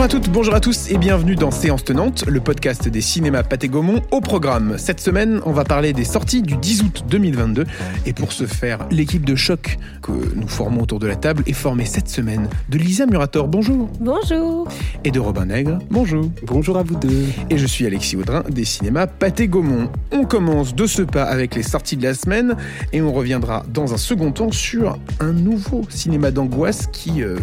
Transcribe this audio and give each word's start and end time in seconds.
Bonjour 0.00 0.16
à 0.16 0.18
toutes, 0.18 0.32
bonjour 0.32 0.54
à 0.54 0.60
tous 0.60 0.90
et 0.90 0.96
bienvenue 0.96 1.34
dans 1.34 1.50
Séance 1.50 1.84
Tenante, 1.84 2.24
le 2.26 2.40
podcast 2.40 2.88
des 2.88 3.02
cinémas 3.02 3.42
Pathé 3.42 3.68
Gaumont 3.68 4.00
au 4.12 4.22
programme. 4.22 4.78
Cette 4.78 4.98
semaine, 4.98 5.42
on 5.44 5.52
va 5.52 5.64
parler 5.64 5.92
des 5.92 6.04
sorties 6.04 6.40
du 6.40 6.56
10 6.56 6.84
août 6.84 7.04
2022 7.06 7.66
et 8.06 8.14
pour 8.14 8.32
ce 8.32 8.46
faire, 8.46 8.78
l'équipe 8.90 9.26
de 9.26 9.34
choc 9.34 9.76
que 10.00 10.12
nous 10.34 10.48
formons 10.48 10.84
autour 10.84 11.00
de 11.00 11.06
la 11.06 11.16
table 11.16 11.42
est 11.46 11.52
formée 11.52 11.84
cette 11.84 12.08
semaine 12.08 12.48
de 12.70 12.78
Lisa 12.78 13.04
Murator, 13.04 13.46
bonjour. 13.46 13.90
Bonjour. 14.00 14.68
Et 15.04 15.10
de 15.10 15.20
Robin 15.20 15.44
Nègre, 15.44 15.78
bonjour. 15.90 16.30
Bonjour 16.46 16.78
à 16.78 16.82
vous 16.82 16.96
deux. 16.96 17.26
Et 17.50 17.58
je 17.58 17.66
suis 17.66 17.84
Alexis 17.84 18.16
Audrin 18.16 18.42
des 18.48 18.64
cinémas 18.64 19.06
Pathé 19.06 19.48
Gaumont. 19.48 19.90
On 20.12 20.24
commence 20.24 20.74
de 20.74 20.86
ce 20.86 21.02
pas 21.02 21.24
avec 21.24 21.54
les 21.54 21.62
sorties 21.62 21.98
de 21.98 22.04
la 22.04 22.14
semaine 22.14 22.56
et 22.94 23.02
on 23.02 23.12
reviendra 23.12 23.66
dans 23.68 23.92
un 23.92 23.98
second 23.98 24.32
temps 24.32 24.50
sur 24.50 24.98
un 25.20 25.32
nouveau 25.32 25.82
cinéma 25.90 26.30
d'angoisse 26.30 26.86
qui... 26.90 27.22
Euh, 27.22 27.36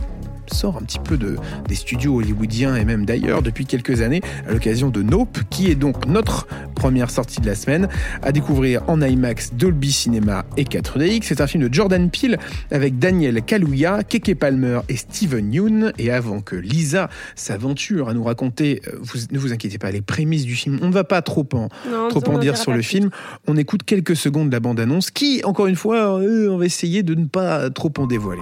sort 0.53 0.77
un 0.77 0.81
petit 0.81 0.99
peu 0.99 1.17
de, 1.17 1.37
des 1.67 1.75
studios 1.75 2.17
hollywoodiens 2.17 2.75
et 2.75 2.85
même 2.85 3.05
d'ailleurs 3.05 3.41
depuis 3.41 3.65
quelques 3.65 4.01
années 4.01 4.21
à 4.47 4.51
l'occasion 4.51 4.89
de 4.89 5.01
Nope, 5.01 5.39
qui 5.49 5.69
est 5.71 5.75
donc 5.75 6.05
notre 6.05 6.47
première 6.75 7.09
sortie 7.09 7.41
de 7.41 7.45
la 7.45 7.55
semaine, 7.55 7.87
à 8.21 8.31
découvrir 8.31 8.83
en 8.87 9.01
IMAX, 9.01 9.53
Dolby 9.53 9.91
Cinema 9.91 10.45
et 10.57 10.63
4DX. 10.63 11.21
C'est 11.23 11.41
un 11.41 11.47
film 11.47 11.67
de 11.67 11.73
Jordan 11.73 12.09
Peele 12.09 12.37
avec 12.71 12.99
Daniel 12.99 13.41
Kaluuya, 13.41 14.03
Keke 14.03 14.37
Palmer 14.37 14.79
et 14.89 14.95
Steven 14.95 15.53
Yeun. 15.53 15.93
Et 15.97 16.11
avant 16.11 16.41
que 16.41 16.55
Lisa 16.55 17.09
s'aventure 17.35 18.09
à 18.09 18.13
nous 18.13 18.23
raconter, 18.23 18.81
euh, 18.87 18.97
vous, 19.01 19.19
ne 19.31 19.39
vous 19.39 19.53
inquiétez 19.53 19.77
pas, 19.77 19.91
les 19.91 20.01
prémices 20.01 20.45
du 20.45 20.55
film, 20.55 20.79
on 20.81 20.87
ne 20.87 20.93
va 20.93 21.03
pas 21.03 21.21
trop 21.21 21.47
en, 21.53 21.69
trop 22.09 22.23
en 22.29 22.37
dire 22.37 22.57
sur 22.57 22.73
le 22.73 22.81
film. 22.81 23.09
On 23.47 23.57
écoute 23.57 23.83
quelques 23.83 24.15
secondes 24.15 24.49
de 24.49 24.53
la 24.53 24.59
bande-annonce 24.59 25.11
qui, 25.11 25.41
encore 25.43 25.67
une 25.67 25.75
fois, 25.75 26.19
euh, 26.19 26.49
on 26.49 26.57
va 26.57 26.65
essayer 26.65 27.03
de 27.03 27.15
ne 27.15 27.25
pas 27.25 27.69
trop 27.69 27.91
en 27.97 28.07
dévoiler. 28.07 28.41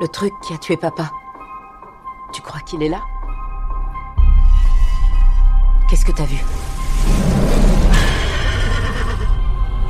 Le 0.00 0.08
truc 0.08 0.32
qui 0.42 0.54
a 0.54 0.58
tué 0.58 0.76
papa. 0.76 1.10
Tu 2.32 2.40
crois 2.40 2.60
qu'il 2.60 2.82
est 2.82 2.88
là? 2.88 3.02
Qu'est-ce 5.88 6.04
que 6.04 6.12
t'as 6.12 6.24
vu? 6.24 6.38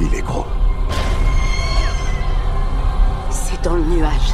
Il 0.00 0.14
est 0.14 0.22
gros. 0.22 0.44
C'est 3.30 3.62
dans 3.62 3.76
le 3.76 3.84
nuage. 3.84 4.32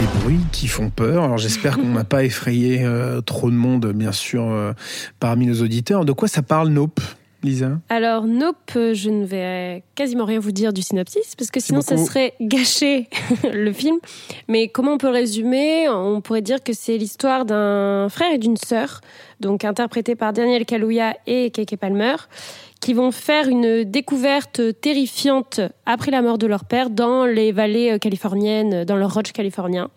des 0.00 0.06
bruits 0.20 0.40
qui 0.50 0.66
font 0.66 0.88
peur. 0.88 1.24
Alors 1.24 1.36
j'espère 1.36 1.76
qu'on 1.76 1.90
n'a 1.90 2.04
pas 2.04 2.24
effrayé 2.24 2.82
euh, 2.82 3.20
trop 3.20 3.50
de 3.50 3.54
monde, 3.54 3.92
bien 3.92 4.12
sûr, 4.12 4.44
euh, 4.44 4.72
parmi 5.18 5.46
nos 5.46 5.62
auditeurs. 5.62 6.04
De 6.06 6.12
quoi 6.12 6.26
ça 6.26 6.42
parle, 6.42 6.68
Nope? 6.70 7.00
Lisa 7.42 7.78
Alors, 7.88 8.24
Nope, 8.26 8.72
je 8.74 9.08
ne 9.08 9.24
vais 9.24 9.82
quasiment 9.94 10.24
rien 10.24 10.38
vous 10.38 10.52
dire 10.52 10.72
du 10.72 10.82
synopsis, 10.82 11.34
parce 11.36 11.50
que 11.50 11.60
sinon, 11.60 11.80
ça 11.80 11.96
serait 11.96 12.34
gâcher 12.40 13.08
le 13.52 13.72
film. 13.72 13.96
Mais 14.48 14.68
comment 14.68 14.92
on 14.92 14.98
peut 14.98 15.08
résumer? 15.08 15.88
On 15.88 16.20
pourrait 16.20 16.42
dire 16.42 16.62
que 16.62 16.72
c'est 16.72 16.98
l'histoire 16.98 17.46
d'un 17.46 18.08
frère 18.10 18.32
et 18.32 18.38
d'une 18.38 18.56
sœur, 18.56 19.00
donc 19.40 19.64
interprétés 19.64 20.16
par 20.16 20.32
Daniel 20.32 20.66
Kaluuya 20.66 21.16
et 21.26 21.50
Keke 21.50 21.76
Palmer, 21.76 22.16
qui 22.80 22.92
vont 22.92 23.10
faire 23.10 23.48
une 23.48 23.84
découverte 23.84 24.60
terrifiante 24.80 25.60
après 25.86 26.10
la 26.10 26.20
mort 26.22 26.38
de 26.38 26.46
leur 26.46 26.64
père 26.64 26.90
dans 26.90 27.24
les 27.24 27.52
vallées 27.52 27.98
californiennes, 28.00 28.84
dans 28.84 28.96
le 28.96 29.06
Roche 29.06 29.32
californien. 29.32 29.90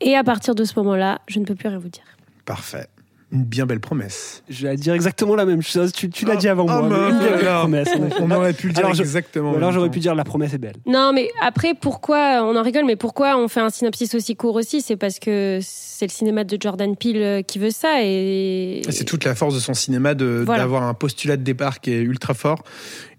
Et 0.00 0.16
à 0.16 0.24
partir 0.24 0.54
de 0.54 0.64
ce 0.64 0.78
moment-là, 0.80 1.20
je 1.26 1.40
ne 1.40 1.44
peux 1.44 1.54
plus 1.54 1.68
rien 1.68 1.78
vous 1.78 1.88
dire. 1.88 2.04
Parfait 2.44 2.88
une 3.34 3.44
bien 3.44 3.66
belle 3.66 3.80
promesse. 3.80 4.42
Je 4.48 4.66
vais 4.66 4.76
dire 4.76 4.94
exactement 4.94 5.34
la 5.34 5.44
même 5.44 5.60
chose. 5.60 5.92
Tu, 5.92 6.08
l'as 6.24 6.36
dit 6.36 6.48
avant 6.48 6.66
ah, 6.68 6.80
moi. 6.82 7.10
une 7.10 7.18
belle 7.18 7.44
promesse. 7.44 7.88
On 8.20 8.30
aurait 8.30 8.52
pu 8.52 8.68
le 8.68 8.72
dire 8.72 8.88
exactement. 8.88 9.54
alors 9.54 9.72
j'aurais 9.72 9.90
pu 9.90 9.98
dire 9.98 10.14
la 10.14 10.24
promesse 10.24 10.54
est 10.54 10.58
belle. 10.58 10.76
Non, 10.86 11.12
mais 11.12 11.30
après, 11.42 11.74
pourquoi 11.74 12.42
on 12.44 12.56
en 12.56 12.62
rigole 12.62 12.84
Mais 12.84 12.96
pourquoi 12.96 13.36
on 13.36 13.48
fait 13.48 13.60
un 13.60 13.70
synopsis 13.70 14.14
aussi 14.14 14.36
court 14.36 14.54
aussi? 14.54 14.80
C'est 14.80 14.96
parce 14.96 15.18
que 15.18 15.58
c'est 15.62 16.06
le 16.06 16.12
cinéma 16.12 16.44
de 16.44 16.56
Jordan 16.60 16.96
Peele 16.96 17.16
euh, 17.16 17.42
qui 17.42 17.58
veut 17.58 17.70
ça 17.70 18.02
et. 18.02 18.82
C'est 18.88 19.04
toute 19.04 19.24
la 19.24 19.34
force 19.34 19.54
de 19.54 19.60
son 19.60 19.74
cinéma 19.74 20.14
d'avoir 20.14 20.84
un 20.84 20.94
postulat 20.94 21.36
de 21.36 21.42
départ 21.42 21.80
qui 21.80 21.92
est 21.92 22.00
ultra 22.00 22.34
fort 22.34 22.62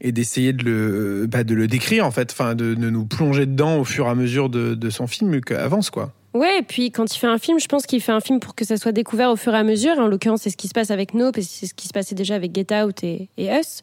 et 0.01 0.11
d'essayer 0.11 0.53
de 0.53 0.63
le, 0.63 1.27
bah, 1.27 1.43
de 1.43 1.53
le 1.53 1.67
décrire 1.67 2.05
en 2.05 2.11
fait, 2.11 2.31
enfin 2.31 2.55
de, 2.55 2.75
nous 2.75 3.05
plonger 3.05 3.45
dedans 3.45 3.77
au 3.77 3.83
fur 3.83 4.05
et 4.05 4.09
à 4.09 4.15
mesure 4.15 4.49
de, 4.49 4.75
de 4.75 4.89
son 4.89 5.07
film 5.07 5.41
qu'avance 5.41 5.89
quoi. 5.89 6.13
Ouais, 6.35 6.59
et 6.59 6.63
puis 6.63 6.91
quand 6.91 7.15
il 7.15 7.17
fait 7.17 7.27
un 7.27 7.37
film, 7.37 7.59
je 7.61 7.67
pense 7.67 7.85
qu'il 7.85 8.01
fait 8.01 8.11
un 8.11 8.19
film 8.19 8.41
pour 8.41 8.55
que 8.55 8.65
ça 8.65 8.75
soit 8.75 8.91
découvert 8.91 9.31
au 9.31 9.37
fur 9.37 9.53
et 9.55 9.57
à 9.57 9.63
mesure. 9.63 9.97
En 9.99 10.07
l'occurrence, 10.07 10.41
c'est 10.41 10.49
ce 10.49 10.57
qui 10.57 10.67
se 10.67 10.73
passe 10.73 10.91
avec 10.91 11.13
Nope, 11.13 11.37
et 11.37 11.41
c'est 11.41 11.65
ce 11.65 11.73
qui 11.73 11.87
se 11.87 11.93
passait 11.93 12.13
déjà 12.13 12.35
avec 12.35 12.53
Get 12.53 12.75
Out 12.75 13.05
et, 13.05 13.29
Us. 13.37 13.81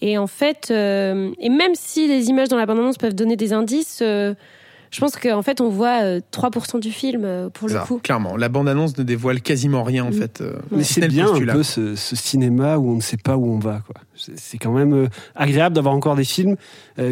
Et 0.00 0.16
en 0.16 0.26
fait, 0.26 0.68
euh, 0.70 1.30
et 1.38 1.50
même 1.50 1.74
si 1.74 2.08
les 2.08 2.30
images 2.30 2.48
dans 2.48 2.56
la 2.56 2.64
bande-annonce 2.64 2.96
peuvent 2.96 3.14
donner 3.14 3.36
des 3.36 3.52
indices, 3.52 3.98
euh, 4.00 4.32
je 4.92 5.00
pense 5.00 5.16
qu'en 5.16 5.40
fait, 5.40 5.62
on 5.62 5.70
voit 5.70 6.18
3% 6.18 6.76
euh, 6.76 6.78
du 6.78 6.92
film 6.92 7.22
euh, 7.24 7.48
pour 7.48 7.66
le 7.66 7.78
coup. 7.78 7.98
Clairement, 7.98 8.36
la 8.36 8.50
bande-annonce 8.50 8.96
ne 8.98 9.02
dévoile 9.02 9.40
quasiment 9.40 9.82
rien 9.82 10.04
en 10.04 10.10
mm. 10.10 10.12
fait. 10.12 10.40
Euh, 10.42 10.58
Mais 10.70 10.84
c'est 10.84 11.08
bien 11.08 11.32
un 11.32 11.46
peu 11.46 11.62
ce, 11.62 11.96
cinéma 11.96 12.76
où 12.76 12.90
on 12.90 12.96
ne 12.96 13.00
sait 13.00 13.16
pas 13.16 13.38
où 13.38 13.46
on 13.46 13.58
va. 13.58 13.80
Quoi. 13.86 13.96
C'est 14.14 14.58
quand 14.58 14.72
même 14.72 15.08
agréable 15.34 15.74
d'avoir 15.74 15.94
encore 15.94 16.16
des 16.16 16.24
films 16.24 16.56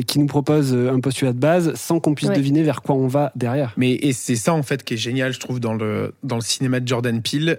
qui 0.07 0.19
nous 0.19 0.27
proposent 0.27 0.75
un 0.75 1.01
postulat 1.01 1.33
de 1.33 1.39
base 1.39 1.75
sans 1.75 2.01
qu'on 2.01 2.15
puisse 2.15 2.31
deviner 2.31 2.63
vers 2.63 2.83
quoi 2.83 2.95
on 2.95 3.07
va 3.07 3.33
derrière. 3.35 3.73
Mais 3.77 3.93
et 3.93 4.13
c'est 4.13 4.37
ça 4.37 4.53
en 4.53 4.63
fait 4.63 4.85
qui 4.85 4.95
est 4.95 4.99
génial, 4.99 5.33
je 5.33 5.41
trouve, 5.41 5.61
dans 5.61 5.75
le 5.75 6.15
dans 6.23 6.37
le 6.37 6.43
cinéma 6.43 6.81
de 6.81 6.87
Jordan 6.87 7.23
Peele. 7.23 7.57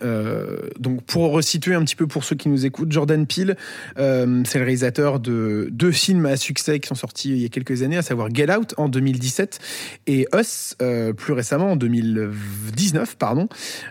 donc 0.79 1.03
pour 1.03 1.31
resituer 1.31 1.75
un 1.75 1.83
petit 1.83 1.95
peu 1.95 2.07
pour 2.07 2.23
ceux 2.23 2.35
qui 2.35 2.49
nous 2.49 2.65
écoutent, 2.65 2.91
Jordan 2.91 3.25
Peele, 3.25 3.55
c'est 3.95 4.59
le 4.59 4.63
réalisateur 4.63 5.19
de 5.19 5.69
deux 5.71 5.91
films 5.91 6.25
à 6.25 6.37
succès 6.37 6.79
qui 6.79 6.87
sont 6.87 6.95
sortis 6.95 7.29
il 7.29 7.37
y 7.37 7.45
a 7.45 7.49
quelques 7.49 7.81
années, 7.83 7.97
à 7.97 8.01
savoir 8.01 8.29
Get 8.33 8.51
Out 8.53 8.73
en 8.77 8.89
2017 8.89 9.59
et 10.07 10.27
Us, 10.35 10.75
euh, 10.81 11.13
plus 11.13 11.33
récemment, 11.33 11.71
en 11.71 11.75
2019, 11.75 13.15
pardon, 13.17 13.47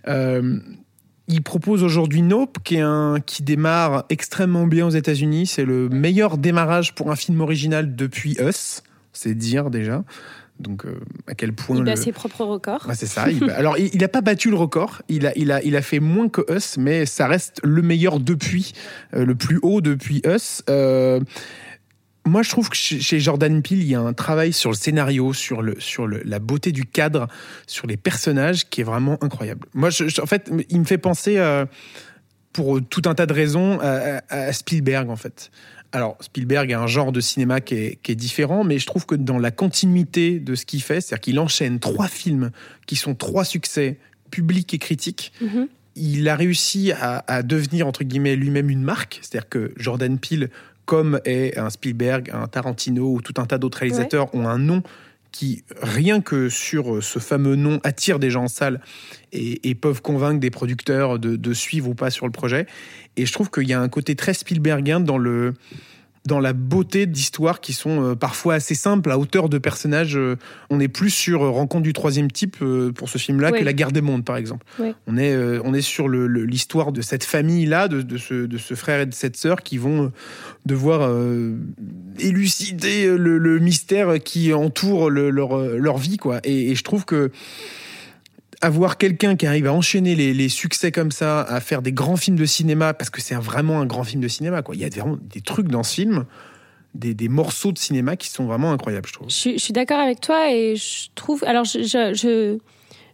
euh, 0.08 0.58
il 1.30 1.42
propose 1.42 1.82
aujourd'hui 1.82 2.22
Nope, 2.22 2.58
qui, 2.64 2.76
est 2.76 2.80
un, 2.80 3.20
qui 3.24 3.42
démarre 3.42 4.04
extrêmement 4.10 4.66
bien 4.66 4.86
aux 4.86 4.91
États-Unis. 4.91 5.46
C'est 5.46 5.64
le 5.64 5.88
meilleur 5.88 6.38
démarrage 6.38 6.94
pour 6.94 7.10
un 7.10 7.16
film 7.16 7.41
original 7.41 7.94
depuis 7.94 8.36
Us, 8.41 8.82
c'est 9.12 9.34
dire 9.34 9.70
déjà. 9.70 10.04
Donc, 10.58 10.84
euh, 10.84 11.00
à 11.26 11.34
quel 11.34 11.54
point. 11.54 11.78
Il 11.78 11.88
a 11.88 11.96
ses 11.96 12.12
propres 12.12 12.44
records. 12.44 12.86
c'est 12.92 13.06
ça. 13.06 13.24
Alors, 13.56 13.78
il 13.78 13.98
n'a 13.98 14.08
pas 14.08 14.20
battu 14.20 14.50
le 14.50 14.56
record. 14.56 15.00
Il 15.08 15.26
a, 15.26 15.32
il, 15.34 15.52
a, 15.52 15.62
il 15.62 15.74
a 15.74 15.80
fait 15.80 16.00
moins 16.00 16.28
que 16.28 16.42
Us, 16.54 16.76
mais 16.76 17.06
ça 17.06 17.26
reste 17.26 17.60
le 17.64 17.80
meilleur 17.80 18.20
depuis, 18.20 18.74
le 19.12 19.34
plus 19.34 19.58
haut 19.62 19.80
depuis 19.80 20.20
Us 20.26 20.62
moi, 22.30 22.42
je 22.42 22.50
trouve 22.50 22.68
que 22.68 22.76
chez 22.76 23.20
Jordan 23.20 23.60
Peele, 23.60 23.80
il 23.80 23.88
y 23.88 23.94
a 23.94 24.00
un 24.00 24.12
travail 24.12 24.52
sur 24.52 24.70
le 24.70 24.76
scénario, 24.76 25.32
sur, 25.32 25.62
le, 25.62 25.78
sur 25.80 26.06
le, 26.06 26.22
la 26.24 26.38
beauté 26.38 26.70
du 26.70 26.84
cadre, 26.86 27.26
sur 27.66 27.86
les 27.86 27.96
personnages 27.96 28.68
qui 28.70 28.80
est 28.80 28.84
vraiment 28.84 29.18
incroyable. 29.20 29.66
Moi, 29.74 29.91
en 30.22 30.26
fait, 30.26 30.50
il 30.68 30.78
me 30.78 30.84
fait 30.84 30.98
penser, 30.98 31.38
euh, 31.38 31.66
pour 32.52 32.80
tout 32.82 33.02
un 33.06 33.14
tas 33.14 33.26
de 33.26 33.32
raisons, 33.32 33.80
à, 33.80 34.52
Spielberg, 34.52 35.10
en 35.10 35.16
fait. 35.16 35.50
Alors, 35.92 36.16
Spielberg 36.20 36.72
a 36.72 36.80
un 36.80 36.86
genre 36.86 37.10
de 37.10 37.20
cinéma 37.20 37.60
qui 37.60 37.74
est, 37.74 37.98
qui 38.00 38.12
est, 38.12 38.16
différent, 38.16 38.62
mais 38.62 38.78
je 38.78 38.86
trouve 38.86 39.06
que 39.06 39.16
dans 39.16 39.38
la 39.38 39.50
continuité 39.50 40.38
de 40.38 40.54
ce 40.54 40.64
qu'il 40.64 40.82
fait, 40.82 41.00
c'est-à-dire 41.00 41.20
qu'il 41.20 41.41
enchaîne 41.41 41.80
trois 41.80 42.06
films 42.06 42.50
qui 42.86 42.94
sont 42.94 43.16
trois 43.16 43.44
succès 43.44 43.98
publics 44.30 44.72
et 44.72 44.78
critiques, 44.78 45.32
mm-hmm. 45.42 45.66
il 45.97 46.28
a 46.28 46.36
réussi 46.36 46.92
à, 46.92 47.24
à 47.26 47.42
devenir, 47.42 47.88
entre 47.88 48.04
guillemets, 48.04 48.36
lui-même 48.36 48.70
une 48.70 48.82
marque. 48.82 49.18
C'est-à-dire 49.20 49.48
que 49.48 49.72
Jordan 49.76 50.16
Peele 50.18 50.50
comme 50.90 51.20
est 51.24 51.56
un 51.56 51.70
Spielberg, 51.70 52.32
un 52.32 52.48
Tarantino 52.48 53.14
ou 53.14 53.22
tout 53.22 53.34
un 53.36 53.46
tas 53.46 53.58
d'autres 53.58 53.78
réalisateurs 53.78 54.34
ont 54.34 54.48
un 54.48 54.58
nom 54.58 54.82
qui, 55.30 55.62
rien 55.80 56.20
que 56.20 56.48
sur 56.48 57.00
ce 57.00 57.20
fameux 57.20 57.54
nom, 57.54 57.78
attire 57.84 58.18
des 58.18 58.28
gens 58.28 58.42
en 58.42 58.48
salle 58.48 58.80
et, 59.30 59.76
peuvent 59.76 60.02
convaincre 60.02 60.41
des 60.41 60.50
producteurs 60.50 61.20
de, 61.20 61.36
de, 61.36 61.54
suivre 61.54 61.88
ou 61.88 61.94
pas 61.94 62.10
sur 62.10 62.26
le 62.26 62.32
projet. 62.32 62.66
Et 63.16 63.24
je 63.24 63.32
trouve 63.32 63.53
qu'il 63.53 63.68
y 63.68 63.72
a 63.72 63.80
un 63.80 63.88
côté 63.88 64.16
très 64.16 64.34
Spielbergien 64.34 64.98
dans 64.98 65.16
le, 65.16 65.54
dans 66.26 66.38
la 66.38 66.52
beauté 66.52 67.06
d'histoires 67.06 67.60
qui 67.60 67.72
sont 67.72 68.02
euh, 68.02 68.14
parfois 68.14 68.54
assez 68.54 68.74
simples, 68.74 69.10
à 69.10 69.18
hauteur 69.18 69.48
de 69.48 69.58
personnages. 69.58 70.16
Euh, 70.16 70.36
on 70.68 70.78
est 70.78 70.88
plus 70.88 71.10
sur 71.10 71.42
euh, 71.42 71.50
Rencontre 71.50 71.82
du 71.82 71.92
troisième 71.92 72.30
type 72.30 72.58
pour 72.94 73.08
ce 73.08 73.18
film-là 73.18 73.52
que 73.52 73.64
La 73.64 73.72
guerre 73.72 73.92
des 73.92 74.00
mondes, 74.00 74.24
par 74.24 74.36
exemple. 74.36 74.64
On, 75.06 75.16
est, 75.16 75.36
on 75.64 75.74
est 75.74 75.80
sur 75.80 76.08
l'histoire 76.08 76.92
de 76.92 77.02
cette 77.02 77.24
famille-là, 77.24 77.88
de, 77.88 78.16
ce, 78.16 78.34
de 78.34 78.58
ce 78.58 78.74
frère 78.74 79.00
et 79.00 79.06
de 79.06 79.14
cette 79.14 79.36
sœur 79.36 79.62
qui 79.62 79.78
vont 79.78 80.12
devoir 80.66 81.10
élucider 82.18 83.06
le, 83.16 83.58
mystère 83.58 84.22
qui 84.22 84.52
entoure 84.52 85.10
leur, 85.10 85.56
leur 85.58 85.98
vie. 85.98 86.16
Quoi. 86.16 86.40
et 86.44 86.74
je 86.74 86.84
trouve 86.84 87.04
que 87.04 87.30
avoir 88.60 88.98
quelqu'un 88.98 89.36
qui 89.36 89.47
arrive 89.47 89.66
à 89.66 89.72
enchaîner 89.72 90.15
les, 90.15 90.48
succès 90.48 90.92
comme 90.92 91.10
ça, 91.10 91.42
à 91.42 91.60
faire 91.60 91.83
des 91.83 91.92
grands 91.92 92.16
films 92.16 92.36
de 92.36 92.45
cinéma, 92.45 92.95
parce 92.95 93.10
que 93.10 93.21
c'est 93.21 93.34
vraiment 93.34 93.80
un 93.80 93.86
grand 93.86 94.04
film 94.04 94.22
de 94.22 94.28
cinéma. 94.28 94.62
Il 94.72 94.80
y 94.80 94.84
a 94.84 94.89
vraiment 94.89 95.18
des 95.22 95.41
trucs 95.41 95.68
dans 95.68 95.83
ce 95.83 95.95
film, 95.95 96.24
des, 96.95 97.28
morceaux 97.28 97.72
de 97.72 97.78
cinéma 97.78 98.16
qui 98.16 98.28
sont 98.28 98.45
vraiment 98.45 98.72
incroyables, 98.72 99.09
je 99.09 99.12
trouve. 99.15 99.28
Je, 99.30 99.59
suis 99.59 99.72
d'accord 99.72 99.98
avec 99.98 100.21
toi 100.21 100.53
et 100.53 100.77
je 100.77 101.09
trouve. 101.15 101.42
Alors, 101.45 101.65
je, 101.65 101.83
je, 101.83 102.59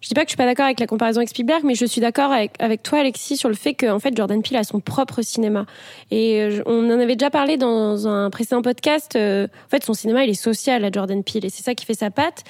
je 0.07 0.09
dis 0.09 0.15
pas 0.15 0.23
que 0.23 0.29
je 0.29 0.33
suis 0.33 0.37
pas 0.37 0.45
d'accord 0.47 0.67
avec 0.67 0.79
la 0.79 0.87
comparaison 0.87 1.19
avec 1.19 1.31
Spielberg, 1.31 1.63
mais 1.65 1.75
je 1.75 1.85
suis 1.85 2.01
d'accord 2.01 2.31
avec, 2.31 2.83
toi, 2.83 3.01
Alexis, 3.01 3.37
sur 3.37 3.49
le 3.49 3.55
fait 3.55 3.75
que 3.75 3.91
en 3.91 3.99
fait 3.99 4.17
Jordan 4.17 4.43
Peele 4.43 4.57
a 4.57 4.65
son 4.65 4.81
propre 4.81 5.23
cinéma. 5.23 5.67
Et 6.11 6.49
on 6.67 6.87
en 6.91 7.01
avait 7.01 7.17
déjà 7.17 7.31
parlé 7.31 7.57
dans 7.57 8.07
un 8.07 8.31
précédent 8.31 8.63
podcast. 8.63 9.17
Euh, 9.17 9.47
en 9.67 9.69
fait, 9.69 9.85
son 9.85 9.95
cinéma, 9.95 10.25
il 10.25 10.31
est 10.31 10.35
social 10.35 10.85
à 10.85 10.93
Jordan 10.93 11.25
Peele, 11.25 11.45
et 11.45 11.51
c'est 11.51 11.65
ça 11.65 11.75
qui 11.75 11.85
fait 11.85 11.95
sa 11.95 12.11
patte. 12.11 12.45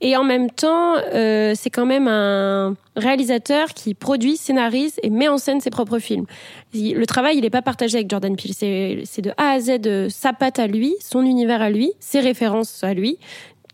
Et 0.00 0.16
en 0.16 0.24
même 0.24 0.50
temps, 0.50 0.96
euh, 0.96 1.52
c'est 1.54 1.68
quand 1.68 1.84
même 1.84 2.08
un 2.08 2.74
réalisateur 2.96 3.68
qui 3.68 3.94
produit, 3.94 4.36
scénarise 4.36 4.94
et 5.02 5.10
met 5.10 5.28
en 5.28 5.36
scène 5.36 5.60
ses 5.60 5.70
propres 5.70 5.98
films. 5.98 6.24
Le 6.72 7.04
travail, 7.04 7.36
il 7.36 7.42
n'est 7.42 7.50
pas 7.50 7.62
partagé 7.62 7.98
avec 7.98 8.10
Jordan 8.10 8.34
Peele. 8.34 8.54
C'est 8.54 9.22
de 9.22 9.30
A 9.36 9.50
à 9.50 9.60
Z 9.60 9.78
de 9.80 10.08
sa 10.08 10.32
patte 10.32 10.58
à 10.58 10.66
lui, 10.66 10.94
son 11.00 11.22
univers 11.22 11.60
à 11.60 11.70
lui, 11.70 11.92
ses 12.00 12.20
références 12.20 12.82
à 12.82 12.94
lui 12.94 13.18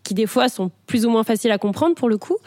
qui 0.03 0.13
des 0.13 0.25
fois 0.25 0.47
sont 0.47 0.71
plus 0.85 1.05
ou 1.05 1.09
moins 1.09 1.25
faciles 1.25 1.51
à 1.51 1.57
comprendre 1.57 1.93
pour 1.93 2.07
le 2.07 2.17
coup. 2.17 2.37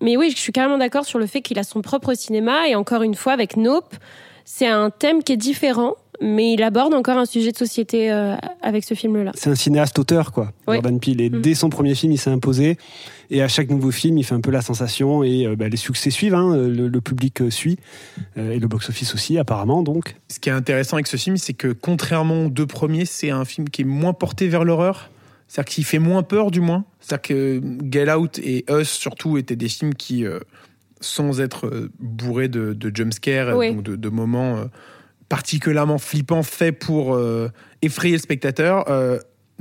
Mais 0.00 0.16
oui, 0.16 0.30
je 0.30 0.38
suis 0.38 0.52
carrément 0.52 0.78
d'accord 0.78 1.04
sur 1.04 1.18
le 1.18 1.26
fait 1.26 1.42
qu'il 1.42 1.58
a 1.58 1.62
son 1.62 1.82
propre 1.82 2.14
cinéma 2.14 2.66
et 2.66 2.74
encore 2.74 3.02
une 3.02 3.14
fois 3.14 3.34
avec 3.34 3.58
Nope, 3.58 3.94
c'est 4.46 4.66
un 4.66 4.88
thème 4.88 5.22
qui 5.22 5.34
est 5.34 5.36
différent, 5.36 5.96
mais 6.24 6.54
il 6.54 6.62
aborde 6.62 6.94
encore 6.94 7.18
un 7.18 7.26
sujet 7.26 7.52
de 7.52 7.56
société 7.56 8.10
euh, 8.10 8.36
avec 8.62 8.84
ce 8.84 8.94
film-là. 8.94 9.32
C'est 9.34 9.50
un 9.50 9.54
cinéaste-auteur, 9.54 10.32
quoi, 10.32 10.52
Jordan 10.66 10.98
Peele. 10.98 11.20
Et 11.20 11.30
mm. 11.30 11.40
dès 11.40 11.54
son 11.54 11.68
premier 11.68 11.94
film, 11.94 12.12
il 12.12 12.18
s'est 12.18 12.30
imposé. 12.30 12.78
Et 13.30 13.42
à 13.42 13.48
chaque 13.48 13.68
nouveau 13.68 13.90
film, 13.90 14.18
il 14.18 14.24
fait 14.24 14.34
un 14.34 14.40
peu 14.40 14.50
la 14.50 14.62
sensation. 14.62 15.22
Et 15.22 15.46
euh, 15.46 15.56
bah, 15.56 15.68
les 15.68 15.76
succès 15.76 16.10
suivent, 16.10 16.34
hein. 16.34 16.56
le, 16.56 17.00
public 17.00 17.42
euh, 17.42 17.50
suit. 17.50 17.78
et 18.36 18.58
le 18.58 18.66
box-office 18.66 19.14
aussi, 19.14 19.38
apparemment, 19.38 19.82
donc. 19.82 20.16
Ce 20.28 20.40
qui 20.40 20.48
est 20.48 20.52
intéressant 20.52 20.96
avec 20.96 21.06
ce 21.06 21.16
film, 21.16 21.36
c'est 21.36 21.54
que 21.54 21.68
contrairement 21.68 22.46
aux 22.46 22.50
deux 22.50 22.66
premiers, 22.66 23.04
c'est 23.04 23.30
un 23.30 23.44
film 23.44 23.68
qui 23.68 23.82
est 23.82 23.86
moins 23.86 24.12
porté 24.12 24.48
vers 24.48 24.64
l'horreur. 24.64 25.10
C'est-à-dire 25.54 25.74
qu'il 25.74 25.84
fait 25.84 25.98
moins 25.98 26.22
peur, 26.22 26.50
du 26.50 26.60
moins. 26.60 26.84
C'est-à-dire 27.00 27.22
que 27.22 27.62
Get 27.90 28.12
Out 28.12 28.38
et 28.38 28.64
Us, 28.70 28.88
surtout, 28.88 29.38
étaient 29.38 29.56
des 29.56 29.68
films 29.68 29.94
qui, 29.94 30.24
euh, 30.24 30.40
sans 31.00 31.40
être 31.40 31.66
euh, 31.66 31.92
bourrés 32.00 32.48
de, 32.48 32.72
de 32.72 32.90
jumpscares, 32.94 33.56
donc 33.56 33.82
de, 33.82 34.08
moments 34.08 34.56
euh, 34.56 34.64
particulièrement 35.28 35.98
flippants 35.98 36.42
faits 36.42 36.78
pour 36.78 37.18
effrayer 37.82 38.14
le 38.14 38.20
spectateur, 38.20 38.84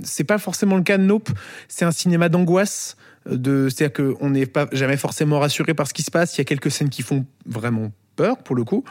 c'est 0.01 0.23
pas 0.23 0.37
forcément 0.37 0.75
le 0.75 0.83
cas 0.83 0.97
de 0.97 1.03
Nope. 1.03 1.29
C'est 1.67 1.85
un 1.85 1.91
cinéma 1.91 2.29
d'angoisse. 2.29 2.97
De, 3.29 3.69
c'est-à-dire 3.69 4.17
qu'on 4.17 4.31
n'est 4.31 4.45
pas 4.45 4.67
jamais 4.73 4.97
forcément 4.97 5.39
rassuré 5.39 5.73
par 5.73 5.87
ce 5.87 5.93
qui 5.93 6.03
se 6.03 6.11
passe. 6.11 6.35
Il 6.35 6.39
y 6.39 6.41
a 6.41 6.45
quelques 6.45 6.71
scènes 6.71 6.89
qui 6.89 7.03
font 7.03 7.25
vraiment 7.45 7.91
peur, 8.15 8.37
pour 8.39 8.55
le 8.55 8.63
coup. 8.63 8.83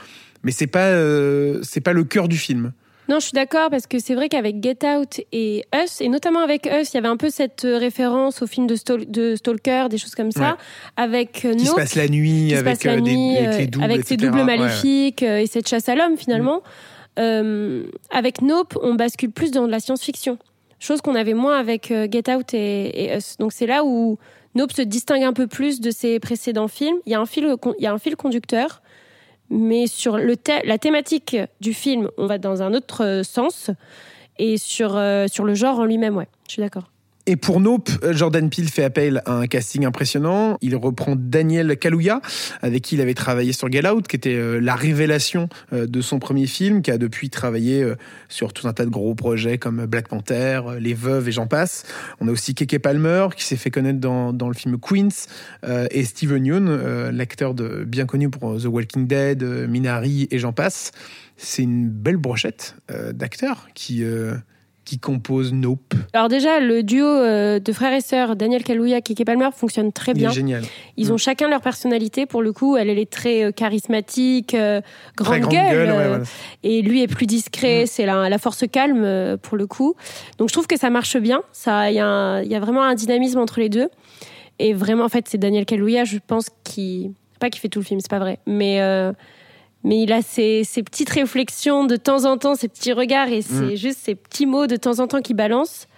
Mais 0.42 0.52
c'est 0.52 0.66
pas, 0.66 0.94
c'est 1.62 1.82
pas 1.82 1.92
le 1.92 2.04
cœur 2.04 2.28
du 2.28 2.38
film. 2.38 2.72
Non, 3.12 3.20
je 3.20 3.26
suis 3.26 3.34
d'accord 3.34 3.68
parce 3.68 3.86
que 3.86 3.98
c'est 3.98 4.14
vrai 4.14 4.30
qu'avec 4.30 4.62
Get 4.62 4.86
Out 4.86 5.20
et 5.32 5.66
Us, 5.74 6.00
et 6.00 6.08
notamment 6.08 6.40
avec 6.40 6.64
Us, 6.64 6.92
il 6.92 6.94
y 6.94 6.96
avait 6.96 7.08
un 7.08 7.18
peu 7.18 7.28
cette 7.28 7.66
euh, 7.66 7.76
référence 7.76 8.40
au 8.40 8.46
film 8.46 8.66
de, 8.66 8.74
de 9.04 9.36
Stalker, 9.36 9.88
des 9.90 9.98
choses 9.98 10.14
comme 10.14 10.32
ça. 10.32 10.56
Avec 10.96 11.44
euh, 11.44 11.54
Qui 11.54 11.66
se 11.66 11.74
passe 11.74 11.94
la 11.94 12.08
nuit, 12.08 12.54
avec, 12.54 12.84
la 12.84 12.92
euh, 12.92 13.00
nuit, 13.00 13.36
des, 13.58 13.66
doubles, 13.66 13.84
avec 13.84 14.06
ses 14.06 14.16
doubles 14.16 14.44
maléfiques 14.44 15.22
et 15.22 15.46
cette 15.46 15.68
chasse 15.68 15.90
à 15.90 15.94
l'homme 15.94 16.16
finalement. 16.16 16.62
Mm. 17.18 17.82
avec 18.10 18.40
Nope, 18.40 18.78
on 18.82 18.94
bascule 18.94 19.30
plus 19.30 19.50
dans 19.50 19.66
de 19.66 19.70
la 19.70 19.80
science-fiction. 19.80 20.38
Chose 20.78 21.02
qu'on 21.02 21.14
avait 21.14 21.34
moins 21.34 21.58
avec 21.58 21.88
Get 21.88 22.34
Out 22.34 22.54
et, 22.54 23.04
et 23.04 23.16
Us. 23.18 23.36
Donc 23.36 23.52
c'est 23.52 23.66
là 23.66 23.84
où 23.84 24.16
Nope 24.54 24.72
se 24.72 24.80
distingue 24.80 25.24
un 25.24 25.34
peu 25.34 25.46
plus 25.46 25.82
de 25.82 25.90
ses 25.90 26.18
précédents 26.18 26.68
films. 26.68 26.96
Il 27.04 27.12
y 27.12 27.14
a 27.14 27.20
un 27.20 27.26
fil, 27.26 27.54
il 27.78 27.84
y 27.84 27.86
a 27.86 27.92
un 27.92 27.98
fil 27.98 28.16
conducteur 28.16 28.81
mais 29.52 29.86
sur 29.86 30.16
le 30.16 30.34
la 30.64 30.78
thématique 30.78 31.36
du 31.60 31.74
film, 31.74 32.08
on 32.16 32.26
va 32.26 32.38
dans 32.38 32.62
un 32.62 32.72
autre 32.74 33.04
euh, 33.04 33.22
sens. 33.22 33.70
Et 34.38 34.56
sur, 34.56 34.96
euh, 34.96 35.26
sur 35.30 35.44
le 35.44 35.54
genre 35.54 35.78
en 35.78 35.84
lui-même, 35.84 36.16
ouais, 36.16 36.26
je 36.48 36.54
suis 36.54 36.62
d'accord. 36.62 36.91
Et 37.26 37.36
pour 37.36 37.60
Nope, 37.60 37.88
Jordan 38.10 38.50
Peele 38.50 38.68
fait 38.68 38.82
appel 38.82 39.22
à 39.26 39.34
un 39.34 39.46
casting 39.46 39.84
impressionnant. 39.84 40.58
Il 40.60 40.74
reprend 40.74 41.14
Daniel 41.16 41.76
Kaluuya, 41.76 42.20
avec 42.62 42.82
qui 42.82 42.96
il 42.96 43.00
avait 43.00 43.14
travaillé 43.14 43.52
sur 43.52 43.70
Get 43.70 43.88
Out, 43.88 44.08
qui 44.08 44.16
était 44.16 44.34
euh, 44.34 44.58
la 44.58 44.74
révélation 44.74 45.48
euh, 45.72 45.86
de 45.86 46.00
son 46.00 46.18
premier 46.18 46.48
film, 46.48 46.82
qui 46.82 46.90
a 46.90 46.98
depuis 46.98 47.30
travaillé 47.30 47.80
euh, 47.80 47.94
sur 48.28 48.52
tout 48.52 48.66
un 48.66 48.72
tas 48.72 48.84
de 48.84 48.90
gros 48.90 49.14
projets 49.14 49.56
comme 49.56 49.86
Black 49.86 50.08
Panther, 50.08 50.62
Les 50.80 50.94
Veuves 50.94 51.28
et 51.28 51.32
j'en 51.32 51.46
passe. 51.46 51.84
On 52.18 52.26
a 52.26 52.32
aussi 52.32 52.56
Keke 52.56 52.80
Palmer, 52.80 53.28
qui 53.36 53.44
s'est 53.44 53.54
fait 53.54 53.70
connaître 53.70 54.00
dans, 54.00 54.32
dans 54.32 54.48
le 54.48 54.54
film 54.54 54.78
Queens, 54.80 55.28
et 55.90 56.04
Steven 56.04 56.44
Yeun, 56.44 57.10
l'acteur 57.10 57.54
bien 57.54 58.06
connu 58.06 58.30
pour 58.30 58.60
The 58.60 58.66
Walking 58.66 59.06
Dead, 59.06 59.44
Minari 59.44 60.26
et 60.30 60.38
j'en 60.38 60.52
passe. 60.52 60.90
C'est 61.36 61.62
une 61.62 61.88
belle 61.88 62.16
brochette 62.16 62.76
d'acteurs 63.12 63.68
qui 63.74 64.04
qui 64.92 64.98
compose 64.98 65.54
Nope 65.54 65.94
Alors 66.12 66.28
déjà, 66.28 66.60
le 66.60 66.82
duo 66.82 67.06
euh, 67.06 67.58
de 67.58 67.72
frères 67.72 67.94
et 67.94 68.02
sœurs, 68.02 68.36
Daniel 68.36 68.62
Kaluuya 68.62 68.98
et 68.98 69.00
Keke 69.00 69.24
Palmer, 69.24 69.48
fonctionne 69.50 69.90
très 69.90 70.12
bien. 70.12 70.28
Il 70.28 70.32
est 70.32 70.34
génial. 70.34 70.64
Ils 70.98 71.12
ont 71.12 71.14
mm. 71.14 71.18
chacun 71.18 71.48
leur 71.48 71.62
personnalité. 71.62 72.26
Pour 72.26 72.42
le 72.42 72.52
coup, 72.52 72.76
elle, 72.76 72.90
elle 72.90 72.98
est 72.98 73.10
très 73.10 73.42
euh, 73.42 73.52
charismatique, 73.52 74.52
euh, 74.52 74.82
grande, 75.16 75.48
gueule. 75.48 76.24
Et 76.62 76.82
lui 76.82 77.02
est 77.02 77.06
plus 77.06 77.24
discret. 77.24 77.84
Mm. 77.84 77.86
C'est 77.86 78.04
la, 78.04 78.28
la, 78.28 78.36
force 78.36 78.64
calme, 78.70 79.38
pour 79.38 79.56
le 79.56 79.66
coup. 79.66 79.94
Donc 80.36 80.50
je 80.50 80.52
trouve 80.52 80.66
que 80.66 80.78
ça 80.78 80.90
marche 80.90 81.16
bien. 81.16 81.40
Il 81.66 81.92
y, 81.92 81.94
y, 81.94 82.00
a 82.54 82.60
vraiment 82.60 82.82
un 82.82 82.94
dynamisme 82.94 83.38
entre 83.38 83.60
les 83.60 83.70
deux. 83.70 83.88
Et 84.58 84.74
vraiment, 84.74 85.04
en 85.04 85.08
fait, 85.08 85.26
c'est 85.26 85.38
Daniel 85.38 85.64
Kaluuya, 85.64 86.04
je 86.04 86.18
pense, 86.26 86.48
qui... 86.64 87.12
Pas 87.40 87.48
qui 87.48 87.60
fait 87.60 87.68
tout 87.68 87.80
le 87.80 87.86
film, 87.86 88.00
c'est 88.00 88.10
pas 88.10 88.18
vrai. 88.18 88.40
Mais 88.46 88.78
mais 89.84 90.00
il 90.00 90.12
a 90.12 90.22
ses, 90.22 90.64
petites 90.84 91.10
réflexions 91.10 91.84
de 91.84 91.96
temps 91.96 92.24
en 92.24 92.38
temps, 92.38 92.54
ses 92.54 92.68
petits 92.68 92.92
regards 92.92 93.28
et 93.28 93.42
c'est 93.42 93.74
mm. 93.74 93.76
juste 93.76 93.98
ces 94.02 94.14
petits 94.14 94.46
mots 94.46 94.66
de 94.66 94.76
temps 94.76 95.00
en 95.00 95.06
temps 95.06 95.20
qui 95.20 95.34
balancent. 95.34 95.88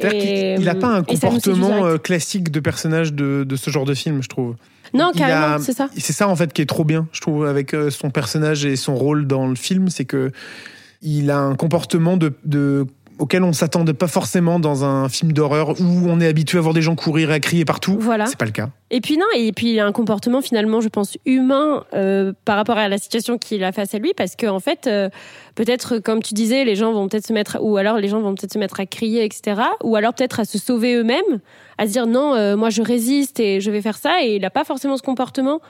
Il 0.00 0.64
n'a 0.64 0.74
pas 0.74 0.88
un 0.88 1.02
comportement 1.02 1.84
euh, 1.84 1.98
classique 1.98 2.50
de 2.50 2.60
personnage 2.60 3.12
de, 3.12 3.46
ce 3.56 3.70
genre 3.70 3.84
de 3.84 3.94
film, 3.94 4.22
je 4.22 4.28
trouve. 4.28 4.54
Non, 4.94 5.12
carrément, 5.12 5.62
c'est 5.62 5.72
ça. 5.72 5.88
C'est 5.96 6.12
ça 6.12 6.28
en 6.28 6.36
fait 6.36 6.52
qui 6.52 6.62
est 6.62 6.66
trop 6.66 6.84
bien, 6.84 7.08
je 7.12 7.20
trouve, 7.20 7.46
avec 7.46 7.74
euh, 7.74 7.90
son 7.90 8.10
personnage 8.10 8.64
et 8.64 8.76
son 8.76 8.94
rôle 8.94 9.26
dans 9.26 9.46
le 9.46 9.56
film, 9.56 9.88
c'est 9.88 10.04
que 10.04 10.30
il 11.02 11.30
a 11.30 11.38
un 11.38 11.54
comportement 11.54 12.16
de, 12.16 12.32
de 12.44 12.86
auquel 13.18 13.42
on 13.42 13.52
s'attendait 13.52 13.94
pas 13.94 14.06
forcément 14.06 14.58
dans 14.60 14.84
un 14.84 15.08
film 15.08 15.32
d'horreur 15.32 15.80
où 15.80 16.08
on 16.08 16.20
est 16.20 16.26
habitué 16.26 16.58
à 16.58 16.60
voir 16.60 16.74
des 16.74 16.82
gens 16.82 16.94
courir 16.94 17.30
et 17.30 17.34
à 17.34 17.40
crier 17.40 17.64
partout. 17.64 17.96
Voilà. 18.00 18.26
C'est 18.26 18.38
pas 18.38 18.44
le 18.44 18.52
cas. 18.52 18.70
Et 18.90 19.00
puis 19.00 19.18
non, 19.18 19.26
et 19.36 19.52
puis 19.52 19.72
il 19.72 19.80
a 19.80 19.86
un 19.86 19.92
comportement 19.92 20.40
finalement, 20.40 20.80
je 20.80 20.88
pense, 20.88 21.18
humain 21.26 21.84
euh, 21.94 22.32
par 22.44 22.56
rapport 22.56 22.78
à 22.78 22.88
la 22.88 22.96
situation 22.98 23.36
qu'il 23.36 23.62
a 23.64 23.72
face 23.72 23.94
à 23.94 23.98
lui, 23.98 24.12
parce 24.16 24.34
qu'en 24.34 24.56
en 24.56 24.60
fait, 24.60 24.86
euh, 24.86 25.10
peut-être 25.56 25.98
comme 25.98 26.22
tu 26.22 26.34
disais, 26.34 26.64
les 26.64 26.74
gens 26.74 26.92
vont 26.92 27.08
peut-être 27.08 27.26
se 27.26 27.32
mettre, 27.32 27.58
ou 27.60 27.76
alors 27.76 27.98
les 27.98 28.08
gens 28.08 28.20
vont 28.20 28.34
peut-être 28.34 28.52
se 28.52 28.58
mettre 28.58 28.80
à 28.80 28.86
crier, 28.86 29.24
etc. 29.24 29.60
Ou 29.82 29.96
alors 29.96 30.14
peut-être 30.14 30.40
à 30.40 30.44
se 30.44 30.58
sauver 30.58 30.94
eux-mêmes, 30.94 31.40
à 31.76 31.86
se 31.86 31.92
dire 31.92 32.06
non, 32.06 32.34
euh, 32.34 32.56
moi 32.56 32.70
je 32.70 32.82
résiste 32.82 33.40
et 33.40 33.60
je 33.60 33.70
vais 33.70 33.82
faire 33.82 33.98
ça, 33.98 34.22
et 34.22 34.36
il 34.36 34.44
a 34.44 34.50
pas 34.50 34.64
forcément 34.64 34.96
ce 34.96 35.02
comportement. 35.02 35.60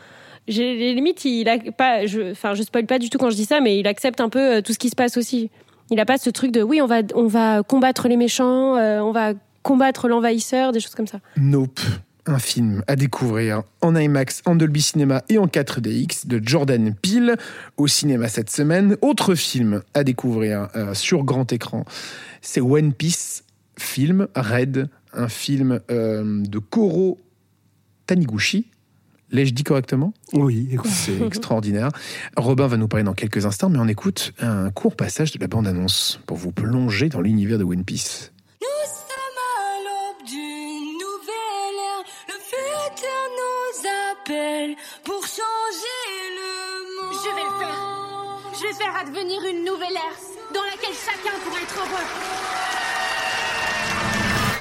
J'ai 0.46 0.94
limite, 0.94 1.24
il 1.26 1.48
a 1.48 1.58
pas, 1.58 2.06
je, 2.06 2.30
enfin, 2.30 2.54
je 2.54 2.62
spoil 2.62 2.86
pas 2.86 2.98
du 2.98 3.10
tout 3.10 3.18
quand 3.18 3.28
je 3.30 3.36
dis 3.36 3.44
ça, 3.44 3.60
mais 3.60 3.78
il 3.78 3.86
accepte 3.86 4.20
un 4.20 4.30
peu 4.30 4.62
tout 4.62 4.72
ce 4.72 4.78
qui 4.78 4.88
se 4.88 4.96
passe 4.96 5.18
aussi. 5.18 5.50
Il 5.90 5.96
n'a 5.96 6.04
pas 6.04 6.18
ce 6.18 6.30
truc 6.30 6.52
de 6.52 6.62
oui, 6.62 6.80
on 6.82 6.86
va, 6.86 7.02
on 7.14 7.26
va 7.26 7.62
combattre 7.62 8.08
les 8.08 8.16
méchants, 8.16 8.76
euh, 8.76 9.00
on 9.00 9.12
va 9.12 9.32
combattre 9.62 10.08
l'envahisseur, 10.08 10.72
des 10.72 10.80
choses 10.80 10.94
comme 10.94 11.06
ça. 11.06 11.20
Nope. 11.36 11.80
Un 12.26 12.38
film 12.38 12.82
à 12.86 12.94
découvrir 12.94 13.62
en 13.80 13.96
IMAX, 13.96 14.42
en 14.44 14.54
Dolby 14.54 14.82
Cinema 14.82 15.22
et 15.30 15.38
en 15.38 15.46
4DX 15.46 16.26
de 16.26 16.46
Jordan 16.46 16.94
Peele 16.94 17.36
au 17.78 17.86
cinéma 17.86 18.28
cette 18.28 18.50
semaine. 18.50 18.98
Autre 19.00 19.34
film 19.34 19.82
à 19.94 20.04
découvrir 20.04 20.68
euh, 20.76 20.92
sur 20.92 21.24
grand 21.24 21.50
écran, 21.54 21.86
c'est 22.42 22.60
One 22.60 22.92
Piece, 22.92 23.44
film 23.78 24.28
Red, 24.36 24.90
un 25.14 25.28
film 25.28 25.80
euh, 25.90 26.42
de 26.42 26.58
Koro 26.58 27.18
Taniguchi, 28.06 28.66
L'ai-je 29.30 29.52
dit 29.52 29.62
correctement? 29.64 30.14
Oui, 30.32 30.76
C'est 30.84 31.20
extraordinaire. 31.20 31.90
Robin 32.36 32.66
va 32.66 32.76
nous 32.76 32.88
parler 32.88 33.04
dans 33.04 33.12
quelques 33.12 33.44
instants, 33.44 33.68
mais 33.68 33.78
on 33.78 33.86
écoute 33.88 34.32
un 34.40 34.70
court 34.70 34.96
passage 34.96 35.32
de 35.32 35.38
la 35.38 35.48
bande-annonce 35.48 36.20
pour 36.26 36.36
vous 36.38 36.52
plonger 36.52 37.08
dans 37.08 37.20
l'univers 37.20 37.58
de 37.58 37.64
One 37.64 37.84
Piece. 37.84 38.32
Nous 38.60 38.86
sommes 38.88 39.40
à 39.54 39.78
l'aube 39.84 40.26
d'une 40.26 40.92
nouvelle 40.96 41.78
ère. 41.92 42.04
Le 42.28 42.38
futur 42.40 43.20
nous 43.36 43.88
appelle 44.12 44.76
pour 45.04 45.22
changer 45.26 46.00
le 46.38 47.02
monde. 47.02 47.18
Je 47.22 47.34
vais 47.36 47.44
le 47.44 47.58
faire. 47.58 47.80
Je 48.54 48.62
vais 48.66 48.74
faire 48.82 48.96
advenir 48.96 49.40
une 49.50 49.64
nouvelle 49.64 49.94
ère 49.94 50.18
dans 50.54 50.62
laquelle 50.64 50.96
chacun 50.96 51.36
pourra 51.44 51.60
être 51.60 51.76
heureux. 51.76 52.77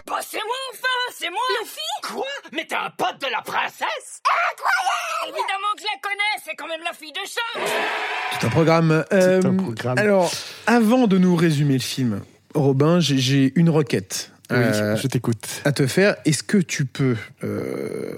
Bah, 0.08 0.20
c'est 0.22 0.38
moi 0.38 0.56
enfin, 0.72 1.14
c'est 1.18 1.30
moi 1.30 1.42
Luffy 1.60 1.82
Quoi? 2.14 2.24
Mais 2.54 2.66
t'es 2.66 2.76
un 2.76 2.90
pote 2.92 3.20
de 3.20 3.30
la 3.30 3.42
princesse? 3.42 4.22
Incroyable 4.52 5.28
Évidemment 5.28 5.74
que 5.76 5.82
je 5.82 5.86
la 5.86 6.00
connais, 6.02 6.44
c'est 6.46 6.56
quand 6.56 6.68
même 6.68 6.80
la 6.86 6.94
fille 6.94 7.12
de 7.12 7.20
chat 7.26 8.40
Tout 8.40 8.48
un 8.48 8.50
programme. 8.50 9.04
Euh, 9.12 9.42
un 9.44 9.56
programme. 9.56 9.98
Alors, 9.98 10.32
avant 10.66 11.08
de 11.08 11.18
nous 11.18 11.36
résumer 11.36 11.74
le 11.74 11.80
film, 11.80 12.22
Robin, 12.56 13.02
j'ai 13.02 13.52
une 13.56 13.70
requête. 13.70 14.32
Oui, 14.50 14.58
euh, 14.60 14.96
je 14.96 15.08
t'écoute. 15.08 15.62
À 15.66 15.74
te 15.74 15.86
faire. 15.88 16.16
Est-ce 16.24 16.44
que 16.44 16.58
tu 16.58 16.86
peux 16.86 17.18
euh, 17.44 18.18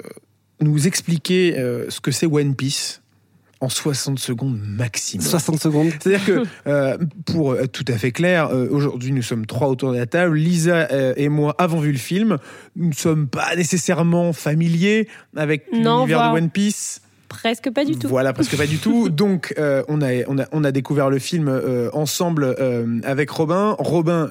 nous 0.61 0.85
expliquer 0.85 1.55
ce 1.89 1.99
que 1.99 2.11
c'est 2.11 2.27
One 2.27 2.55
Piece? 2.55 3.01
En 3.61 3.69
60 3.69 4.19
secondes 4.19 4.57
maximum. 4.61 5.25
60 5.25 5.59
secondes. 5.59 5.89
C'est-à-dire 5.99 6.25
que, 6.25 6.43
euh, 6.67 6.97
pour 7.25 7.57
être 7.57 7.71
tout 7.71 7.85
à 7.87 7.97
fait 7.97 8.11
clair, 8.11 8.47
euh, 8.47 8.67
aujourd'hui 8.71 9.11
nous 9.11 9.21
sommes 9.21 9.45
trois 9.45 9.67
autour 9.67 9.91
de 9.91 9.97
la 9.97 10.05
table. 10.05 10.37
Lisa 10.37 10.87
euh, 10.91 11.13
et 11.17 11.29
moi 11.29 11.55
avons 11.57 11.79
vu 11.79 11.91
le 11.91 11.97
film. 11.97 12.37
Nous 12.75 12.89
ne 12.89 12.93
sommes 12.93 13.27
pas 13.27 13.55
nécessairement 13.55 14.33
familiers 14.33 15.07
avec 15.35 15.65
l'univers 15.71 16.31
de 16.31 16.37
One 16.37 16.49
Piece. 16.49 17.01
Presque 17.29 17.69
pas 17.69 17.85
du 17.85 17.95
tout. 17.95 18.07
Voilà, 18.07 18.33
presque 18.33 18.57
pas 18.57 18.65
du 18.65 18.79
tout. 18.79 19.09
Donc, 19.09 19.53
euh, 19.57 19.83
on, 19.87 20.01
a, 20.01 20.25
on, 20.27 20.39
a, 20.39 20.45
on 20.51 20.63
a 20.63 20.71
découvert 20.71 21.09
le 21.09 21.19
film 21.19 21.47
euh, 21.47 21.89
ensemble 21.93 22.43
euh, 22.43 22.99
avec 23.03 23.29
Robin. 23.29 23.75
Robin, 23.77 24.29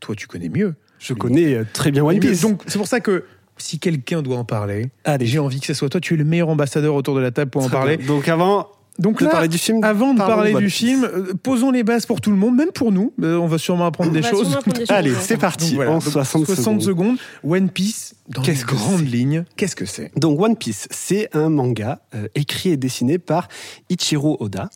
toi, 0.00 0.14
tu 0.16 0.26
connais 0.26 0.48
mieux. 0.48 0.74
Je 0.98 1.14
connais 1.14 1.54
euh, 1.54 1.64
très 1.72 1.90
bien 1.92 2.02
One 2.02 2.18
Piece. 2.18 2.40
Donc, 2.40 2.62
c'est 2.66 2.78
pour 2.78 2.88
ça 2.88 3.00
que 3.00 3.24
si 3.58 3.78
quelqu'un 3.78 4.22
doit 4.22 4.36
en 4.38 4.44
parler, 4.44 4.90
Allez. 5.04 5.26
j'ai 5.26 5.38
envie 5.38 5.60
que 5.60 5.66
ce 5.66 5.74
soit 5.74 5.88
toi. 5.88 6.00
Tu 6.00 6.14
es 6.14 6.16
le 6.16 6.24
meilleur 6.24 6.48
ambassadeur 6.48 6.94
autour 6.94 7.14
de 7.14 7.20
la 7.20 7.30
table 7.30 7.50
pour 7.50 7.62
en 7.64 7.68
parler. 7.68 7.96
bien. 7.96 8.06
Donc 8.06 8.28
avant 8.28 8.68
Donc 8.98 9.20
de 9.20 9.24
là, 9.26 9.30
parler 9.30 9.48
du 9.48 9.58
film, 9.58 9.84
avant 9.84 10.12
de 10.12 10.18
parler 10.18 10.54
One 10.54 10.62
du 10.64 10.70
film, 10.70 11.04
euh, 11.04 11.32
posons 11.42 11.70
les 11.70 11.84
bases 11.84 12.04
pour 12.06 12.20
tout 12.20 12.30
le 12.30 12.36
monde, 12.36 12.56
même 12.56 12.72
pour 12.72 12.90
nous. 12.90 13.12
Euh, 13.22 13.36
on 13.38 13.46
va 13.46 13.56
sûrement 13.58 13.86
apprendre 13.86 14.10
des 14.10 14.22
choses. 14.22 14.40
sûrement 14.40 14.56
apprendre 14.58 14.76
des 14.76 14.86
choses, 14.86 14.90
Allez, 14.96 15.12
c'est 15.20 15.36
parti. 15.36 15.66
Donc 15.66 15.74
voilà, 15.76 15.90
en 15.92 15.94
donc 15.98 16.02
60, 16.02 16.46
secondes. 16.48 16.82
secondes. 16.82 17.16
One 17.44 17.70
Piece, 17.70 18.16
dans 18.28 18.42
les 18.42 18.48
Qu'est-ce 18.48 18.64
que 18.64 18.74
grandes 18.74 18.98
c'est 18.98 19.04
lignes, 19.04 19.44
qu'est-ce 19.56 19.76
que 19.76 19.86
c'est? 19.86 20.10
Donc 20.18 20.40
One 20.40 20.56
Piece, 20.56 20.88
c'est 20.90 21.28
un 21.32 21.48
manga 21.48 22.00
euh, 22.16 22.26
écrit 22.34 22.70
et 22.70 22.76
dessiné 22.76 23.18
par 23.18 23.46
Ichiro 23.88 24.36
Oda, 24.40 24.68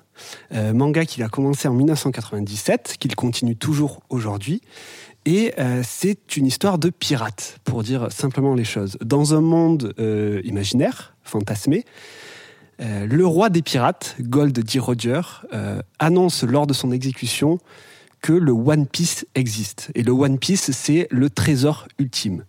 Euh, 0.55 0.73
manga 0.73 1.05
qu'il 1.05 1.25
a 1.25 1.29
commencé 1.29 1.67
en 1.67 1.75
1997, 1.75 2.95
qu'il 3.01 3.17
continue 3.17 3.57
toujours 3.57 4.03
aujourd'hui. 4.09 4.61
Et 5.25 5.53
euh, 5.59 5.83
c'est 5.85 6.37
une 6.37 6.47
histoire 6.47 6.79
de 6.79 6.91
pirates, 6.91 7.59
pour 7.65 7.83
dire 7.83 8.11
simplement 8.11 8.55
les 8.55 8.65
choses. 8.65 8.97
Dans 9.05 9.35
un 9.35 9.41
monde 9.41 9.95
euh, 9.99 10.41
imaginaire, 10.45 11.15
fantasmé, 11.23 11.85
euh, 12.81 13.07
le 13.07 13.25
roi 13.25 13.49
des 13.49 13.63
pirates, 13.63 14.17
Gold 14.21 14.59
D. 14.59 14.79
Roger, 14.79 15.21
annonce 15.99 16.43
lors 16.43 16.67
de 16.67 16.73
son 16.73 16.91
exécution 16.91 17.59
que 18.21 18.33
le 18.33 18.53
One 18.53 18.87
Piece 18.87 19.27
existe. 19.35 19.91
Et 19.95 20.03
le 20.03 20.13
One 20.13 20.39
Piece, 20.39 20.73
c'est 20.73 21.07
le 21.11 21.31
trésor 21.31 21.87
ultime. 21.99 22.45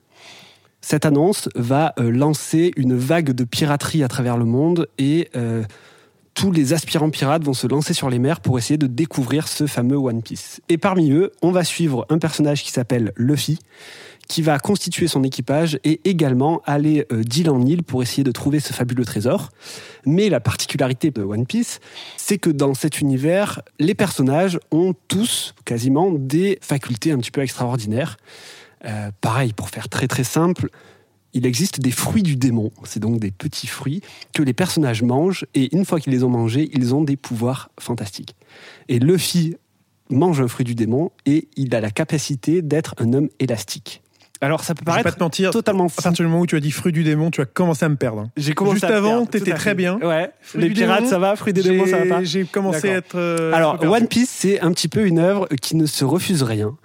Cette 0.81 1.05
annonce 1.05 1.49
va 1.55 1.93
lancer 1.97 2.71
une 2.75 2.95
vague 2.95 3.31
de 3.31 3.43
piraterie 3.43 4.03
à 4.03 4.07
travers 4.07 4.37
le 4.37 4.45
monde 4.45 4.87
et 4.97 5.29
tous 6.33 6.51
les 6.51 6.73
aspirants 6.73 7.09
pirates 7.09 7.43
vont 7.43 7.53
se 7.53 7.67
lancer 7.67 7.93
sur 7.93 8.09
les 8.09 8.19
mers 8.19 8.39
pour 8.39 8.57
essayer 8.57 8.77
de 8.77 8.87
découvrir 8.87 9.47
ce 9.47 9.67
fameux 9.67 9.97
One 9.97 10.21
Piece. 10.21 10.61
Et 10.69 10.77
parmi 10.77 11.11
eux, 11.11 11.31
on 11.41 11.51
va 11.51 11.63
suivre 11.63 12.05
un 12.09 12.17
personnage 12.17 12.63
qui 12.63 12.71
s'appelle 12.71 13.13
Luffy, 13.15 13.59
qui 14.27 14.41
va 14.41 14.57
constituer 14.57 15.07
son 15.07 15.23
équipage 15.23 15.79
et 15.83 16.01
également 16.05 16.61
aller 16.65 17.05
euh, 17.11 17.23
d'île 17.23 17.49
en 17.49 17.61
île 17.61 17.83
pour 17.83 18.01
essayer 18.01 18.23
de 18.23 18.31
trouver 18.31 18.59
ce 18.59 18.73
fabuleux 18.73 19.05
trésor. 19.05 19.49
Mais 20.05 20.29
la 20.29 20.39
particularité 20.39 21.11
de 21.11 21.21
One 21.21 21.45
Piece, 21.45 21.79
c'est 22.17 22.37
que 22.37 22.49
dans 22.49 22.73
cet 22.73 22.99
univers, 23.01 23.61
les 23.79 23.95
personnages 23.95 24.59
ont 24.71 24.93
tous 25.07 25.53
quasiment 25.65 26.11
des 26.11 26.57
facultés 26.61 27.11
un 27.11 27.17
petit 27.17 27.31
peu 27.31 27.41
extraordinaires. 27.41 28.17
Euh, 28.85 29.11
pareil, 29.21 29.53
pour 29.53 29.69
faire 29.69 29.89
très 29.89 30.07
très 30.07 30.23
simple, 30.23 30.69
il 31.33 31.45
existe 31.45 31.79
des 31.79 31.91
fruits 31.91 32.23
du 32.23 32.35
démon. 32.35 32.71
C'est 32.83 32.99
donc 32.99 33.19
des 33.19 33.31
petits 33.31 33.67
fruits 33.67 34.01
que 34.33 34.43
les 34.43 34.53
personnages 34.53 35.01
mangent 35.03 35.45
et 35.55 35.75
une 35.75 35.85
fois 35.85 35.99
qu'ils 35.99 36.13
les 36.13 36.23
ont 36.23 36.29
mangés, 36.29 36.69
ils 36.73 36.93
ont 36.95 37.03
des 37.03 37.15
pouvoirs 37.17 37.69
fantastiques. 37.79 38.35
Et 38.89 38.99
Luffy 38.99 39.55
mange 40.09 40.41
un 40.41 40.47
fruit 40.47 40.65
du 40.65 40.75
démon 40.75 41.11
et 41.25 41.47
il 41.55 41.73
a 41.75 41.81
la 41.81 41.89
capacité 41.91 42.61
d'être 42.61 42.93
un 42.99 43.13
homme 43.13 43.29
élastique. 43.39 44.01
Alors 44.41 44.61
ça 44.65 44.73
peut 44.75 44.79
Je 44.81 44.91
vais 44.91 44.97
pas 44.97 45.03
paraître 45.03 45.17
te 45.17 45.23
mentir. 45.23 45.51
totalement 45.51 45.85
À 45.85 45.89
fou. 45.89 46.01
partir 46.01 46.25
du 46.25 46.29
moment 46.29 46.41
où 46.41 46.45
tu 46.45 46.57
as 46.57 46.59
dit 46.59 46.71
fruit 46.71 46.91
du 46.91 47.05
démon, 47.05 47.31
tu 47.31 47.39
as 47.39 47.45
commencé 47.45 47.85
à 47.85 47.89
me 47.89 47.95
perdre. 47.95 48.29
J'ai 48.35 48.53
commencé 48.53 48.75
Juste 48.81 48.91
à 48.91 48.97
avant, 48.97 49.25
t'étais 49.25 49.53
à 49.53 49.55
très 49.55 49.73
bien. 49.73 49.97
Ouais. 50.01 50.31
Fruit 50.41 50.61
les 50.63 50.69
pirates, 50.69 50.99
démon, 50.99 51.09
ça 51.09 51.17
va. 51.17 51.35
Fruits 51.37 51.53
des 51.53 51.63
démons, 51.63 51.85
ça 51.85 51.99
va 51.99 52.05
pas. 52.17 52.23
J'ai- 52.25 52.43
commencé 52.43 52.89
à 52.89 52.97
être. 52.97 53.15
euh, 53.15 53.53
Alors. 53.53 53.81
One 53.81 54.07
Piece, 54.07 54.29
c'est 54.29 54.59
un 54.59 54.73
petit 54.73 54.89
peu 54.89 55.05
une 55.07 55.17
œuvre 55.19 55.47
qui 55.61 55.77
ne 55.77 55.85
se 55.85 56.03
refuse 56.03 56.43
rien, 56.43 56.75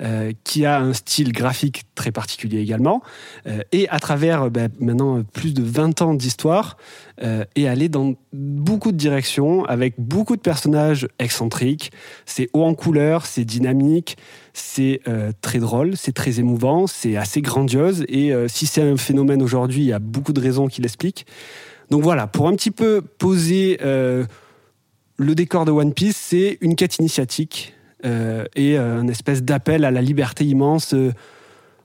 euh, 0.00 0.32
qui 0.44 0.64
a 0.64 0.80
un 0.80 0.92
style 0.92 1.32
graphique 1.32 1.82
très 1.94 2.12
particulier 2.12 2.60
également, 2.60 3.02
euh, 3.46 3.62
et 3.72 3.88
à 3.88 3.98
travers 3.98 4.44
euh, 4.44 4.50
ben, 4.50 4.70
maintenant 4.78 5.24
plus 5.32 5.52
de 5.52 5.62
20 5.62 6.02
ans 6.02 6.14
d'histoire, 6.14 6.76
euh, 7.22 7.44
est 7.56 7.66
allé 7.66 7.88
dans 7.88 8.14
beaucoup 8.32 8.92
de 8.92 8.96
directions, 8.96 9.64
avec 9.64 9.94
beaucoup 9.98 10.36
de 10.36 10.40
personnages 10.40 11.08
excentriques. 11.18 11.90
C'est 12.26 12.48
haut 12.52 12.62
en 12.62 12.74
couleur, 12.74 13.26
c'est 13.26 13.44
dynamique, 13.44 14.16
c'est 14.52 15.00
très 15.40 15.58
drôle, 15.58 15.96
c'est 15.96 16.12
très 16.12 16.40
émouvant, 16.40 16.86
c'est 16.86 17.16
assez 17.16 17.42
grandiose, 17.42 18.04
et 18.08 18.32
si 18.48 18.66
c'est 18.66 18.82
un 18.82 18.96
phénomène 18.96 19.42
aujourd'hui, 19.42 19.80
il 19.82 19.86
y 19.86 19.92
a 19.92 19.98
beaucoup 20.00 20.32
de 20.32 20.40
raisons 20.40 20.66
qui 20.66 20.80
l'expliquent. 20.80 21.26
Donc 21.90 22.02
voilà, 22.02 22.26
pour 22.26 22.48
un 22.48 22.54
petit 22.54 22.70
peu 22.70 23.00
poser... 23.00 23.78
le 23.80 25.34
décor 25.34 25.64
de 25.64 25.72
One 25.72 25.92
Piece, 25.94 26.16
c'est 26.16 26.58
une 26.60 26.76
quête 26.76 26.98
initiatique 26.98 27.74
et 28.04 28.78
euh, 28.78 29.00
une 29.00 29.10
espèce 29.10 29.42
d'appel 29.42 29.84
à 29.84 29.90
la 29.90 30.00
liberté 30.00 30.44
immense 30.44 30.94
euh, 30.94 31.12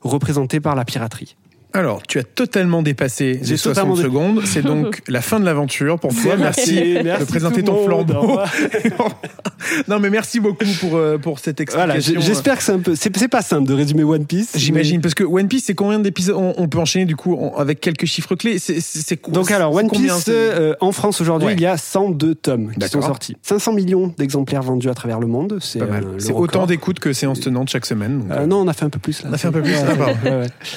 représentée 0.01 0.60
par 0.60 0.75
la 0.75 0.86
piraterie. 0.86 1.36
Alors, 1.75 2.03
tu 2.03 2.19
as 2.19 2.23
totalement 2.23 2.83
dépassé 2.83 3.39
les 3.43 3.57
60 3.57 3.61
totalement 3.73 3.95
dé- 3.95 4.03
secondes. 4.03 4.41
C'est 4.45 4.61
donc 4.61 5.01
la 5.07 5.21
fin 5.21 5.39
de 5.39 5.45
l'aventure 5.45 5.99
pour 5.99 6.13
toi. 6.13 6.35
Merci, 6.37 6.75
de 6.75 7.25
présenter 7.25 7.63
ton 7.63 7.83
flambeau. 7.85 8.39
non, 9.87 9.99
mais 9.99 10.09
merci 10.09 10.39
beaucoup 10.39 10.65
pour, 10.79 10.97
euh, 10.97 11.17
pour 11.17 11.39
cette 11.39 11.61
Voilà, 11.71 11.95
explication. 11.95 12.21
j- 12.21 12.27
j'espère 12.27 12.57
que 12.57 12.63
c'est 12.63 12.71
un 12.73 12.79
peu. 12.79 12.95
C'est 12.95 13.27
pas 13.27 13.41
simple 13.41 13.67
de 13.67 13.73
résumer 13.73 14.03
One 14.03 14.25
Piece. 14.25 14.51
J'imagine, 14.55 15.01
parce 15.01 15.13
que 15.15 15.23
One 15.23 15.47
Piece, 15.47 15.63
c'est 15.65 15.73
combien 15.73 15.99
d'épisodes? 15.99 16.35
On, 16.37 16.53
on 16.57 16.67
peut 16.67 16.77
enchaîner 16.79 17.05
du 17.05 17.15
coup 17.15 17.39
avec 17.57 17.79
quelques 17.79 18.05
chiffres 18.05 18.35
clés. 18.35 18.59
C'est 18.59 19.17
quoi? 19.17 19.33
Donc 19.33 19.49
alors, 19.51 19.73
One 19.73 19.87
combien, 19.87 20.13
Piece, 20.15 20.25
euh, 20.29 20.75
en 20.81 20.91
France 20.91 21.21
aujourd'hui, 21.21 21.47
Ouais. 21.47 21.53
il 21.55 21.61
y 21.61 21.65
a 21.65 21.77
102 21.77 22.35
tomes 22.35 22.71
qui 22.79 22.87
sont 22.87 23.01
sortis. 23.01 23.35
500 23.41 23.73
millions 23.73 24.13
d'exemplaires 24.17 24.61
vendus 24.63 24.89
à 24.89 24.93
travers 24.93 25.19
le 25.19 25.27
monde. 25.27 25.57
C'est 25.61 25.79
Pas 25.79 25.85
mal. 25.87 26.03
euh, 26.05 26.33
autant 26.33 26.65
d'écoutes 26.65 26.99
que 26.99 27.13
séances 27.13 27.39
tenantes 27.39 27.69
chaque 27.69 27.85
semaine. 27.85 28.19
donc, 28.19 28.31
Euh, 28.31 28.41
euh, 28.41 28.45
non, 28.45 28.57
on 28.61 28.67
a 28.67 28.73
fait 28.73 28.85
un 28.85 28.89
peu 28.89 28.99
plus 28.99 29.23
là. 29.23 29.29
On 29.31 29.33
a 29.33 29.37
fait 29.37 29.47
un 29.47 29.51
peu 29.51 29.61
plus, 29.61 29.71
ouais, 30.23 30.31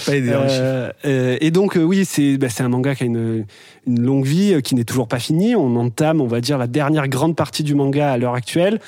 ouais. 0.09 0.23
pas. 0.23 0.86
Euh, 0.87 0.91
euh, 1.05 1.37
et 1.41 1.51
donc 1.51 1.77
euh, 1.77 1.83
oui, 1.83 2.05
c'est 2.05 2.37
bah, 2.39 2.49
c'est 2.49 2.63
un 2.63 2.69
manga 2.69 2.95
qui 2.95 3.03
a 3.03 3.07
une, 3.07 3.45
une 3.87 4.01
longue 4.03 4.25
vie, 4.25 4.55
euh, 4.55 4.61
qui 4.61 4.75
n'est 4.75 4.85
toujours 4.85 5.09
pas 5.09 5.19
fini. 5.19 5.55
On 5.57 5.77
entame, 5.77 6.21
on 6.21 6.27
va 6.27 6.41
dire, 6.41 6.59
la 6.59 6.67
dernière 6.67 7.09
grande 7.09 7.35
partie 7.37 7.63
du 7.63 7.75
manga 7.75 8.11
à 8.13 8.17
l'heure 8.19 8.35
actuelle, 8.35 8.81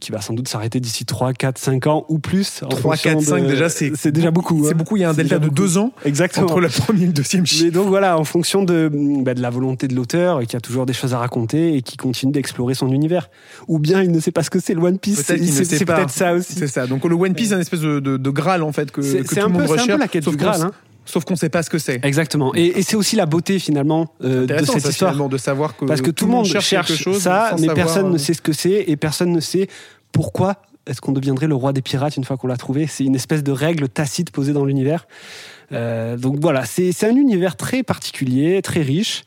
qui 0.00 0.12
va 0.12 0.20
sans 0.20 0.34
doute 0.34 0.48
s'arrêter 0.48 0.80
d'ici 0.80 1.04
3, 1.04 1.32
4, 1.32 1.58
5 1.58 1.86
ans 1.86 2.04
ou 2.08 2.18
plus. 2.18 2.62
en 2.62 2.68
3, 2.68 2.80
fonction 2.96 3.10
4, 3.18 3.22
5, 3.22 3.42
de- 3.44 3.48
déjà, 3.48 3.68
c'est 3.68 3.92
c'est 3.96 4.12
déjà 4.12 4.30
beaucoup. 4.30 4.64
C'est 4.64 4.72
hein. 4.72 4.76
beaucoup. 4.76 4.96
Il 4.96 5.00
y 5.00 5.04
a 5.04 5.10
un 5.10 5.14
C'est 5.14 5.22
delta 5.22 5.38
de 5.38 5.44
beaucoup. 5.48 5.54
deux 5.54 5.78
ans 5.78 5.92
Exactement. 6.04 6.46
entre 6.46 6.60
le 6.60 6.68
premier 6.68 7.04
et 7.04 7.06
le 7.06 7.12
deuxième 7.12 7.46
chiffre. 7.46 7.64
Mais 7.64 7.70
donc 7.70 7.88
voilà, 7.88 8.18
en 8.18 8.24
fonction 8.24 8.62
de, 8.64 8.90
bah, 8.92 9.34
de 9.34 9.40
la 9.42 9.50
volonté 9.50 9.88
de 9.88 9.94
l'auteur, 9.94 10.42
qui 10.46 10.56
a 10.56 10.60
toujours 10.60 10.86
des 10.86 10.92
choses 10.92 11.14
à 11.14 11.18
raconter 11.18 11.76
et 11.76 11.82
qui 11.82 11.96
continue 11.96 12.32
d'explorer 12.32 12.74
son 12.74 12.90
univers. 12.92 13.30
Ou 13.68 13.78
bien 13.78 14.02
il 14.02 14.10
ne 14.10 14.20
sait 14.20 14.32
pas 14.32 14.42
ce 14.42 14.50
que 14.50 14.58
c'est 14.60 14.74
le 14.74 14.80
One 14.82 14.98
Piece. 14.98 15.22
C'est 15.24 15.38
c'est 15.64 15.84
peut-être 15.84 16.10
ça 16.10 16.34
aussi. 16.34 16.54
C'est 16.54 16.66
ça. 16.66 16.86
Donc 16.86 17.04
le 17.04 17.14
One 17.14 17.34
Piece, 17.34 17.48
c'est 17.48 17.54
un 17.54 17.60
espèce 17.60 17.80
de, 17.80 18.00
de, 18.00 18.16
de 18.16 18.30
graal 18.30 18.62
en 18.62 18.72
fait 18.72 18.90
que, 18.90 19.02
C'est 19.02 19.18
que 19.22 19.28
c'est 19.28 19.34
tout 19.36 19.40
un, 19.40 19.48
le 19.48 19.52
monde 19.52 19.62
peu- 19.62 19.66
c'est 19.68 19.72
un 19.72 19.82
recherche. 19.82 19.96
peu 19.96 20.02
la 20.02 20.08
quête 20.08 20.28
du 20.28 20.36
Graal. 20.36 20.62
hein. 20.62 20.72
Sauf 21.06 21.24
qu'on 21.24 21.34
ne 21.34 21.38
sait 21.38 21.48
pas 21.50 21.62
ce 21.62 21.70
que 21.70 21.78
c'est. 21.78 22.00
Exactement. 22.04 22.54
Et, 22.54 22.78
et 22.78 22.82
c'est 22.82 22.96
aussi 22.96 23.16
la 23.16 23.26
beauté 23.26 23.58
finalement 23.58 24.08
euh, 24.22 24.46
de 24.46 24.64
cette 24.64 24.80
ça, 24.80 24.88
histoire. 24.90 25.28
de 25.28 25.36
savoir 25.36 25.76
que 25.76 25.84
Parce 25.84 26.00
que 26.00 26.10
tout 26.10 26.26
le 26.26 26.32
monde 26.32 26.46
cherche, 26.46 26.70
quelque 26.70 26.94
chose 26.94 27.18
ça, 27.20 27.54
mais 27.60 27.68
personne 27.68 28.06
euh, 28.06 28.12
ne 28.12 28.18
sait 28.18 28.34
ce 28.34 28.42
que 28.42 28.52
c'est 28.52 28.84
et 28.86 28.96
personne 28.96 29.30
ne 29.32 29.40
sait 29.40 29.68
pourquoi 30.12 30.62
est-ce 30.86 31.00
qu'on 31.00 31.12
deviendrait 31.12 31.46
le 31.46 31.54
roi 31.54 31.72
des 31.72 31.82
pirates 31.82 32.16
une 32.16 32.24
fois 32.24 32.36
qu'on 32.36 32.46
l'a 32.46 32.56
trouvé. 32.56 32.86
C'est 32.86 33.04
une 33.04 33.14
espèce 33.14 33.42
de 33.42 33.52
règle 33.52 33.88
tacite 33.88 34.30
posée 34.30 34.52
dans 34.52 34.64
l'univers. 34.64 35.06
Euh, 35.72 36.16
donc 36.16 36.38
voilà, 36.40 36.64
c'est 36.64 36.92
un 37.04 37.16
univers 37.16 37.56
très 37.56 37.82
particulier, 37.82 38.60
très 38.62 38.82
riche. 38.82 39.24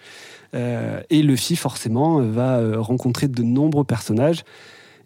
Euh, 0.56 1.02
et 1.10 1.22
Luffy, 1.24 1.56
forcément, 1.56 2.20
euh, 2.22 2.32
va 2.32 2.58
euh, 2.58 2.80
rencontrer 2.80 3.28
de 3.28 3.44
nombreux 3.44 3.84
personnages 3.84 4.44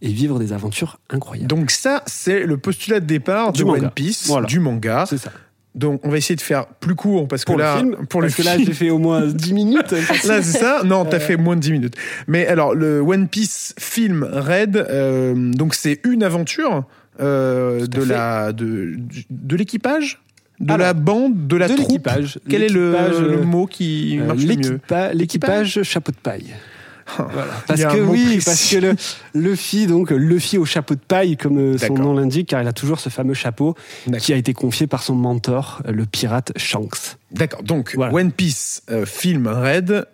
et 0.02 0.10
vivre 0.10 0.40
des 0.40 0.54
aventures 0.54 1.00
incroyables. 1.10 1.48
Donc 1.48 1.72
ça, 1.72 2.04
c'est 2.06 2.46
le 2.46 2.58
postulat 2.58 3.00
de 3.00 3.06
départ 3.06 3.52
Du 3.54 3.62
de 3.62 3.66
manga. 3.68 3.82
One 3.84 3.92
Piece, 3.92 4.28
Voilà. 4.28 4.48
du 4.48 4.60
manga. 4.60 5.06
c'est 5.08 5.18
ça. 5.18 5.32
Donc 5.74 6.06
on 6.06 6.10
va 6.10 6.18
essayer 6.18 6.36
de 6.36 6.42
faire 6.42 6.66
plus 6.66 6.96
court 6.96 7.28
parce 7.30 7.46
que 7.46 7.54
là, 7.54 7.76
le 7.76 7.80
film, 7.80 8.06
pour 8.08 8.22
le 8.22 8.28
parce 8.28 8.36
que 8.38 8.44
là, 8.44 8.56
film- 8.56 8.66
j'ai 8.68 8.74
fait 8.74 8.90
au 8.90 8.98
moins 9.00 9.26
10 9.26 9.54
minutes. 9.62 9.92
Là, 10.26 10.42
c'est 10.42 10.60
ça 10.60 10.82
Non, 10.84 11.06
t'as 11.06 11.20
fait 11.20 11.38
moins 11.38 11.56
de 11.56 11.62
10 11.62 11.72
minutes. 11.72 11.96
Mais 12.28 12.46
alors, 12.48 12.76
le 12.76 13.00
One 13.00 13.28
Piece 13.30 13.74
film 13.80 14.28
Red, 14.30 14.76
euh, 14.76 15.34
donc 15.54 15.74
c'est 15.74 16.02
une 16.04 16.24
aventure 16.24 16.84
euh, 17.22 17.86
de 17.86 18.02
fait. 18.02 18.06
la 18.14 18.52
de, 18.52 18.96
de 19.30 19.56
l'équipage, 19.56 20.20
de 20.60 20.74
Alors, 20.74 20.88
la 20.88 20.94
bande, 20.94 21.48
de 21.48 21.56
la 21.56 21.68
de 21.70 21.74
troupe. 21.76 21.88
l'équipage. 21.90 22.40
Quel 22.50 22.64
est 22.64 22.70
le, 22.70 22.92
le 22.92 22.98
euh, 23.40 23.44
mot 23.44 23.66
qui 23.66 24.20
Euh, 24.20 24.26
marche 24.26 24.42
le 24.42 24.48
mieux 24.56 24.56
l'équipa- 24.56 25.14
L'équipage 25.14 25.84
chapeau 25.84 26.12
de 26.12 26.18
paille. 26.18 26.54
Voilà. 27.18 27.52
Il 27.54 27.66
Parce 27.68 27.96
que 27.96 28.02
oui, 28.02 28.24
précis. 28.24 28.46
parce 28.46 28.70
que 28.70 28.78
le 28.78 28.96
Luffy, 29.34 29.88
donc 29.88 30.12
Luffy 30.12 30.58
au 30.58 30.66
chapeau 30.66 30.96
de 30.96 31.00
paille, 31.00 31.38
comme 31.38 31.58
euh, 31.58 31.78
son 31.78 31.94
nom 31.94 32.14
l'indique, 32.14 32.50
car 32.50 32.62
il 32.62 32.68
a 32.68 32.74
toujours 32.74 33.00
ce 33.00 33.10
fameux 33.10 33.34
chapeau 33.34 33.76
qui 34.20 34.34
a 34.34 34.36
été 34.36 34.54
confié 34.54 34.88
par 34.88 35.04
son 35.04 35.16
mentor, 35.16 35.82
euh, 35.88 35.92
le 35.92 36.06
pirate 36.06 36.52
Shanks. 36.58 37.18
D'accord. 37.32 37.64
Donc 37.64 37.94
Voilà. 37.96 38.14
One 38.14 38.32
Piece 38.32 38.84
euh, 38.90 39.06
film 39.06 39.48
Red. 39.48 40.06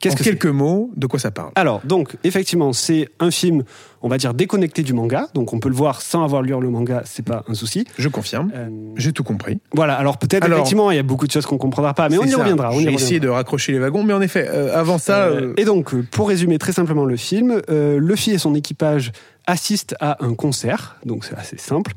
Qu'est-ce 0.00 0.14
en 0.14 0.18
que 0.18 0.24
quelques 0.24 0.46
mots, 0.46 0.90
de 0.96 1.06
quoi 1.06 1.18
ça 1.18 1.30
parle 1.30 1.50
Alors, 1.54 1.80
donc, 1.84 2.16
effectivement, 2.24 2.72
c'est 2.72 3.08
un 3.20 3.30
film, 3.30 3.64
on 4.02 4.08
va 4.08 4.16
dire, 4.18 4.32
déconnecté 4.34 4.82
du 4.82 4.94
manga. 4.94 5.28
Donc, 5.34 5.52
on 5.52 5.60
peut 5.60 5.68
le 5.68 5.74
voir 5.74 6.00
sans 6.00 6.24
avoir 6.24 6.42
lu 6.42 6.50
le 6.58 6.70
manga, 6.70 7.02
c'est 7.04 7.24
pas 7.24 7.44
un 7.48 7.54
souci. 7.54 7.84
Je 7.98 8.08
confirme. 8.08 8.50
Euh, 8.54 8.68
J'ai 8.96 9.12
tout 9.12 9.22
compris. 9.24 9.60
voilà, 9.74 9.94
alors 9.96 10.16
peut-être, 10.18 10.46
effectivement, 10.48 10.90
il 10.90 10.96
y 10.96 11.00
a 11.00 11.02
beaucoup 11.02 11.26
de 11.26 11.32
choses 11.32 11.46
qu'on 11.46 11.58
comprendra 11.58 11.92
pas, 11.94 12.08
mais 12.08 12.18
on 12.18 12.24
y 12.24 12.30
ça. 12.30 12.38
reviendra. 12.38 12.70
J'ai 12.78 12.92
essayé 12.92 13.20
de 13.20 13.28
raccrocher 13.28 13.72
les 13.72 13.78
wagons, 13.78 14.02
mais 14.02 14.12
en 14.14 14.20
effet, 14.22 14.48
euh, 14.48 14.74
avant 14.78 14.98
ça, 14.98 15.26
Euh, 15.26 15.40
euh, 15.48 15.54
Et 15.58 15.64
donc, 15.64 15.94
pour 16.10 16.28
résumer 16.28 16.58
très 16.58 16.72
simplement 16.72 17.04
le 17.04 17.16
film, 17.16 17.60
euh, 17.68 17.98
Luffy 18.00 18.30
et 18.32 18.38
son 18.38 18.54
équipage 18.54 19.12
assistent 19.50 19.94
à 20.00 20.24
un 20.24 20.34
concert, 20.34 20.96
donc 21.04 21.24
c'est 21.24 21.36
assez 21.36 21.58
simple. 21.58 21.92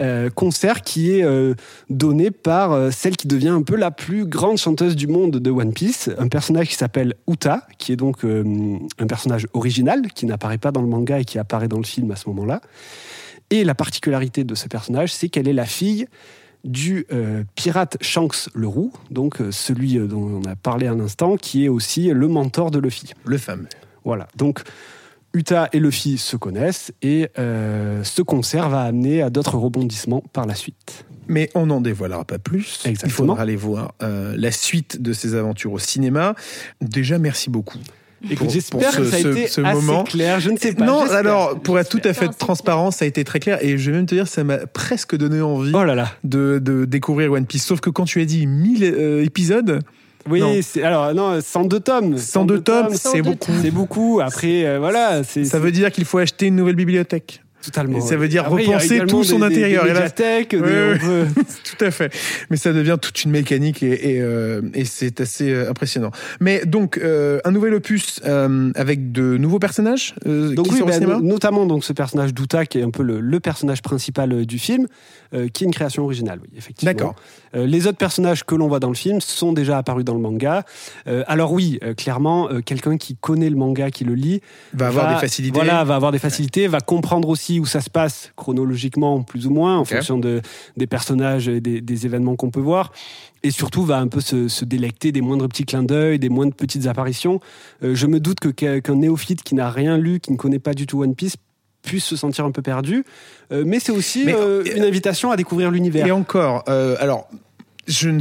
Euh, 0.00 0.30
concert 0.30 0.82
qui 0.82 1.12
est 1.12 1.22
euh, 1.22 1.54
donné 1.90 2.30
par 2.30 2.72
euh, 2.72 2.90
celle 2.90 3.16
qui 3.16 3.28
devient 3.28 3.48
un 3.48 3.62
peu 3.62 3.76
la 3.76 3.90
plus 3.90 4.26
grande 4.26 4.58
chanteuse 4.58 4.96
du 4.96 5.06
monde 5.06 5.36
de 5.36 5.50
One 5.50 5.72
Piece, 5.72 6.10
un 6.18 6.28
personnage 6.28 6.68
qui 6.68 6.74
s'appelle 6.74 7.14
Uta, 7.28 7.66
qui 7.78 7.92
est 7.92 7.96
donc 7.96 8.24
un 8.24 9.06
personnage 9.06 9.46
original, 9.52 10.08
qui 10.14 10.26
n'apparaît 10.26 10.58
pas 10.58 10.72
dans 10.72 10.82
le 10.82 10.88
manga 10.88 11.20
et 11.20 11.24
qui 11.24 11.38
apparaît 11.38 11.68
dans 11.68 11.78
le 11.78 11.84
film 11.84 12.10
à 12.10 12.16
ce 12.16 12.28
moment-là. 12.30 12.60
Et 13.50 13.64
la 13.64 13.74
particularité 13.74 14.44
de 14.44 14.54
ce 14.54 14.68
personnage, 14.68 15.12
c'est 15.12 15.28
qu'elle 15.28 15.48
est 15.48 15.52
la 15.52 15.66
fille 15.66 16.06
du 16.64 17.06
euh, 17.12 17.44
pirate 17.54 17.98
Shanks 18.00 18.48
le 18.54 18.66
Roux, 18.66 18.92
donc 19.10 19.40
euh, 19.40 19.52
celui 19.52 19.98
dont 19.98 20.42
on 20.42 20.44
a 20.48 20.56
parlé 20.56 20.86
un 20.86 20.98
instant, 20.98 21.36
qui 21.36 21.66
est 21.66 21.68
aussi 21.68 22.08
le 22.08 22.26
mentor 22.26 22.70
de 22.70 22.78
Luffy. 22.78 23.12
le 23.24 23.38
fameux. 23.38 23.68
Voilà, 24.04 24.28
donc 24.36 24.62
Uta 25.34 25.68
et 25.72 25.80
Luffy 25.80 26.16
se 26.16 26.36
connaissent 26.36 26.92
et 27.02 27.28
euh, 27.38 28.02
ce 28.04 28.22
concert 28.22 28.68
va 28.70 28.82
amener 28.82 29.20
à 29.20 29.30
d'autres 29.30 29.56
rebondissements 29.58 30.22
par 30.32 30.46
la 30.46 30.54
suite. 30.54 31.04
Mais 31.26 31.50
on 31.54 31.66
n'en 31.66 31.80
dévoilera 31.80 32.24
pas 32.24 32.38
plus. 32.38 32.80
Il 32.84 32.90
Exactement. 32.90 33.16
faudra 33.32 33.42
aller 33.42 33.56
voir 33.56 33.94
euh, 34.02 34.34
la 34.38 34.52
suite 34.52 35.02
de 35.02 35.12
ces 35.12 35.34
aventures 35.34 35.72
au 35.72 35.78
cinéma. 35.78 36.34
Déjà, 36.80 37.18
merci 37.18 37.50
beaucoup. 37.50 37.78
Écoute, 38.30 38.48
j'espère 38.50 38.80
pour 38.90 38.96
que 39.00 39.04
ça 39.10 39.16
a 39.16 39.20
ce- 39.20 39.28
été 39.28 39.48
ce 39.48 39.60
assez 39.60 39.74
moment. 39.74 40.04
clair, 40.04 40.40
je 40.40 40.48
ne 40.50 40.56
sais 40.56 40.72
pas. 40.72 40.86
non, 40.86 41.00
alors, 41.10 41.58
pour 41.60 41.78
être 41.78 41.90
tout 41.90 42.00
à 42.04 42.12
fait 42.14 42.28
transparent, 42.28 42.90
ça 42.90 43.04
a 43.04 43.08
été 43.08 43.22
très 43.24 43.40
clair. 43.40 43.58
Et 43.62 43.76
je 43.76 43.90
vais 43.90 43.96
même 43.98 44.06
te 44.06 44.14
dire, 44.14 44.28
ça 44.28 44.44
m'a 44.44 44.58
presque 44.66 45.14
donné 45.16 45.40
envie 45.42 45.72
Oh 45.74 45.84
là 45.84 45.94
là. 45.94 46.10
de, 46.24 46.58
de 46.62 46.84
découvrir 46.86 47.32
One 47.32 47.44
Piece. 47.44 47.64
Sauf 47.66 47.80
que 47.80 47.90
quand 47.90 48.04
tu 48.04 48.20
as 48.22 48.24
dit 48.24 48.46
1000 48.46 48.84
euh, 48.84 49.24
épisodes, 49.24 49.80
Oui, 50.28 50.40
Non. 50.40 50.54
c'est 50.62 50.82
alors 50.82 51.14
non, 51.14 51.38
102 51.40 51.80
tomes. 51.80 52.16
102 52.18 52.60
tomes, 52.60 52.88
c'est 52.92 52.98
102 52.98 53.22
beaucoup. 53.22 53.52
C'est 53.62 53.70
beaucoup. 53.70 54.20
Après, 54.22 54.64
euh, 54.66 54.78
voilà, 54.78 55.22
c'est 55.24 55.44
Ça 55.44 55.52
c'est 55.52 55.58
veut 55.58 55.72
dire 55.72 55.90
qu'il 55.92 56.04
faut 56.04 56.18
acheter 56.18 56.46
une 56.46 56.56
nouvelle 56.56 56.76
bibliothèque. 56.76 57.40
totalement. 57.64 57.96
et 57.96 58.00
ça 58.02 58.16
veut 58.16 58.28
dire 58.28 58.44
Après, 58.46 58.62
repenser 58.66 59.00
tout 59.08 59.24
son 59.24 59.38
des- 59.38 59.44
intérieur. 59.46 59.84
Des, 59.84 59.90
Et 59.90 59.92
là- 59.94 60.00
peut- 60.50 61.26
Tout 61.78 61.82
à 61.84 61.90
fait. 61.90 62.12
Mais 62.50 62.58
ça 62.58 62.74
devient 62.74 62.98
toute 63.00 63.24
une 63.24 63.30
mécanique 63.30 63.82
et, 63.82 64.16
et, 64.16 64.20
euh, 64.20 64.60
et 64.74 64.84
c'est 64.84 65.18
assez 65.22 65.50
euh, 65.50 65.70
impressionnant. 65.70 66.10
Mais 66.40 66.66
donc, 66.66 66.98
euh, 66.98 67.40
un 67.46 67.50
nouvel 67.52 67.72
opus 67.74 68.20
euh, 68.26 68.70
avec 68.74 69.12
de 69.12 69.38
nouveaux 69.38 69.58
personnages 69.58 70.14
euh, 70.26 70.52
Donc 70.54 70.66
qui 70.66 70.72
oui, 70.72 70.78
sortent 70.80 70.90
au 70.90 70.92
ben, 70.92 71.00
cinéma? 71.00 71.14
no- 71.14 71.22
notamment 71.22 71.64
donc 71.64 71.84
ce 71.84 71.94
personnage 71.94 72.34
d'Uta 72.34 72.66
qui 72.66 72.80
est 72.80 72.82
un 72.82 72.90
peu 72.90 73.02
le, 73.02 73.20
le 73.20 73.40
personnage 73.40 73.80
principal 73.80 74.44
du 74.44 74.58
film, 74.58 74.86
euh, 75.34 75.48
qui 75.48 75.64
est 75.64 75.66
une 75.66 75.72
création 75.72 76.04
originale, 76.04 76.38
oui, 76.42 76.48
effectivement. 76.56 76.92
D'accord. 76.92 77.14
Euh, 77.54 77.66
les 77.66 77.86
autres 77.86 77.98
personnages 77.98 78.44
que 78.44 78.54
l'on 78.54 78.68
voit 78.68 78.80
dans 78.80 78.88
le 78.88 78.94
film 78.94 79.20
sont 79.20 79.52
déjà 79.52 79.78
apparus 79.78 80.04
dans 80.04 80.14
le 80.14 80.20
manga. 80.20 80.64
Euh, 81.06 81.24
alors 81.26 81.52
oui, 81.52 81.78
clairement, 81.96 82.48
quelqu'un 82.64 82.96
qui 82.96 83.16
connaît 83.16 83.50
le 83.50 83.56
manga, 83.56 83.90
qui 83.90 84.04
le 84.04 84.14
lit, 84.14 84.40
Va 84.72 84.88
avoir 84.88 85.14
des 85.14 85.20
facilités. 85.20 85.54
Voilà, 85.54 85.84
va 85.84 85.96
avoir 85.96 86.12
des 86.12 86.18
facilités, 86.18 86.66
va 86.66 86.80
comprendre 86.80 87.28
aussi 87.28 87.60
où 87.60 87.66
ça 87.66 87.80
se 87.80 87.90
passe 87.90 88.32
chronologiquement, 88.36 89.22
plus 89.22 89.46
ou 89.46 89.50
moins, 89.50 89.78
en 89.78 89.84
fonction 89.84 90.18
de, 90.18 90.40
des 90.76 90.86
personnages 90.86 91.48
et 91.48 91.60
des, 91.60 91.80
des 91.80 92.06
événements 92.06 92.36
qu'on 92.36 92.50
peut 92.50 92.60
voir. 92.60 92.92
Et 93.44 93.50
surtout, 93.50 93.84
va 93.84 93.98
un 93.98 94.08
peu 94.08 94.20
se, 94.20 94.48
se 94.48 94.64
délecter 94.64 95.12
des 95.12 95.20
moindres 95.20 95.48
petits 95.48 95.66
clins 95.66 95.82
d'œil, 95.82 96.18
des 96.18 96.30
moindres 96.30 96.54
petites 96.54 96.86
apparitions. 96.86 97.40
Euh, 97.82 97.94
je 97.94 98.06
me 98.06 98.18
doute 98.18 98.40
que 98.40 98.48
qu'un 98.48 98.94
néophyte 98.94 99.42
qui 99.42 99.54
n'a 99.54 99.70
rien 99.70 99.98
lu, 99.98 100.18
qui 100.18 100.32
ne 100.32 100.38
connaît 100.38 100.58
pas 100.58 100.72
du 100.72 100.86
tout 100.86 101.02
One 101.02 101.14
Piece, 101.14 101.36
puisse 101.84 102.04
se 102.04 102.16
sentir 102.16 102.44
un 102.44 102.50
peu 102.50 102.62
perdu. 102.62 103.04
Euh, 103.52 103.62
mais 103.66 103.78
c'est 103.78 103.92
aussi 103.92 104.24
Mais, 104.24 104.34
euh, 104.34 104.62
euh, 104.62 104.76
une 104.76 104.84
invitation 104.84 105.30
à 105.30 105.36
découvrir 105.36 105.70
l'univers. 105.70 106.06
Et 106.06 106.10
encore, 106.10 106.64
euh, 106.68 106.96
alors, 106.98 107.28
je 107.86 108.08
ne 108.08 108.20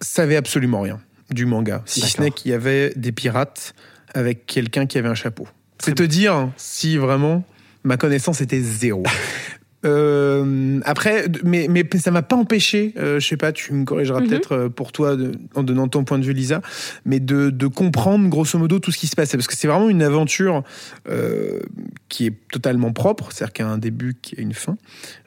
savais 0.00 0.36
absolument 0.36 0.80
rien 0.80 1.00
du 1.30 1.46
manga, 1.46 1.82
si 1.86 2.00
ce 2.00 2.20
n'est 2.20 2.30
qu'il 2.30 2.50
y 2.50 2.54
avait 2.54 2.92
des 2.96 3.12
pirates 3.12 3.74
avec 4.14 4.44
quelqu'un 4.46 4.86
qui 4.86 4.98
avait 4.98 5.08
un 5.08 5.14
chapeau. 5.14 5.46
C'est 5.78 5.94
te 5.94 6.02
dire 6.02 6.50
si 6.56 6.96
vraiment 6.96 7.44
ma 7.84 7.96
connaissance 7.96 8.40
était 8.40 8.60
zéro. 8.60 9.02
Euh, 9.84 10.80
après, 10.84 11.26
mais, 11.44 11.66
mais 11.68 11.84
ça 11.98 12.10
m'a 12.10 12.22
pas 12.22 12.36
empêché, 12.36 12.94
euh, 12.98 13.18
je 13.20 13.26
sais 13.26 13.36
pas, 13.36 13.52
tu 13.52 13.72
me 13.72 13.84
corrigeras 13.84 14.20
Mhm. 14.20 14.28
peut-être 14.28 14.52
euh, 14.52 14.68
pour 14.68 14.92
toi 14.92 15.16
de- 15.16 15.32
en 15.54 15.62
donnant 15.62 15.88
ton 15.88 16.04
point 16.04 16.18
de 16.18 16.24
vue, 16.24 16.32
Lisa, 16.32 16.60
mais 17.04 17.20
de, 17.20 17.50
de 17.50 17.66
comprendre 17.66 18.28
grosso 18.28 18.58
modo 18.58 18.78
tout 18.78 18.92
ce 18.92 18.98
qui 18.98 19.06
se 19.06 19.16
passait. 19.16 19.36
Parce 19.36 19.46
que 19.48 19.56
c'est 19.56 19.68
vraiment 19.68 19.88
une 19.88 20.02
aventure 20.02 20.62
euh, 21.08 21.60
qui 22.08 22.26
est 22.26 22.34
totalement 22.52 22.92
propre, 22.92 23.28
c'est-à-dire 23.32 23.52
qu'il 23.52 23.64
y 23.64 23.68
a 23.68 23.70
un 23.72 23.78
début, 23.78 24.14
qui 24.20 24.36
a 24.38 24.40
une 24.42 24.54
fin. 24.54 24.76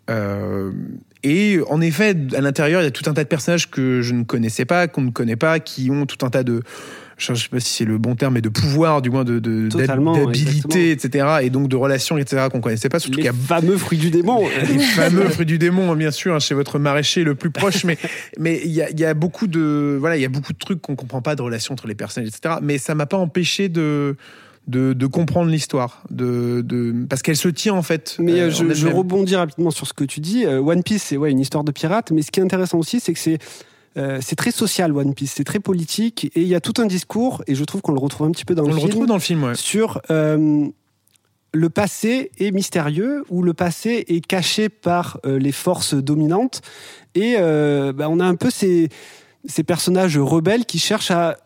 Euh, 0.09 0.71
et 1.23 1.59
en 1.67 1.81
effet, 1.81 2.15
à 2.35 2.41
l'intérieur, 2.41 2.81
il 2.81 2.85
y 2.85 2.87
a 2.87 2.91
tout 2.91 3.09
un 3.09 3.13
tas 3.13 3.23
de 3.23 3.27
personnages 3.29 3.69
que 3.71 4.01
je 4.01 4.13
ne 4.13 4.23
connaissais 4.23 4.65
pas, 4.65 4.87
qu'on 4.87 5.01
ne 5.01 5.09
connaît 5.11 5.35
pas, 5.35 5.59
qui 5.59 5.89
ont 5.91 6.05
tout 6.05 6.23
un 6.25 6.29
tas 6.29 6.43
de. 6.43 6.61
Je 7.17 7.31
ne 7.31 7.37
sais 7.37 7.47
pas 7.49 7.59
si 7.59 7.73
c'est 7.73 7.85
le 7.85 7.97
bon 7.97 8.15
terme, 8.15 8.33
mais 8.33 8.41
de 8.41 8.49
pouvoir, 8.49 9.01
du 9.01 9.09
moins 9.09 9.23
de, 9.23 9.39
d'habilité, 9.39 10.91
etc. 10.91 11.37
Et 11.43 11.49
donc 11.49 11.69
de 11.69 11.75
relations, 11.75 12.17
etc. 12.17 12.47
qu'on 12.51 12.61
connaissait 12.61 12.89
pas. 12.89 12.99
Surtout 12.99 13.17
les 13.17 13.23
qu'il 13.23 13.31
y 13.31 13.35
a 13.35 13.47
fameux 13.47 13.77
fruits 13.77 13.97
du 13.97 14.11
démon. 14.11 14.45
les 14.67 14.79
fameux 14.79 15.29
fruits 15.29 15.45
du 15.45 15.57
démon, 15.57 15.95
bien 15.95 16.11
sûr, 16.11 16.35
hein, 16.35 16.39
chez 16.39 16.55
votre 16.55 16.77
maraîcher 16.77 17.23
le 17.23 17.35
plus 17.35 17.51
proche. 17.51 17.85
Mais 17.85 17.97
mais 18.39 18.61
il 18.65 18.71
y 18.71 18.81
a, 18.81 18.89
il 18.89 18.99
y 18.99 19.05
a 19.05 19.13
beaucoup 19.13 19.47
de 19.47 19.97
voilà, 19.99 20.17
il 20.17 20.21
y 20.21 20.25
a 20.25 20.29
beaucoup 20.29 20.53
de 20.53 20.57
trucs 20.57 20.81
qu'on 20.81 20.95
comprend 20.95 21.21
pas 21.21 21.35
de 21.35 21.41
relations 21.41 21.73
entre 21.73 21.87
les 21.87 21.95
personnages, 21.95 22.29
etc. 22.29 22.55
Mais 22.61 22.77
ça 22.77 22.95
m'a 22.95 23.05
pas 23.05 23.17
empêché 23.17 23.69
de 23.69 24.17
de, 24.67 24.93
de 24.93 25.05
comprendre 25.05 25.51
l'histoire, 25.51 26.03
de, 26.09 26.61
de 26.61 27.05
parce 27.07 27.21
qu'elle 27.21 27.35
se 27.35 27.49
tient 27.49 27.73
en 27.73 27.83
fait. 27.83 28.17
Mais 28.19 28.39
euh, 28.39 28.47
euh, 28.47 28.49
je, 28.49 28.73
je 28.73 28.87
rebondis 28.87 29.35
rapidement 29.35 29.71
sur 29.71 29.87
ce 29.87 29.93
que 29.93 30.03
tu 30.03 30.19
dis. 30.19 30.45
Euh, 30.45 30.59
One 30.59 30.83
Piece, 30.83 31.03
c'est 31.03 31.17
ouais, 31.17 31.31
une 31.31 31.39
histoire 31.39 31.63
de 31.63 31.71
pirate, 31.71 32.11
mais 32.11 32.21
ce 32.21 32.31
qui 32.31 32.39
est 32.39 32.43
intéressant 32.43 32.79
aussi, 32.79 32.99
c'est 32.99 33.13
que 33.13 33.19
c'est 33.19 33.37
euh, 33.97 34.19
c'est 34.21 34.35
très 34.35 34.51
social 34.51 34.95
One 34.95 35.13
Piece, 35.13 35.33
c'est 35.35 35.43
très 35.43 35.59
politique, 35.59 36.25
et 36.35 36.41
il 36.41 36.47
y 36.47 36.55
a 36.55 36.61
tout 36.61 36.81
un 36.81 36.85
discours, 36.85 37.43
et 37.47 37.55
je 37.55 37.63
trouve 37.63 37.81
qu'on 37.81 37.93
le 37.93 37.99
retrouve 37.99 38.27
un 38.27 38.31
petit 38.31 38.45
peu 38.45 38.55
dans 38.55 38.63
On 38.63 38.67
le 38.67 38.73
le 38.73 38.77
film, 38.77 38.87
retrouve 38.89 39.05
dans 39.07 39.13
le 39.15 39.19
film, 39.19 39.43
ouais. 39.43 39.55
sur 39.55 40.01
euh, 40.11 40.67
le 41.53 41.69
passé 41.69 42.31
est 42.37 42.51
mystérieux, 42.51 43.23
ou 43.29 43.41
le 43.41 43.53
passé 43.53 44.05
est 44.07 44.25
caché 44.25 44.69
par 44.69 45.19
euh, 45.25 45.39
les 45.39 45.51
forces 45.51 45.93
dominantes, 45.93 46.61
et 47.15 47.35
bah, 47.37 48.09
on 48.09 48.19
a 48.19 48.25
un 48.25 48.35
peu 48.35 48.49
ces, 48.49 48.89
ces 49.45 49.63
personnages 49.63 50.17
rebelles 50.17 50.65
qui 50.65 50.79
cherchent 50.79 51.11
à 51.11 51.37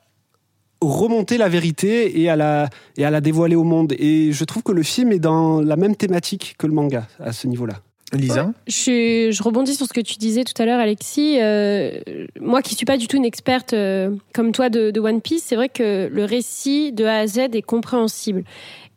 remonter 0.82 1.38
la 1.38 1.50
vérité 1.50 2.22
et 2.22 2.30
à 2.30 2.36
la, 2.36 2.70
et 2.98 3.06
à 3.06 3.12
la 3.12 3.22
dévoiler 3.22 3.56
au 3.56 3.64
monde. 3.64 3.94
Et 4.00 4.32
je 4.32 4.44
trouve 4.46 4.64
que 4.64 4.72
le 4.72 4.84
film 4.84 5.12
est 5.12 5.20
dans 5.20 5.62
la 5.62 5.76
même 5.76 5.96
thématique 5.96 6.56
que 6.58 6.68
le 6.68 6.74
manga 6.74 7.08
à 7.20 7.34
ce 7.34 7.48
niveau-là. 7.48 7.82
Lisa. 8.18 8.52
Je, 8.68 9.44
rebondis 9.44 9.76
sur 9.76 9.86
ce 9.86 9.94
que 9.94 10.02
tu 10.02 10.18
disais 10.18 10.44
tout 10.44 10.60
à 10.62 10.66
l'heure, 10.66 10.80
Alexis. 10.80 11.38
Euh, 11.40 12.00
moi 12.40 12.62
qui 12.62 12.76
suis 12.76 12.86
pas 12.86 12.98
du 12.98 13.08
tout 13.08 13.18
une 13.18 13.26
experte 13.26 13.74
euh, 13.74 14.16
comme 14.34 14.52
toi 14.52 14.70
de, 14.70 14.98
One 15.00 15.22
Piece, 15.22 15.44
c'est 15.46 15.56
vrai 15.56 15.70
que 15.70 16.10
le 16.12 16.26
récit 16.26 16.92
de 16.92 17.06
A 17.06 17.20
à 17.20 17.28
Z 17.28 17.38
est 17.54 17.62
compréhensible. 17.62 18.44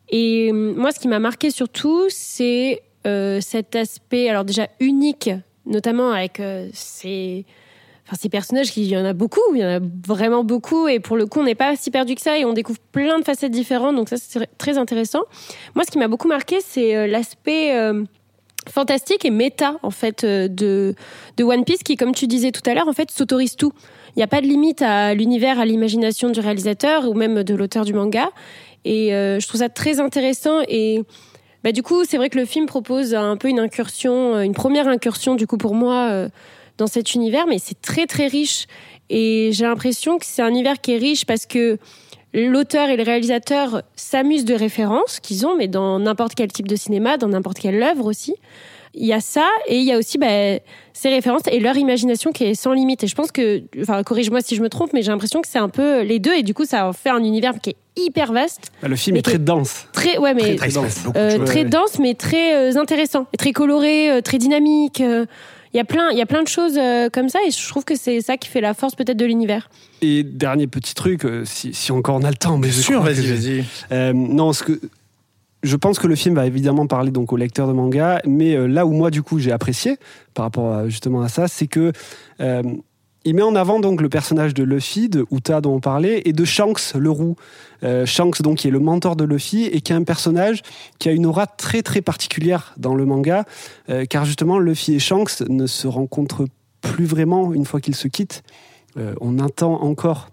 Et 0.09 0.51
euh, 0.51 0.73
moi, 0.75 0.91
ce 0.91 0.99
qui 0.99 1.07
m'a 1.07 1.19
marqué 1.19 1.51
surtout, 1.51 2.05
c'est 2.09 2.81
cet 3.41 3.75
aspect, 3.75 4.29
alors 4.29 4.45
déjà 4.45 4.69
unique, 4.79 5.29
notamment 5.65 6.11
avec 6.11 6.41
ces, 6.71 7.45
ces 8.13 8.29
personnages, 8.29 8.77
il 8.77 8.85
y 8.85 8.95
en 8.95 9.03
a 9.03 9.11
beaucoup, 9.11 9.41
il 9.53 9.59
y 9.59 9.65
en 9.65 9.67
a 9.67 9.79
vraiment 10.07 10.45
beaucoup, 10.45 10.87
et 10.87 11.01
pour 11.01 11.17
le 11.17 11.25
coup, 11.25 11.41
on 11.41 11.43
n'est 11.43 11.53
pas 11.53 11.75
si 11.75 11.91
perdu 11.91 12.15
que 12.15 12.21
ça, 12.21 12.37
et 12.37 12.45
on 12.45 12.53
découvre 12.53 12.79
plein 12.93 13.19
de 13.19 13.25
facettes 13.25 13.51
différentes, 13.51 13.97
donc 13.97 14.07
ça, 14.07 14.15
c'est 14.17 14.47
très 14.57 14.77
intéressant. 14.77 15.23
Moi, 15.75 15.83
ce 15.83 15.91
qui 15.91 15.97
m'a 15.97 16.07
beaucoup 16.07 16.29
marqué, 16.29 16.59
c'est 16.61 17.07
l'aspect... 17.07 17.73
fantastique 18.69 19.25
et 19.25 19.29
méta 19.29 19.77
en 19.83 19.91
fait 19.91 20.23
euh, 20.23 20.47
de 20.47 20.95
de 21.37 21.43
One 21.43 21.63
Piece 21.65 21.83
qui 21.83 21.95
comme 21.95 22.13
tu 22.13 22.27
disais 22.27 22.51
tout 22.51 22.67
à 22.69 22.73
l'heure 22.73 22.87
en 22.87 22.93
fait 22.93 23.11
s'autorise 23.11 23.55
tout. 23.55 23.73
Il 24.15 24.19
n'y 24.19 24.23
a 24.23 24.27
pas 24.27 24.41
de 24.41 24.45
limite 24.45 24.81
à 24.81 25.13
l'univers, 25.13 25.59
à 25.59 25.65
l'imagination 25.65 26.29
du 26.29 26.39
réalisateur 26.39 27.09
ou 27.09 27.13
même 27.13 27.43
de 27.43 27.55
l'auteur 27.55 27.85
du 27.85 27.93
manga 27.93 28.29
et 28.85 29.13
euh, 29.13 29.39
je 29.39 29.47
trouve 29.47 29.59
ça 29.59 29.69
très 29.69 29.99
intéressant 29.99 30.59
et 30.67 31.01
bah, 31.63 31.71
du 31.71 31.83
coup 31.83 32.03
c'est 32.05 32.17
vrai 32.17 32.29
que 32.29 32.37
le 32.37 32.45
film 32.45 32.65
propose 32.65 33.15
un 33.15 33.37
peu 33.37 33.47
une 33.47 33.59
incursion, 33.59 34.35
euh, 34.35 34.41
une 34.41 34.53
première 34.53 34.87
incursion 34.87 35.35
du 35.35 35.47
coup 35.47 35.57
pour 35.57 35.75
moi 35.75 36.27
dans 36.77 36.87
cet 36.87 37.13
univers 37.13 37.47
mais 37.47 37.59
c'est 37.59 37.81
très 37.81 38.05
très 38.05 38.27
riche 38.27 38.67
et 39.09 39.51
j'ai 39.53 39.65
l'impression 39.65 40.17
que 40.17 40.25
c'est 40.25 40.41
un 40.41 40.49
univers 40.49 40.79
qui 40.81 40.93
est 40.93 40.97
riche 40.97 41.25
parce 41.25 41.45
que 41.45 41.77
l'auteur 42.33 42.89
et 42.89 42.97
le 42.97 43.03
réalisateur 43.03 43.83
s'amusent 43.95 44.45
de 44.45 44.53
références 44.55 45.19
qu'ils 45.19 45.45
ont, 45.45 45.55
mais 45.55 45.67
dans 45.67 45.99
n'importe 45.99 46.33
quel 46.35 46.51
type 46.51 46.67
de 46.67 46.75
cinéma, 46.75 47.17
dans 47.17 47.27
n'importe 47.29 47.59
quelle 47.59 47.81
œuvre 47.81 48.05
aussi. 48.05 48.35
Il 48.95 49.07
y 49.07 49.13
a 49.13 49.21
ça, 49.21 49.47
et 49.67 49.77
il 49.79 49.83
y 49.85 49.91
a 49.91 49.97
aussi 49.97 50.19
bah, 50.19 50.27
ces 50.93 51.09
références 51.09 51.41
et 51.51 51.59
leur 51.59 51.75
imagination 51.77 52.31
qui 52.31 52.43
est 52.43 52.53
sans 52.53 52.73
limite. 52.73 53.03
Et 53.03 53.07
je 53.07 53.15
pense 53.15 53.31
que, 53.31 53.63
enfin, 53.81 54.03
corrige-moi 54.03 54.41
si 54.41 54.55
je 54.55 54.61
me 54.61 54.69
trompe, 54.69 54.93
mais 54.93 55.01
j'ai 55.01 55.09
l'impression 55.09 55.41
que 55.41 55.47
c'est 55.47 55.57
un 55.57 55.69
peu 55.69 56.01
les 56.01 56.19
deux, 56.19 56.33
et 56.35 56.43
du 56.43 56.53
coup, 56.53 56.63
ça 56.65 56.87
en 56.87 56.93
fait 56.93 57.09
un 57.09 57.23
univers 57.23 57.53
qui 57.59 57.71
est 57.71 57.75
hyper 57.95 58.31
vaste, 58.33 58.71
Bah, 58.83 58.87
Le 58.87 58.95
film 58.95 59.15
est 59.17 59.23
très 59.23 59.39
dense. 59.39 59.87
très, 59.93 60.17
ouais, 60.19 60.35
mais 60.35 60.55
Très, 60.55 60.69
très 60.69 60.79
dense. 60.79 60.97
euh, 61.15 61.43
très 61.43 61.63
dense, 61.63 61.97
mais 61.99 62.13
très 62.13 62.53
euh, 62.55 62.77
intéressant, 62.79 63.25
et 63.33 63.37
très 63.37 63.51
coloré, 63.51 64.11
euh, 64.11 64.21
très 64.21 64.37
dynamique. 64.37 65.01
Il 65.73 65.77
y 65.77 65.79
a 65.79 65.85
plein, 65.85 66.11
il 66.11 66.17
y 66.17 66.21
a 66.21 66.25
plein 66.25 66.43
de 66.43 66.47
choses 66.47 66.77
euh, 66.77 67.09
comme 67.09 67.29
ça 67.29 67.39
et 67.47 67.51
je 67.51 67.67
trouve 67.67 67.83
que 67.83 67.95
c'est 67.95 68.21
ça 68.21 68.37
qui 68.37 68.49
fait 68.49 68.61
la 68.61 68.73
force 68.73 68.95
peut-être 68.95 69.17
de 69.17 69.25
l'univers. 69.25 69.69
Et 70.01 70.23
dernier 70.23 70.67
petit 70.67 70.93
truc, 70.93 71.25
euh, 71.25 71.45
si, 71.45 71.73
si 71.73 71.91
encore 71.91 72.15
on 72.15 72.23
a 72.23 72.29
le 72.29 72.35
temps, 72.35 72.57
mais 72.57 72.69
je 72.69 72.81
sûr, 72.81 73.01
vas-y, 73.01 73.25
vas-y. 73.25 73.65
Euh, 73.91 74.13
non, 74.13 74.53
ce 74.53 74.63
que 74.63 74.79
je 75.63 75.75
pense 75.77 75.97
que 75.97 76.07
le 76.07 76.15
film 76.15 76.35
va 76.35 76.45
évidemment 76.45 76.87
parler 76.87 77.09
donc 77.09 77.31
aux 77.33 77.37
lecteurs 77.37 77.67
de 77.67 77.73
manga, 77.73 78.21
mais 78.27 78.55
euh, 78.55 78.67
là 78.67 78.85
où 78.85 78.91
moi 78.91 79.09
du 79.09 79.23
coup 79.23 79.39
j'ai 79.39 79.51
apprécié 79.51 79.97
par 80.33 80.45
rapport 80.45 80.73
à, 80.73 80.89
justement 80.89 81.21
à 81.21 81.29
ça, 81.29 81.47
c'est 81.47 81.67
que 81.67 81.93
euh, 82.41 82.61
il 83.25 83.35
met 83.35 83.41
en 83.41 83.55
avant 83.55 83.79
donc 83.79 84.01
le 84.01 84.09
personnage 84.09 84.53
de 84.53 84.63
Luffy, 84.63 85.09
de 85.09 85.25
Uta 85.31 85.61
dont 85.61 85.75
on 85.75 85.79
parlait, 85.79 86.21
et 86.25 86.33
de 86.33 86.45
Shanks 86.45 86.93
le 86.95 87.09
roux. 87.09 87.35
Euh, 87.83 88.05
Shanks 88.05 88.41
donc 88.41 88.59
qui 88.59 88.67
est 88.67 88.71
le 88.71 88.79
mentor 88.79 89.15
de 89.15 89.23
Luffy 89.23 89.65
et 89.65 89.81
qui 89.81 89.93
est 89.93 89.95
un 89.95 90.03
personnage 90.03 90.61
qui 90.99 91.09
a 91.09 91.11
une 91.11 91.25
aura 91.25 91.47
très 91.47 91.81
très 91.81 92.01
particulière 92.01 92.73
dans 92.77 92.95
le 92.95 93.05
manga, 93.05 93.45
euh, 93.89 94.05
car 94.05 94.25
justement 94.25 94.59
Luffy 94.59 94.95
et 94.95 94.99
Shanks 94.99 95.41
ne 95.47 95.67
se 95.67 95.87
rencontrent 95.87 96.45
plus 96.81 97.05
vraiment 97.05 97.53
une 97.53 97.65
fois 97.65 97.79
qu'ils 97.79 97.95
se 97.95 98.07
quittent. 98.07 98.43
Euh, 98.97 99.13
on 99.21 99.39
attend 99.39 99.81
encore 99.81 100.29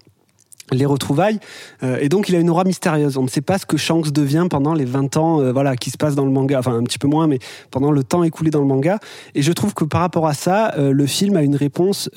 les 0.72 0.86
retrouvailles. 0.86 1.40
Euh, 1.82 1.98
et 2.00 2.08
donc, 2.08 2.28
il 2.28 2.36
a 2.36 2.38
une 2.38 2.50
aura 2.50 2.64
mystérieuse. 2.64 3.16
On 3.16 3.22
ne 3.22 3.28
sait 3.28 3.40
pas 3.40 3.58
ce 3.58 3.66
que 3.66 3.76
Shanks 3.76 4.10
devient 4.10 4.46
pendant 4.48 4.74
les 4.74 4.84
20 4.84 5.16
ans 5.16 5.40
euh, 5.40 5.52
voilà, 5.52 5.76
qui 5.76 5.90
se 5.90 5.96
passent 5.96 6.14
dans 6.14 6.24
le 6.24 6.30
manga. 6.30 6.58
Enfin, 6.58 6.74
un 6.76 6.82
petit 6.82 6.98
peu 6.98 7.08
moins, 7.08 7.26
mais 7.26 7.38
pendant 7.70 7.90
le 7.90 8.02
temps 8.02 8.22
écoulé 8.22 8.50
dans 8.50 8.60
le 8.60 8.66
manga. 8.66 8.98
Et 9.34 9.42
je 9.42 9.52
trouve 9.52 9.74
que 9.74 9.84
par 9.84 10.00
rapport 10.00 10.26
à 10.26 10.34
ça, 10.34 10.74
euh, 10.78 10.92
le 10.92 11.06
film 11.06 11.36
a 11.36 11.42
une 11.42 11.56
réponse 11.56 12.10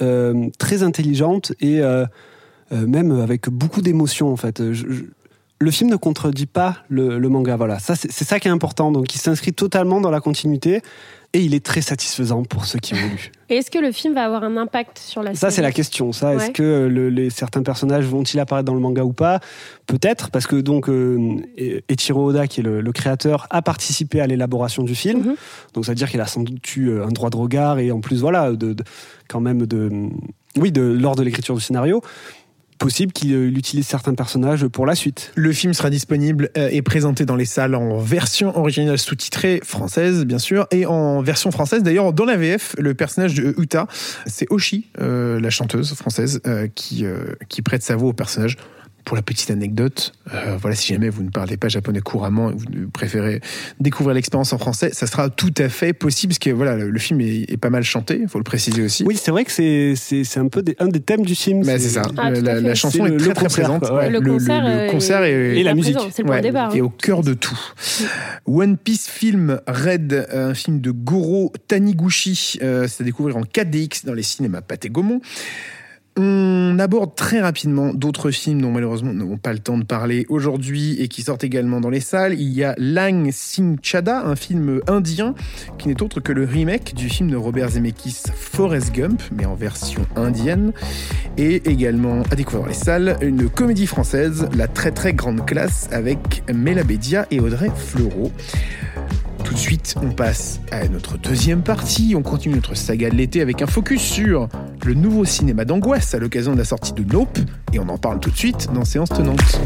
très 0.58 0.84
intelligente 0.84 1.54
et 1.60 1.82
même 2.72 3.12
avec 3.20 3.50
beaucoup 3.50 3.82
d'émotion, 3.82 4.32
en 4.32 4.36
fait. 4.36 4.62
Le 4.62 5.72
film 5.72 5.90
ne 5.90 5.96
contredit 5.96 6.46
pas 6.46 6.78
le, 6.90 7.20
le 7.20 7.30
manga. 7.30 7.56
Voilà, 7.56 7.80
ça 7.80 7.96
c'est 7.96 8.24
ça 8.24 8.40
qui 8.40 8.48
est 8.48 8.52
important. 8.52 8.92
Donc, 8.92 9.14
il 9.16 9.20
s'inscrit 9.20 9.54
totalement 9.54 10.02
dans 10.02 10.12
la 10.12 10.20
continuité 10.20 10.82
et 11.34 11.40
il 11.40 11.54
est 11.54 11.66
très 11.66 11.82
satisfaisant 11.82 12.44
pour 12.44 12.66
ceux 12.66 12.80
qui 12.80 12.94
ont 12.94 12.98
lu. 12.98 13.32
Et 13.54 13.58
est-ce 13.58 13.70
que 13.70 13.78
le 13.78 13.92
film 13.92 14.16
va 14.16 14.24
avoir 14.26 14.44
un 14.44 14.58
impact 14.58 14.98
sur 14.98 15.22
la 15.22 15.36
Ça, 15.36 15.52
c'est 15.52 15.58
série 15.58 15.68
la 15.68 15.72
question. 15.72 16.12
Ça, 16.12 16.34
est-ce 16.34 16.50
que 16.50 16.88
le- 16.88 17.10
les, 17.10 17.30
certains 17.30 17.62
personnages 17.62 18.06
vont-ils 18.06 18.40
apparaître 18.40 18.66
dans 18.66 18.74
le 18.74 18.80
manga 18.80 19.04
ou 19.04 19.14
pas? 19.14 19.42
Peut-être, 19.86 20.32
parce 20.32 20.48
que 20.48 20.56
donc 20.56 20.90
euh, 20.90 21.36
Eiichiro 21.88 22.26
Oda, 22.30 22.48
qui 22.48 22.62
est 22.62 22.64
le, 22.64 22.82
le 22.82 22.92
créateur, 22.92 23.46
a 23.52 23.62
participé 23.62 24.22
à 24.22 24.26
l'élaboration 24.28 24.82
du 24.82 24.96
film. 24.96 25.20
Mhm. 25.20 25.36
Donc, 25.76 25.86
ça 25.86 25.92
veut 25.92 25.96
dire 25.96 26.10
qu'il 26.10 26.20
a 26.20 26.26
sans 26.26 26.42
doute 26.42 26.76
eu 26.76 26.88
euh, 26.90 27.06
un 27.06 27.10
droit 27.10 27.30
de 27.30 27.38
regard 27.38 27.78
et 27.78 27.92
en 27.92 28.00
plus, 28.02 28.22
voilà, 28.22 28.52
de, 28.54 28.74
de- 28.74 28.84
quand 29.28 29.40
même 29.40 29.68
de, 29.68 30.10
oui, 30.58 30.72
de 30.72 30.82
lors 30.82 31.16
de 31.16 31.22
l'écriture 31.22 31.54
du 31.54 31.62
scénario, 31.62 32.02
possible 32.84 33.14
qu'il 33.14 33.34
euh, 33.34 33.48
utilise 33.48 33.88
certains 33.88 34.14
personnages 34.14 34.68
pour 34.68 34.86
la 34.86 34.94
suite. 34.94 35.32
Le 35.36 35.54
film 35.54 35.74
sera 35.74 35.90
disponible 35.90 36.50
euh, 36.58 36.68
et 36.70 36.82
présenté 36.82 37.26
dans 37.26 37.38
les 37.38 37.46
salles 37.46 37.76
en 37.76 37.98
version 37.98 38.58
originale 38.58 38.98
sous-titrée 38.98 39.62
française, 39.64 40.26
bien 40.26 40.38
sûr, 40.38 40.68
et 40.70 40.86
en 40.86 41.22
version 41.22 41.50
française. 41.50 41.82
D'ailleurs, 41.82 42.12
dans 42.12 42.26
la 42.26 42.36
VF, 42.36 42.76
le 42.78 42.94
personnage 42.94 43.36
de 43.36 43.56
Uta, 43.58 43.88
c'est 44.26 44.52
Oshi, 44.52 44.90
euh, 45.00 45.40
la 45.40 45.50
chanteuse 45.50 45.94
française, 45.94 46.42
qui 46.76 47.06
prête 47.64 47.84
sa 47.84 47.96
voix 47.96 48.10
au 48.10 48.14
personnage. 48.14 48.58
Pour 49.06 49.18
la 49.18 49.22
petite 49.22 49.52
anecdote, 49.52 50.14
euh, 50.34 50.56
voilà, 50.62 50.76
si 50.76 50.94
jamais 50.94 51.10
vous 51.10 51.24
ne 51.24 51.30
parlez 51.30 51.58
pas 51.58 51.68
japonais 51.68 52.00
couramment 52.00 52.52
et 52.52 52.54
vous 52.54 52.90
préférez 52.90 53.42
découvrir 53.80 54.14
l'expérience 54.16 54.54
en 54.54 54.58
français, 54.58 54.92
ça 54.94 55.08
sera 55.08 55.30
tout 55.30 55.54
à 55.58 55.68
fait 55.68 55.92
possible, 55.94 56.32
parce 56.32 56.40
que 56.40 56.50
voilà, 56.52 56.76
le, 56.78 56.90
le 56.90 57.00
film 57.00 57.20
est, 57.20 57.52
est 57.52 57.58
pas 57.58 57.70
mal 57.70 57.84
chanté, 57.84 58.20
il 58.22 58.30
faut 58.30 58.38
le 58.38 58.44
préciser 58.46 58.82
aussi. 58.82 59.04
Oui, 59.04 59.18
c'est 59.22 59.32
vrai 59.32 59.44
que 59.44 59.52
c'est 59.52 59.94
c'est 59.98 60.24
c'est 60.24 60.40
un 60.40 60.48
peu 60.48 60.62
des- 60.62 60.76
un 60.80 60.88
des 60.88 61.02
thèmes 61.02 61.26
du 61.26 61.36
film. 61.36 61.64
Mais 61.66 61.78
c'est 61.80 61.90
ça. 61.90 62.04
Ah, 62.18 62.32
la, 62.32 62.76
chanson 62.76 63.00
C'est 63.00 63.10
est 63.10 63.10
le- 63.12 63.18
très 63.18 63.28
le 63.30 63.34
très 63.36 63.44
concert, 63.46 63.64
présente. 63.66 63.88
quoi, 63.88 63.98
ouais. 63.98 64.10
Le 64.10 64.22
concert, 64.90 65.24
Et 65.26 65.64
la 65.64 65.74
musique. 65.76 65.96
présent, 65.96 66.10
C'est 66.14 66.22
le 66.22 66.28
point 66.28 66.36
Ouais, 66.38 66.42
de 66.42 66.48
départ. 66.48 66.76
Et 66.76 66.80
hein. 66.80 66.84
au 66.84 66.90
cœur 66.90 67.24
de 67.24 67.34
tout. 67.34 67.60
One 68.46 68.78
Piece 68.78 69.08
Film 69.10 69.60
Red, 69.68 70.28
un 70.32 70.54
film 70.54 70.80
de 70.82 70.92
Goro 70.92 71.52
Taniguchi, 71.68 72.60
euh, 72.62 72.88
c'est 72.88 73.04
à 73.04 73.06
découvrir 73.06 73.36
en 73.38 73.42
4DX 73.44 74.06
dans 74.06 74.14
les 74.14 74.24
cinémas 74.24 74.62
Pathé 74.62 74.90
Gaumont. 74.90 75.20
On 76.16 76.78
aborde 76.78 77.16
très 77.16 77.42
rapidement 77.42 77.92
d'autres 77.92 78.30
films 78.30 78.62
dont 78.62 78.72
malheureusement 78.72 79.14
nous 79.14 79.20
n'avons 79.20 79.38
pas 79.38 79.52
le 79.52 79.58
temps 79.58 79.80
de 79.80 79.84
parler 79.84 80.28
aujourd'hui 80.30 81.02
et 81.02 81.08
qui 81.08 81.24
sortent 81.24 81.44
également 81.44 81.82
dans 81.82 81.90
les 81.90 82.02
salles. 82.02 82.34
Il 82.40 82.50
y 82.50 82.64
a 82.64 82.76
Lang 82.78 83.32
Sing 83.32 83.78
Chada, 83.82 84.24
un 84.24 84.36
film 84.36 84.82
indien 84.88 85.34
qui 85.80 85.88
n'est 85.88 86.04
autre 86.04 86.20
que 86.20 86.32
le 86.32 86.44
remake 86.44 86.94
du 86.94 87.10
film 87.10 87.32
de 87.32 87.36
Robert 87.36 87.70
Zemeckis 87.70 88.24
Forrest 88.36 88.94
Gump, 88.94 89.22
mais 89.36 89.46
en 89.46 89.56
version 89.56 90.06
indienne. 90.16 90.72
Et 91.38 91.68
également 91.68 92.22
à 92.30 92.36
découvrir 92.36 92.62
dans 92.62 92.70
les 92.70 92.76
salles 92.76 93.18
une 93.22 93.50
comédie 93.50 93.88
française, 93.88 94.48
La 94.56 94.68
très 94.68 94.92
très 94.92 95.14
grande 95.14 95.46
classe, 95.48 95.90
avec 95.92 96.44
Mela 96.54 96.84
Bédia 96.84 97.26
et 97.32 97.40
Audrey 97.40 97.72
Fleurot. 97.76 98.32
Tout 99.44 99.54
de 99.54 99.60
suite, 99.60 99.96
on 100.02 100.10
passe 100.10 100.62
à 100.72 100.88
notre 100.88 101.18
deuxième 101.18 101.64
partie. 101.64 102.14
On 102.16 102.22
continue 102.22 102.56
notre 102.56 102.76
saga 102.76 103.10
de 103.10 103.16
l'été 103.16 103.42
avec 103.42 103.62
un 103.62 103.68
focus 103.68 104.02
sur 104.02 104.48
le 104.86 104.94
nouveau 104.94 105.26
cinéma 105.26 105.66
d'angoisse 105.66 106.14
à 106.16 106.20
l'occasion 106.20 106.54
de 106.54 106.58
la 106.60 106.66
sortie 106.66 106.94
de 106.94 107.04
Nope. 107.04 107.40
Et 107.74 107.80
on 107.80 107.90
en 107.90 107.98
parle 107.98 108.20
tout 108.20 108.32
de 108.32 108.38
suite 108.38 108.70
dans 108.74 108.86
Séance 108.86 109.10
Tenante. 109.10 109.60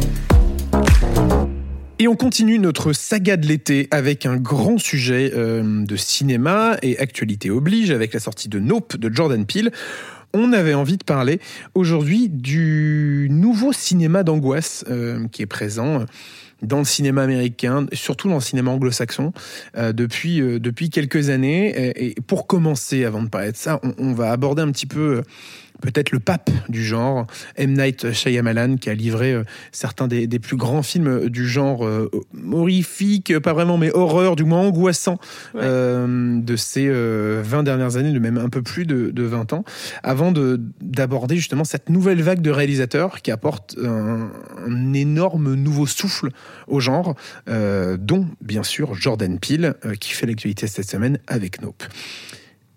Et 1.99 2.07
on 2.07 2.15
continue 2.15 2.59
notre 2.59 2.93
saga 2.93 3.37
de 3.37 3.47
l'été 3.47 3.87
avec 3.91 4.25
un 4.25 4.37
grand 4.37 4.77
sujet 4.77 5.31
euh, 5.35 5.85
de 5.85 5.95
cinéma 5.95 6.77
et 6.81 6.97
actualité 6.99 7.49
oblige 7.49 7.91
avec 7.91 8.13
la 8.13 8.19
sortie 8.19 8.49
de 8.49 8.59
Nope 8.59 8.97
de 8.97 9.13
Jordan 9.13 9.45
Peele. 9.45 9.71
On 10.33 10.53
avait 10.53 10.73
envie 10.73 10.97
de 10.97 11.03
parler 11.03 11.39
aujourd'hui 11.73 12.29
du 12.29 13.27
nouveau 13.31 13.73
cinéma 13.73 14.23
d'angoisse 14.23 14.85
euh, 14.89 15.27
qui 15.31 15.41
est 15.41 15.47
présent 15.47 16.05
dans 16.61 16.79
le 16.79 16.85
cinéma 16.85 17.23
américain, 17.23 17.85
surtout 17.93 18.29
dans 18.29 18.35
le 18.35 18.41
cinéma 18.41 18.71
anglo-saxon, 18.71 19.33
euh, 19.77 19.93
depuis, 19.93 20.41
euh, 20.41 20.59
depuis 20.59 20.89
quelques 20.89 21.29
années. 21.29 21.69
Et, 21.69 22.07
et 22.07 22.15
pour 22.25 22.47
commencer, 22.47 23.05
avant 23.05 23.23
de 23.23 23.29
parler 23.29 23.51
de 23.51 23.57
ça, 23.57 23.79
on, 23.83 23.93
on 23.97 24.13
va 24.13 24.31
aborder 24.31 24.61
un 24.61 24.71
petit 24.71 24.87
peu... 24.87 25.23
euh, 25.77 25.87
Peut-être 25.87 26.11
le 26.11 26.19
pape 26.19 26.49
du 26.69 26.83
genre, 26.83 27.25
M. 27.55 27.73
Night 27.73 28.11
Shyamalan, 28.11 28.75
qui 28.77 28.89
a 28.89 28.93
livré 28.93 29.33
euh, 29.33 29.43
certains 29.71 30.07
des, 30.07 30.27
des 30.27 30.39
plus 30.39 30.57
grands 30.57 30.81
films 30.83 31.29
du 31.29 31.47
genre 31.47 31.85
euh, 31.85 32.09
horrifique, 32.51 33.31
euh, 33.31 33.39
pas 33.39 33.53
vraiment, 33.53 33.77
mais 33.77 33.91
horreur, 33.91 34.35
du 34.35 34.43
moins 34.43 34.59
angoissant, 34.61 35.19
Ouais. 35.53 35.61
euh, 35.63 36.39
de 36.41 36.55
ces 36.55 36.87
euh, 36.87 37.41
20 37.43 37.63
dernières 37.63 37.97
années, 37.97 38.11
de 38.11 38.19
même 38.19 38.37
un 38.37 38.49
peu 38.49 38.61
plus 38.61 38.85
de, 38.85 39.11
de 39.11 39.23
20 39.23 39.53
ans, 39.53 39.63
avant 40.03 40.31
de- 40.31 40.59
d'aborder 40.81 41.35
justement 41.35 41.63
cette 41.63 41.89
nouvelle 41.89 42.21
vague 42.21 42.41
de 42.41 42.51
réalisateurs 42.51 43.21
qui 43.21 43.31
apporte 43.31 43.75
un, 43.81 44.29
un 44.65 44.93
énorme 44.93 45.53
nouveau 45.55 45.85
souffle 45.85 46.29
au 46.67 46.79
genre, 46.79 47.15
euh, 47.49 47.97
dont 47.99 48.27
bien 48.41 48.63
sûr 48.63 48.93
Jordan 48.95 49.39
Peele, 49.39 49.75
euh, 49.85 49.93
qui 49.95 50.11
fait 50.11 50.25
l'actualité 50.25 50.67
cette 50.67 50.89
semaine 50.89 51.19
avec 51.27 51.61
Nope. 51.61 51.83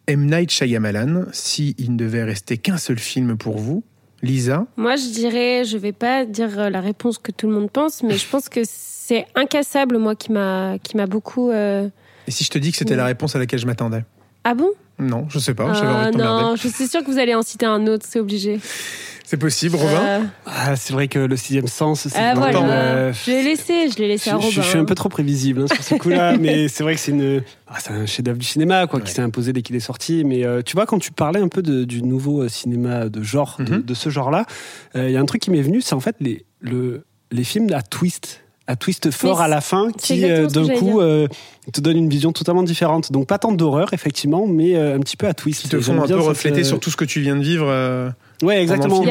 M. 0.06 0.26
Night 0.26 0.50
Shyamalan, 0.50 1.26
si 1.32 1.74
il 1.78 1.92
ne 1.92 1.96
devait 1.96 2.24
rester 2.24 2.58
qu'un 2.58 2.78
seul 2.78 2.98
film 2.98 3.36
pour 3.36 3.58
vous, 3.58 3.82
Lisa, 4.22 4.66
Moi, 4.76 4.96
je 4.96 5.06
dirais, 5.12 5.64
je 5.64 5.78
vais 5.78 5.92
pas 5.92 6.24
dire 6.26 6.58
euh, 6.58 6.68
la 6.70 6.80
réponse 6.80 7.16
que 7.18 7.32
tout 7.32 7.46
le 7.48 7.54
monde 7.54 7.70
pense, 7.70 8.02
mais 8.02 8.18
je 8.18 8.28
pense 8.28 8.48
que 8.50 8.60
c'est 8.64 9.24
incassable, 9.34 9.96
moi, 9.98 10.14
qui 10.14 10.30
m'a 10.32 10.76
qui 10.82 10.96
m'a 10.96 11.06
beaucoup. 11.06 11.50
euh, 11.50 11.88
et 12.26 12.30
si 12.30 12.44
je 12.44 12.50
te 12.50 12.58
dis 12.58 12.70
que 12.70 12.76
c'était 12.76 12.90
Oui. 12.92 12.98
la 12.98 13.06
réponse 13.06 13.34
à 13.34 13.38
laquelle 13.38 13.58
je 13.60 13.66
m'attendais? 13.66 14.04
Ah 14.44 14.54
bon? 14.54 14.70
Non, 15.00 15.26
je 15.28 15.38
sais 15.38 15.54
pas, 15.54 15.72
j'avais 15.74 15.86
Ah, 15.88 15.96
envie 16.02 16.06
de 16.12 16.18
t'emmerder. 16.18 16.42
Non, 16.42 16.56
je 16.56 16.68
suis 16.68 16.86
sûre 16.88 17.02
que 17.04 17.10
vous 17.10 17.18
allez 17.18 17.34
en 17.34 17.42
citer 17.42 17.66
un 17.66 17.86
autre, 17.86 18.06
c'est 18.08 18.20
obligé. 18.20 18.60
C'est 19.24 19.36
possible, 19.36 19.76
Robin 19.76 20.00
Euh, 20.02 20.20
Ah, 20.44 20.74
c'est 20.74 20.92
vrai 20.92 21.06
que 21.06 21.20
le 21.20 21.36
sixième 21.36 21.68
sens, 21.68 22.08
c'est 22.08 22.18
ah, 22.18 22.34
voilà. 22.34 22.62
euh, 22.64 23.12
Je 23.12 23.30
l'ai 23.30 23.42
laissé, 23.44 23.88
je 23.88 23.96
l'ai 23.98 24.08
laissé 24.08 24.28
à 24.30 24.32
je- 24.32 24.38
Robin. 24.38 24.50
je 24.50 24.60
suis 24.60 24.76
un 24.76 24.80
hein. 24.80 24.84
peu 24.84 24.96
trop 24.96 25.08
prévisible 25.08 25.62
hein, 25.62 25.66
sur 25.72 25.82
ce 25.84 25.94
coup-là, 25.94 26.36
mais 26.40 26.66
c'est 26.66 26.82
vrai 26.82 26.94
que 26.94 27.00
c'est 27.00 27.12
une, 27.12 27.42
ah, 27.68 27.76
c'est 27.78 27.92
un 27.92 28.06
chef-d'œuvre 28.06 28.38
du 28.38 28.44
cinéma, 28.46 28.88
quoi, 28.88 28.98
Ouais. 28.98 29.04
qui 29.04 29.12
s'est 29.12 29.22
imposé 29.22 29.52
dès 29.52 29.62
qu'il 29.62 29.76
est 29.76 29.80
sorti. 29.80 30.24
Mais 30.24 30.44
euh, 30.44 30.62
tu 30.62 30.74
vois, 30.74 30.84
quand 30.84 30.98
tu 30.98 31.12
parlais 31.12 31.40
un 31.40 31.46
peu 31.48 31.62
de- 31.62 31.84
du 31.84 32.02
nouveau 32.02 32.42
euh, 32.42 32.48
cinéma 32.48 33.08
de 33.08 33.22
genre, 33.22 33.56
de, 33.60 33.76
Mhm. 33.76 33.82
de 33.82 33.94
ce 33.94 34.10
genre-là, 34.10 34.46
euh, 34.96 35.08
il 35.08 35.12
y 35.12 35.16
a 35.16 35.20
un 35.20 35.26
truc 35.26 35.40
qui 35.42 35.52
m'est 35.52 35.62
venu, 35.62 35.80
c'est 35.80 35.94
en 35.94 36.00
fait 36.00 36.16
les, 36.18 36.44
le, 36.60 37.04
les 37.30 37.44
films 37.44 37.72
à 37.72 37.82
twist, 37.82 38.39
à 38.70 38.76
twist 38.76 39.10
fort 39.10 39.40
à 39.40 39.48
la 39.48 39.60
fin, 39.60 39.90
qui 39.96 40.24
euh, 40.24 40.46
d'un 40.46 40.68
coup 40.68 41.00
euh, 41.00 41.26
te 41.72 41.80
donnent 41.80 41.96
une 41.98 42.08
vision 42.08 42.32
totalement 42.32 42.62
différente. 42.62 43.12
Donc 43.12 43.26
pas 43.26 43.38
tant 43.38 43.52
d'horreur 43.52 43.92
effectivement, 43.92 44.46
mais 44.46 44.76
euh, 44.76 44.96
un 44.96 45.00
petit 45.00 45.16
peu 45.16 45.26
à 45.26 45.34
twist. 45.34 45.62
Qui 45.62 45.68
te 45.68 45.80
font 45.80 46.00
un 46.00 46.06
bien 46.06 46.16
peu 46.16 46.22
refléter 46.22 46.60
euh, 46.60 46.64
sur 46.64 46.80
tout 46.80 46.90
ce 46.90 46.96
que 46.96 47.04
tu 47.04 47.20
viens 47.20 47.36
de 47.36 47.42
vivre. 47.42 47.66
euh. 47.68 48.10
Ouais, 48.42 48.62
exactement. 48.62 49.02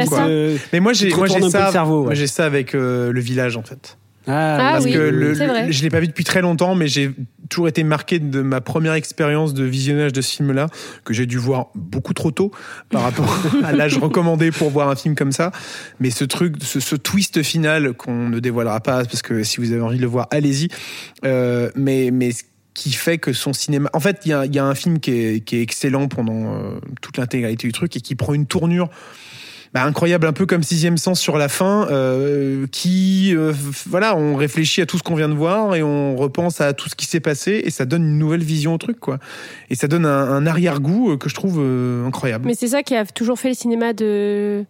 Mais 0.73 0.79
moi, 0.79 0.93
j'ai 0.93 1.09
moi, 1.13 1.25
un 1.25 1.49
ça, 1.49 1.65
le 1.67 1.71
cerveau, 1.71 1.99
ouais. 1.99 2.05
moi, 2.05 2.13
j'ai 2.15 2.27
ça 2.27 2.45
avec 2.45 2.73
euh, 2.73 3.11
le 3.11 3.19
village, 3.19 3.57
en 3.57 3.63
fait. 3.63 3.97
Ah, 4.27 4.57
Ah 4.59 4.71
Parce 4.73 4.85
oui, 4.85 4.93
que 4.93 4.97
le, 4.99 5.35
c'est 5.35 5.47
vrai. 5.47 5.65
le- 5.67 5.71
je 5.71 5.81
l'ai 5.83 5.89
pas 5.89 5.99
vu 5.99 6.07
depuis 6.07 6.23
très 6.23 6.41
longtemps, 6.41 6.75
mais 6.75 6.87
j'ai 6.87 7.11
toujours 7.49 7.67
été 7.67 7.83
marqué 7.83 8.19
de 8.19 8.41
ma 8.41 8.61
première 8.61 8.93
expérience 8.93 9.53
de 9.53 9.63
visionnage 9.63 10.13
de 10.13 10.21
ce 10.21 10.35
film-là, 10.35 10.67
que 11.03 11.13
j'ai 11.13 11.25
dû 11.25 11.37
voir 11.37 11.67
beaucoup 11.75 12.13
trop 12.13 12.31
tôt 12.31 12.51
par 12.89 13.01
rapport 13.01 13.37
à 13.63 13.71
l'âge 13.71 13.97
recommandé 13.97 14.51
pour 14.51 14.69
voir 14.69 14.89
un 14.89 14.95
film 14.95 15.15
comme 15.15 15.31
ça. 15.31 15.51
Mais 15.99 16.11
ce 16.11 16.23
truc, 16.23 16.55
ce, 16.61 16.79
ce 16.79 16.95
twist 16.95 17.43
final 17.43 17.93
qu'on 17.93 18.29
ne 18.29 18.39
dévoilera 18.39 18.79
pas, 18.79 19.03
parce 19.03 19.21
que 19.21 19.43
si 19.43 19.57
vous 19.57 19.71
avez 19.71 19.81
envie 19.81 19.97
de 19.97 20.01
le 20.01 20.07
voir, 20.07 20.27
allez-y. 20.31 20.69
Euh, 21.25 21.69
mais, 21.75 22.11
mais 22.11 22.31
ce 22.31 22.43
qui 22.73 22.91
fait 22.91 23.17
que 23.17 23.33
son 23.33 23.51
cinéma. 23.51 23.89
En 23.93 23.99
fait, 23.99 24.21
il 24.25 24.29
y 24.29 24.33
a, 24.33 24.45
y 24.45 24.59
a 24.59 24.65
un 24.65 24.75
film 24.75 24.99
qui 24.99 25.11
est, 25.11 25.43
qui 25.43 25.57
est 25.57 25.61
excellent 25.61 26.07
pendant 26.07 26.55
euh, 26.55 26.79
toute 27.01 27.17
l'intégralité 27.17 27.67
du 27.67 27.73
truc 27.73 27.95
et 27.97 28.01
qui 28.01 28.15
prend 28.15 28.33
une 28.33 28.45
tournure 28.45 28.89
bah, 29.73 29.83
incroyable, 29.83 30.25
un 30.25 30.33
peu 30.33 30.45
comme 30.45 30.63
Sixième 30.63 30.97
Sens 30.97 31.19
sur 31.19 31.37
la 31.37 31.47
fin, 31.47 31.87
euh, 31.91 32.65
qui, 32.71 33.35
euh, 33.35 33.53
voilà, 33.85 34.15
on 34.15 34.35
réfléchit 34.35 34.81
à 34.81 34.85
tout 34.85 34.97
ce 34.97 35.03
qu'on 35.03 35.15
vient 35.15 35.29
de 35.29 35.35
voir 35.35 35.75
et 35.75 35.83
on 35.83 36.15
repense 36.15 36.59
à 36.59 36.73
tout 36.73 36.89
ce 36.89 36.95
qui 36.95 37.05
s'est 37.05 37.19
passé 37.19 37.61
et 37.63 37.69
ça 37.69 37.85
donne 37.85 38.03
une 38.03 38.17
nouvelle 38.17 38.43
vision 38.43 38.73
au 38.73 38.77
truc, 38.77 38.99
quoi. 38.99 39.19
Et 39.69 39.75
ça 39.75 39.87
donne 39.87 40.05
un, 40.05 40.31
un 40.31 40.47
arrière-goût 40.47 41.11
euh, 41.11 41.17
que 41.17 41.29
je 41.29 41.35
trouve 41.35 41.59
euh, 41.59 42.07
incroyable. 42.07 42.45
Mais 42.47 42.55
c'est 42.55 42.69
ça 42.69 42.81
qui 42.81 42.95
a 42.95 43.05
toujours 43.05 43.39
fait 43.39 43.49
le 43.49 43.55
cinéma 43.55 43.93
de 43.93 44.65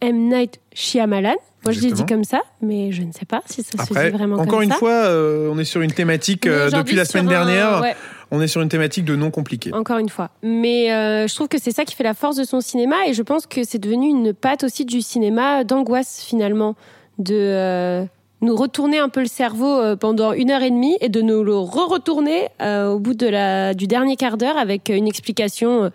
M. 0.00 0.28
Night 0.28 0.60
Shyamalan. 0.74 1.36
Moi, 1.66 1.72
je 1.72 1.80
l'ai 1.80 1.92
dit 1.92 2.06
comme 2.06 2.24
ça, 2.24 2.40
mais 2.62 2.90
je 2.92 3.02
ne 3.02 3.12
sais 3.12 3.26
pas 3.26 3.42
si 3.46 3.62
ça 3.62 3.72
se 3.76 3.82
Après, 3.92 4.10
dit 4.10 4.16
vraiment 4.16 4.36
encore 4.36 4.46
comme 4.46 4.62
une 4.62 4.70
ça. 4.70 4.76
fois, 4.76 4.90
euh, 4.92 5.50
on 5.52 5.58
est 5.58 5.64
sur 5.64 5.80
une 5.82 5.92
thématique 5.92 6.46
euh, 6.46 6.70
depuis 6.70 6.96
la 6.96 7.04
semaine 7.04 7.26
un- 7.26 7.30
dernière. 7.30 7.80
ouais. 7.82 7.94
On 8.32 8.40
est 8.40 8.48
sur 8.48 8.60
une 8.60 8.68
thématique 8.68 9.04
de 9.04 9.14
non 9.14 9.30
compliqué. 9.30 9.72
Encore 9.72 9.98
une 9.98 10.08
fois. 10.08 10.30
Mais 10.42 10.92
euh, 10.92 11.28
je 11.28 11.34
trouve 11.36 11.46
que 11.48 11.58
c'est 11.60 11.70
ça 11.70 11.84
qui 11.84 11.94
fait 11.94 12.02
la 12.04 12.14
force 12.14 12.34
de 12.36 12.42
son 12.44 12.60
cinéma 12.60 12.96
et 13.06 13.14
je 13.14 13.22
pense 13.22 13.46
que 13.46 13.62
c'est 13.62 13.78
devenu 13.78 14.08
une 14.08 14.32
patte 14.34 14.64
aussi 14.64 14.84
du 14.84 15.00
cinéma 15.00 15.62
d'angoisse 15.62 16.24
finalement, 16.26 16.74
de 17.18 18.04
nous 18.42 18.56
retourner 18.56 18.98
un 18.98 19.08
peu 19.08 19.20
le 19.20 19.26
cerveau 19.28 19.96
pendant 19.96 20.32
une 20.32 20.50
heure 20.50 20.62
et 20.62 20.70
demie 20.70 20.96
et 21.00 21.08
de 21.08 21.20
nous 21.22 21.42
le 21.44 21.56
re-retourner 21.56 22.48
au 22.60 22.98
bout 22.98 23.14
de 23.14 23.26
la, 23.28 23.74
du 23.74 23.86
dernier 23.86 24.16
quart 24.16 24.36
d'heure 24.36 24.58
avec 24.58 24.88
une 24.88 25.06
explication 25.06 25.90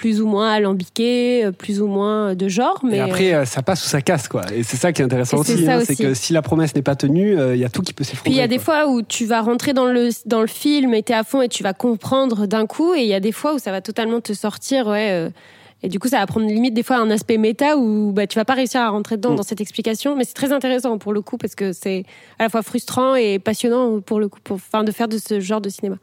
plus 0.00 0.22
ou 0.22 0.26
moins 0.26 0.50
alambiquée, 0.52 1.44
euh, 1.44 1.52
plus 1.52 1.82
ou 1.82 1.86
moins 1.86 2.34
de 2.34 2.48
genre. 2.48 2.80
Mais 2.82 2.96
Et 2.96 3.00
après, 3.00 3.34
euh, 3.34 3.44
ça 3.44 3.60
passe 3.60 3.84
ou 3.84 3.88
ça 3.88 4.00
casse, 4.00 4.28
quoi. 4.28 4.44
Et 4.54 4.62
c'est 4.62 4.78
ça 4.78 4.92
qui 4.94 5.02
est 5.02 5.04
intéressant 5.04 5.42
c'est 5.42 5.52
aussi. 5.52 5.68
hein, 5.70 5.80
C'est 5.84 5.94
que 5.94 6.14
si 6.14 6.32
la 6.32 6.40
promesse 6.40 6.74
n'est 6.74 6.80
pas 6.80 6.96
tenue, 6.96 7.38
euh, 7.38 7.54
il 7.54 7.60
y 7.60 7.66
a 7.66 7.68
tout 7.68 7.82
qui 7.82 7.92
peut 7.92 8.02
s'effondrer. 8.02 8.30
Puis 8.30 8.32
il 8.32 8.38
y 8.38 8.42
a 8.42 8.48
des 8.48 8.58
fois 8.58 8.88
où 8.88 9.02
tu 9.02 9.26
vas 9.26 9.42
rentrer 9.42 9.74
dans 9.74 9.84
le, 9.84 10.08
dans 10.24 10.40
le 10.40 10.46
film 10.46 10.94
et 10.94 11.02
t'es 11.02 11.12
à 11.12 11.22
fond 11.22 11.42
et 11.42 11.48
tu 11.50 11.62
vas 11.62 11.74
comprendre 11.74 12.46
d'un 12.46 12.64
coup. 12.64 12.94
Et 12.94 13.00
il 13.02 13.08
y 13.08 13.12
a 13.14 13.20
des 13.20 13.32
fois 13.32 13.54
où 13.54 13.58
ça 13.58 13.70
va 13.72 13.82
totalement 13.82 14.22
te 14.22 14.32
sortir, 14.32 14.86
ouais. 14.86 15.10
euh, 15.10 15.28
et 15.82 15.90
du 15.90 15.98
coup, 15.98 16.08
ça 16.08 16.18
va 16.18 16.26
prendre 16.26 16.46
limite 16.46 16.72
des 16.72 16.82
fois 16.82 16.96
un 16.96 17.10
aspect 17.10 17.36
méta 17.36 17.76
où 17.76 18.12
bah, 18.12 18.26
tu 18.26 18.38
vas 18.38 18.46
pas 18.46 18.54
réussir 18.54 18.80
à 18.80 18.88
rentrer 18.88 19.16
dedans 19.18 19.32
Mm. 19.32 19.36
dans 19.36 19.42
cette 19.42 19.60
explication. 19.60 20.16
Mais 20.16 20.24
c'est 20.24 20.32
très 20.32 20.50
intéressant 20.52 20.96
pour 20.96 21.12
le 21.12 21.20
coup 21.20 21.36
parce 21.36 21.54
que 21.54 21.72
c'est 21.74 22.04
à 22.38 22.44
la 22.44 22.48
fois 22.48 22.62
frustrant 22.62 23.16
et 23.16 23.38
passionnant 23.38 24.00
pour 24.00 24.18
le 24.18 24.28
coup, 24.28 24.40
pour, 24.42 24.56
enfin, 24.56 24.82
de 24.82 24.92
faire 24.92 25.08
de 25.08 25.18
ce 25.18 25.40
genre 25.40 25.60
de 25.60 25.68
cinéma. 25.68 25.96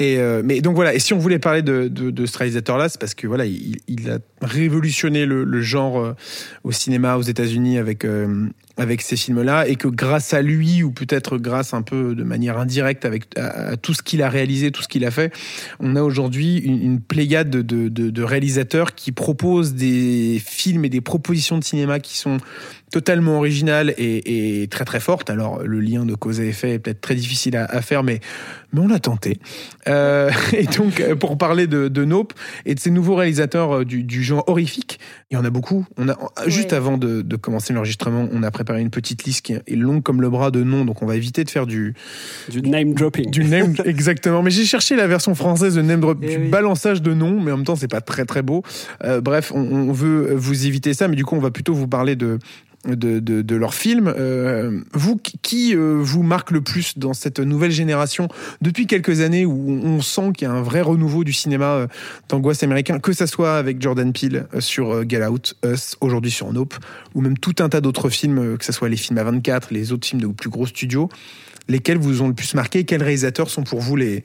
Et 0.00 0.16
euh, 0.18 0.40
mais 0.42 0.62
donc 0.62 0.74
voilà. 0.74 0.94
Et 0.94 0.98
si 0.98 1.12
on 1.12 1.18
voulait 1.18 1.38
parler 1.38 1.60
de, 1.60 1.86
de, 1.88 2.26
ce 2.26 2.38
réalisateur-là, 2.38 2.88
c'est 2.88 2.98
parce 2.98 3.14
que 3.14 3.26
voilà, 3.26 3.44
il, 3.44 4.10
a 4.10 4.18
révolutionné 4.40 5.26
le, 5.26 5.44
le 5.44 5.60
genre 5.60 6.00
euh, 6.00 6.16
au 6.64 6.72
cinéma 6.72 7.16
aux 7.16 7.22
États-Unis 7.22 7.76
avec 7.76 8.06
euh, 8.06 8.46
avec 8.76 9.02
ces 9.02 9.16
films-là, 9.16 9.68
et 9.68 9.76
que 9.76 9.88
grâce 9.88 10.32
à 10.34 10.42
lui 10.42 10.82
ou 10.82 10.90
peut-être 10.90 11.38
grâce 11.38 11.74
un 11.74 11.82
peu 11.82 12.14
de 12.14 12.22
manière 12.22 12.58
indirecte 12.58 13.04
avec 13.04 13.26
à, 13.36 13.70
à 13.70 13.76
tout 13.76 13.94
ce 13.94 14.02
qu'il 14.02 14.22
a 14.22 14.28
réalisé, 14.28 14.70
tout 14.70 14.82
ce 14.82 14.88
qu'il 14.88 15.04
a 15.04 15.10
fait, 15.10 15.32
on 15.80 15.96
a 15.96 16.02
aujourd'hui 16.02 16.58
une, 16.58 16.82
une 16.82 17.00
pléiade 17.00 17.50
de, 17.50 17.62
de, 17.62 17.88
de, 17.88 18.10
de 18.10 18.22
réalisateurs 18.22 18.94
qui 18.94 19.12
proposent 19.12 19.74
des 19.74 20.40
films 20.44 20.84
et 20.84 20.88
des 20.88 21.00
propositions 21.00 21.58
de 21.58 21.64
cinéma 21.64 22.00
qui 22.00 22.16
sont 22.16 22.38
totalement 22.90 23.36
originales 23.36 23.94
et, 23.98 24.62
et 24.62 24.68
très 24.68 24.84
très 24.84 25.00
fortes. 25.00 25.30
Alors 25.30 25.62
le 25.62 25.80
lien 25.80 26.04
de 26.04 26.14
cause 26.14 26.40
à 26.40 26.44
effet 26.44 26.72
est 26.72 26.78
peut-être 26.78 27.00
très 27.00 27.14
difficile 27.14 27.56
à, 27.56 27.64
à 27.64 27.82
faire, 27.82 28.02
mais 28.02 28.20
mais 28.72 28.80
on 28.80 28.88
l'a 28.88 28.98
tenté. 29.00 29.38
Euh, 29.88 30.30
et 30.52 30.64
donc, 30.66 31.00
euh, 31.00 31.16
pour 31.16 31.36
parler 31.38 31.66
de, 31.66 31.88
de 31.88 32.04
Nope 32.04 32.32
et 32.66 32.74
de 32.74 32.80
ces 32.80 32.90
nouveaux 32.90 33.16
réalisateurs 33.16 33.78
euh, 33.78 33.84
du, 33.84 34.04
du 34.04 34.22
genre 34.22 34.44
horrifique, 34.46 35.00
il 35.30 35.34
y 35.34 35.36
en 35.36 35.44
a 35.44 35.50
beaucoup. 35.50 35.86
On 35.96 36.08
a, 36.08 36.16
Juste 36.46 36.72
avant 36.72 36.98
de, 36.98 37.22
de 37.22 37.36
commencer 37.36 37.72
l'enregistrement, 37.72 38.28
on 38.32 38.42
a 38.42 38.50
préparé 38.60 38.82
une 38.82 38.90
petite 38.90 39.24
liste 39.24 39.40
qui 39.42 39.54
est 39.54 39.62
longue 39.74 40.02
comme 40.02 40.20
le 40.20 40.28
bras 40.28 40.50
de 40.50 40.62
noms, 40.62 40.84
donc 40.84 41.00
on 41.02 41.06
va 41.06 41.16
éviter 41.16 41.44
de 41.44 41.50
faire 41.50 41.66
du, 41.66 41.94
Du 42.50 42.60
name 42.60 42.92
dropping. 42.92 43.30
du 43.30 43.42
name 43.44 43.74
exactement. 43.86 44.42
Mais 44.42 44.50
j'ai 44.50 44.66
cherché 44.66 44.96
la 44.96 45.06
version 45.06 45.34
française 45.34 45.76
de 45.76 45.82
name 45.82 46.00
drop, 46.00 46.18
Eh 46.22 46.36
du 46.36 46.42
oui. 46.42 46.48
balançage 46.48 47.00
de 47.00 47.14
noms, 47.14 47.40
mais 47.40 47.52
en 47.52 47.56
même 47.56 47.64
temps, 47.64 47.76
c'est 47.76 47.88
pas 47.90 48.02
très 48.02 48.26
très 48.26 48.42
beau. 48.42 48.62
Euh, 49.04 49.22
bref, 49.22 49.50
on, 49.54 49.60
on 49.60 49.92
veut 49.92 50.34
vous 50.34 50.66
éviter 50.66 50.92
ça, 50.92 51.08
mais 51.08 51.16
du 51.16 51.24
coup, 51.24 51.36
on 51.36 51.40
va 51.40 51.50
plutôt 51.50 51.72
vous 51.72 51.88
parler 51.88 52.16
de 52.16 52.38
de, 52.86 53.18
de, 53.18 53.42
de 53.42 53.56
leurs 53.56 53.74
films. 53.74 54.12
Euh, 54.16 54.80
vous, 54.94 55.16
qui- 55.42 55.74
euh, 55.74 55.98
vous 56.00 56.22
marque 56.22 56.50
le 56.50 56.60
plus 56.60 56.98
dans 56.98 57.12
cette 57.12 57.38
nouvelle 57.40 57.70
génération 57.70 58.28
depuis 58.60 58.86
quelques 58.86 59.20
années 59.20 59.44
où 59.44 59.80
on 59.82 60.00
sent 60.00 60.32
qu'il 60.36 60.48
y 60.48 60.50
a 60.50 60.54
un 60.54 60.62
vrai 60.62 60.80
renouveau 60.80 61.24
du 61.24 61.32
cinéma 61.32 61.66
euh, 61.74 61.86
d'angoisse 62.28 62.62
américain, 62.62 62.98
que 62.98 63.12
ça 63.12 63.26
soit 63.26 63.56
avec 63.56 63.80
Jordan 63.82 64.12
Peele 64.12 64.46
sur 64.60 65.08
Get 65.08 65.26
Out, 65.26 65.54
Us, 65.64 65.96
aujourd'hui 66.00 66.30
sur 66.30 66.52
Nope, 66.52 66.74
ou 67.14 67.20
même 67.20 67.36
tout 67.38 67.54
un 67.60 67.68
tas 67.68 67.80
d'autres 67.80 68.08
films, 68.08 68.56
que 68.56 68.64
ce 68.64 68.72
soit 68.72 68.88
les 68.88 68.96
films 68.96 69.18
à 69.18 69.24
24, 69.24 69.72
les 69.72 69.92
autres 69.92 70.06
films 70.06 70.22
de 70.22 70.26
plus 70.28 70.50
gros 70.50 70.66
studios, 70.66 71.08
lesquels 71.68 71.98
vous 71.98 72.22
ont 72.22 72.28
le 72.28 72.34
plus 72.34 72.54
marqué 72.54 72.84
Quels 72.84 73.02
réalisateurs 73.02 73.50
sont 73.50 73.62
pour 73.62 73.80
vous 73.80 73.96
les, 73.96 74.22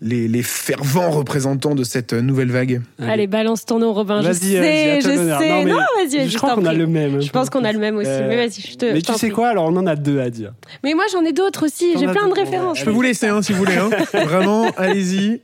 les, 0.00 0.28
les 0.28 0.42
fervents 0.42 1.10
représentants 1.10 1.74
de 1.74 1.82
cette 1.84 2.12
nouvelle 2.12 2.50
vague 2.50 2.82
Allez, 3.00 3.26
balance 3.26 3.64
ton 3.64 3.78
nom, 3.78 3.92
Robin. 3.92 4.22
Je 4.22 4.32
sais, 4.32 5.00
je 5.00 5.08
sais. 5.08 5.64
Non, 5.64 5.76
vas-y, 5.76 6.26
Je 6.26 6.30
je 6.30 6.36
crois 6.36 6.50
t'en 6.50 6.56
qu'on 6.56 6.66
a 6.66 6.72
le 6.72 6.86
même. 6.86 7.20
Je 7.20 7.30
pense 7.30 7.50
qu'on 7.50 7.64
a 7.64 7.72
le 7.72 7.78
même 7.78 7.96
aussi. 7.96 8.08
Euh, 8.08 8.28
mais 8.28 8.36
vas-y, 8.36 8.60
je 8.60 8.76
te. 8.76 8.92
Mais 8.92 9.02
tu 9.02 9.12
sais 9.12 9.26
prie. 9.26 9.30
quoi 9.30 9.48
Alors, 9.48 9.66
on 9.66 9.76
en 9.76 9.86
a 9.86 9.96
deux 9.96 10.20
à 10.20 10.30
dire. 10.30 10.52
Mais 10.84 10.94
moi, 10.94 11.04
j'en 11.12 11.24
ai 11.24 11.32
d'autres 11.32 11.66
aussi. 11.66 11.98
J'ai 11.98 12.06
plein 12.06 12.28
de 12.28 12.34
références. 12.34 12.78
Je 12.78 12.84
peux 12.84 12.90
vous 12.90 13.02
laisser, 13.02 13.26
hein, 13.26 13.42
si 13.42 13.52
vous 13.52 13.58
voulez. 13.58 13.76
Hein. 13.76 13.90
Vraiment, 14.24 14.70
allez-y. 14.76 15.40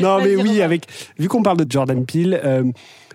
Non, 0.00 0.18
mais 0.22 0.36
oui, 0.36 0.60
avec 0.60 0.86
vu 1.18 1.28
qu'on 1.28 1.42
parle 1.42 1.56
de 1.56 1.66
Jordan 1.70 2.04
Peele, 2.04 2.40
euh, 2.44 2.64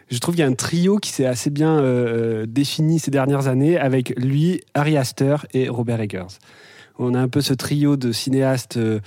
je 0.09 0.17
trouve 0.19 0.35
qu'il 0.35 0.43
y 0.43 0.47
a 0.47 0.49
un 0.49 0.53
trio 0.53 0.97
qui 0.97 1.11
s'est 1.11 1.25
assez 1.25 1.49
bien 1.49 1.79
euh, 1.79 2.45
défini 2.47 2.99
ces 2.99 3.11
dernières 3.11 3.47
années 3.47 3.77
avec 3.77 4.13
lui, 4.17 4.61
Harry 4.73 4.97
Astor 4.97 5.45
et 5.53 5.69
Robert 5.69 6.01
Eggers. 6.01 6.37
On 7.03 7.13
a 7.13 7.19
un 7.19 7.27
peu 7.27 7.41
ce 7.41 7.53
trio 7.53 7.97
de 7.97 8.11
cinéastes 8.11 8.77
euh, 8.77 8.99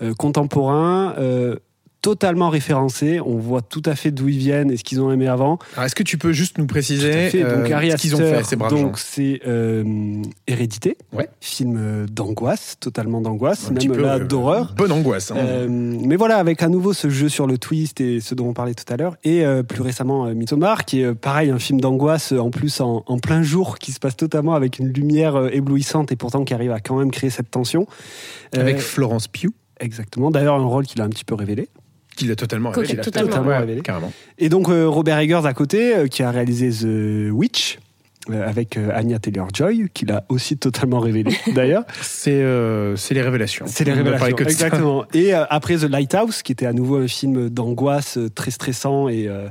euh, 0.00 0.14
contemporains. 0.14 1.14
Totalement 2.02 2.50
référencés, 2.50 3.20
on 3.20 3.38
voit 3.38 3.62
tout 3.62 3.80
à 3.86 3.94
fait 3.94 4.10
d'où 4.10 4.28
ils 4.28 4.36
viennent 4.38 4.70
et 4.70 4.76
ce 4.76 4.82
qu'ils 4.84 5.00
ont 5.00 5.12
aimé 5.12 5.28
avant. 5.28 5.58
Alors, 5.74 5.86
est-ce 5.86 5.94
que 5.94 6.02
tu 6.02 6.18
peux 6.18 6.32
juste 6.32 6.58
nous 6.58 6.66
préciser 6.66 7.30
fait. 7.30 7.42
Donc 7.42 7.70
euh, 7.70 7.72
Harry 7.74 7.92
ce 7.92 7.96
qu'ils 7.96 8.14
ont 8.16 8.18
fait, 8.18 8.42
ces 8.44 8.56
braves 8.56 8.72
gens 8.72 8.82
donc 8.82 8.98
c'est 8.98 9.40
euh, 9.46 10.20
Hérédité, 10.48 10.98
Ouais. 11.12 11.28
film 11.40 11.76
euh, 11.78 12.06
d'angoisse, 12.10 12.76
totalement 12.80 13.20
d'angoisse, 13.20 13.68
Un 13.70 13.74
même 13.74 13.92
peu, 13.92 14.02
là 14.02 14.18
d'horreur. 14.18 14.74
Bonne 14.76 14.90
angoisse. 14.92 15.30
hein. 15.30 15.66
Mais 15.68 16.16
voilà, 16.16 16.38
avec 16.38 16.62
à 16.62 16.68
nouveau 16.68 16.92
ce 16.92 17.08
jeu 17.08 17.28
sur 17.28 17.46
le 17.46 17.56
twist 17.56 18.00
et 18.00 18.20
ce 18.20 18.34
dont 18.34 18.48
on 18.48 18.52
parlait 18.52 18.74
tout 18.74 18.92
à 18.92 18.96
l'heure, 18.96 19.16
et 19.22 19.44
plus 19.68 19.82
récemment 19.82 20.26
Midsommar, 20.34 20.84
qui 20.84 21.02
est 21.02 21.14
pareil 21.14 21.50
un 21.50 21.58
film 21.60 21.80
d'angoisse 21.80 22.32
en 22.32 22.50
plus 22.50 22.80
en, 22.80 23.04
en 23.06 23.18
plein 23.18 23.42
jour, 23.42 23.78
qui 23.78 23.92
se 23.92 24.00
passe 24.00 24.16
totalement 24.16 24.54
avec 24.54 24.78
une 24.80 24.88
lumière 24.88 25.48
éblouissante 25.52 26.10
et 26.10 26.16
pourtant 26.16 26.44
qui 26.44 26.52
arrive 26.52 26.72
à 26.72 26.80
quand 26.80 26.96
même 26.98 27.10
créer 27.12 27.30
cette 27.30 27.50
tension. 27.50 27.86
Euh, 28.56 28.60
Avec 28.60 28.78
Florence 28.80 29.28
Pugh, 29.28 29.52
exactement, 29.78 30.30
d'ailleurs 30.32 30.56
un 30.56 30.64
rôle 30.64 30.84
qu'il 30.86 31.00
a 31.00 31.04
un 31.04 31.08
petit 31.10 31.24
peu 31.24 31.34
révélé. 31.34 31.68
Qui 32.16 32.26
l'a 32.26 32.36
totalement 32.36 32.70
révélé. 32.70 33.00
totalement. 33.00 33.28
Totalement 33.30 33.58
révélé. 33.58 33.80
Carrément. 33.80 34.12
Et 34.38 34.48
donc 34.48 34.68
euh, 34.68 34.86
Robert 34.88 35.18
Eggers 35.18 35.46
à 35.46 35.54
côté, 35.54 35.96
euh, 35.96 36.06
qui 36.08 36.22
a 36.22 36.30
réalisé 36.30 36.70
The 36.70 37.30
Witch. 37.32 37.78
euh, 38.30 38.46
avec 38.48 38.76
euh, 38.76 38.90
Anya 38.94 39.18
Taylor-Joy, 39.18 39.88
qu'il 39.92 40.12
a 40.12 40.24
aussi 40.28 40.56
totalement 40.56 41.00
révélé 41.00 41.32
d'ailleurs. 41.54 41.82
C'est 42.02 42.30
euh, 42.42 42.94
c'est 42.96 43.14
les 43.14 43.22
révélations. 43.22 43.64
C'est 43.68 43.84
les 43.84 43.92
révélations. 43.92 44.36
que 44.36 44.44
de 44.44 44.48
ça. 44.50 44.66
Exactement. 44.66 45.04
Et 45.12 45.34
euh, 45.34 45.44
après 45.50 45.76
The 45.78 45.84
Lighthouse, 45.90 46.42
qui 46.42 46.52
était 46.52 46.66
à 46.66 46.72
nouveau 46.72 46.98
un 46.98 47.08
film 47.08 47.48
d'angoisse 47.50 48.18
très 48.36 48.52
stressant 48.52 49.08
et 49.08 49.26
euh, 49.26 49.48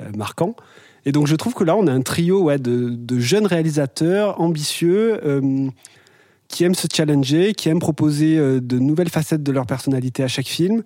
euh, 0.00 0.04
marquant. 0.16 0.56
Et 1.04 1.12
donc 1.12 1.26
je 1.26 1.36
trouve 1.36 1.52
que 1.54 1.62
là, 1.62 1.76
on 1.76 1.86
a 1.86 1.92
un 1.92 2.00
trio 2.00 2.42
ouais, 2.42 2.58
de, 2.58 2.88
de 2.90 3.18
jeunes 3.18 3.46
réalisateurs 3.46 4.40
ambitieux 4.40 5.20
euh, 5.24 5.68
qui 6.48 6.64
aiment 6.64 6.74
se 6.74 6.86
challenger, 6.92 7.52
qui 7.52 7.68
aiment 7.68 7.80
proposer 7.80 8.38
euh, 8.38 8.60
de 8.60 8.78
nouvelles 8.78 9.10
facettes 9.10 9.42
de 9.42 9.52
leur 9.52 9.66
personnalité 9.66 10.22
à 10.24 10.28
chaque 10.28 10.46
film 10.48 10.82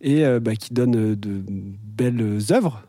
et 0.00 0.24
euh, 0.24 0.40
bah, 0.40 0.54
qui 0.54 0.72
donnent 0.72 1.12
euh, 1.12 1.16
de 1.16 1.42
belles 1.46 2.38
œuvres, 2.50 2.82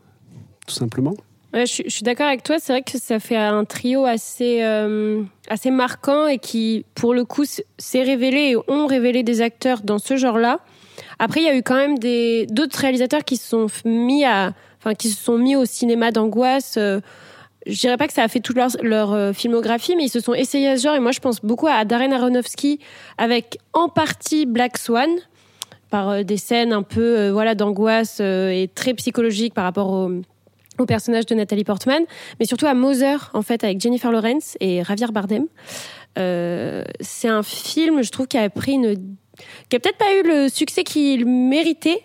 tout 0.66 0.74
simplement. 0.74 1.14
Je, 1.54 1.66
suis- 1.66 2.02
d'accord 2.02 2.26
avec 2.26 2.42
toi. 2.42 2.56
C'est 2.58 2.72
vrai 2.72 2.82
que 2.82 2.98
ça 2.98 3.18
fait 3.18 3.36
un 3.36 3.64
trio 3.64 4.06
assez, 4.06 4.62
euh, 4.62 5.22
assez 5.48 5.70
marquant 5.70 6.26
et 6.26 6.38
qui, 6.38 6.86
pour 6.94 7.12
le 7.12 7.24
coup, 7.24 7.44
s'est 7.44 8.02
révélé 8.02 8.52
et 8.52 8.56
ont 8.70 8.86
révélé 8.86 9.22
des 9.22 9.42
acteurs 9.42 9.82
dans 9.82 9.98
ce 9.98 10.16
genre-là. 10.16 10.60
Après, 11.18 11.40
il 11.40 11.46
y 11.46 11.50
a 11.50 11.56
eu 11.56 11.62
quand 11.62 11.76
même 11.76 11.98
des 11.98 12.46
d'autres 12.46 12.78
réalisateurs 12.78 13.24
qui 13.24 13.36
se 13.36 13.48
sont 13.48 13.66
mis 13.84 14.24
à, 14.24 14.54
enfin, 14.78 14.94
qui 14.94 15.08
se 15.08 15.22
sont 15.22 15.36
mis 15.36 15.54
au 15.54 15.66
cinéma 15.66 16.10
d'angoisse. 16.10 16.76
euh, 16.78 17.00
je 17.66 17.78
dirais 17.78 17.96
pas 17.96 18.08
que 18.08 18.12
ça 18.14 18.24
a 18.24 18.28
fait 18.28 18.40
toute 18.40 18.56
leur, 18.82 19.34
filmographie, 19.36 19.94
mais 19.94 20.06
ils 20.06 20.08
se 20.08 20.18
sont 20.18 20.34
essayés 20.34 20.70
à 20.70 20.76
ce 20.76 20.82
genre. 20.82 20.96
Et 20.96 21.00
moi, 21.00 21.12
je 21.12 21.20
pense 21.20 21.40
beaucoup 21.42 21.68
à 21.68 21.84
Darren 21.84 22.12
Aronofsky 22.12 22.80
avec 23.18 23.58
en 23.72 23.88
partie 23.88 24.46
Black 24.46 24.78
Swan 24.78 25.10
par 25.92 26.08
euh, 26.08 26.22
des 26.24 26.38
scènes 26.38 26.72
un 26.72 26.82
peu 26.82 27.18
euh, 27.18 27.32
voilà 27.32 27.54
d'angoisse 27.54 28.18
euh, 28.20 28.48
et 28.48 28.66
très 28.66 28.94
psychologiques 28.94 29.54
par 29.54 29.64
rapport 29.64 29.90
au, 29.90 30.10
personnage 30.88 31.26
de 31.26 31.36
Nathalie 31.36 31.62
Portman, 31.62 32.02
mais 32.40 32.46
surtout 32.46 32.66
à 32.66 32.74
Mother 32.74 33.30
en 33.34 33.42
fait 33.42 33.62
avec 33.62 33.80
Jennifer 33.80 34.10
Lawrence 34.10 34.56
et 34.58 34.82
Javier 34.82 35.06
Bardem. 35.12 35.46
C'est 36.16 37.28
un 37.28 37.44
film, 37.44 38.02
je 38.02 38.10
trouve, 38.10 38.26
qui 38.26 38.36
a 38.36 38.50
pris 38.50 38.72
une, 38.72 38.96
qui 39.68 39.76
a 39.76 39.78
peut-être 39.78 39.98
pas 39.98 40.12
eu 40.18 40.26
le 40.26 40.48
succès 40.48 40.82
qu'il 40.82 41.24
méritait. 41.24 42.02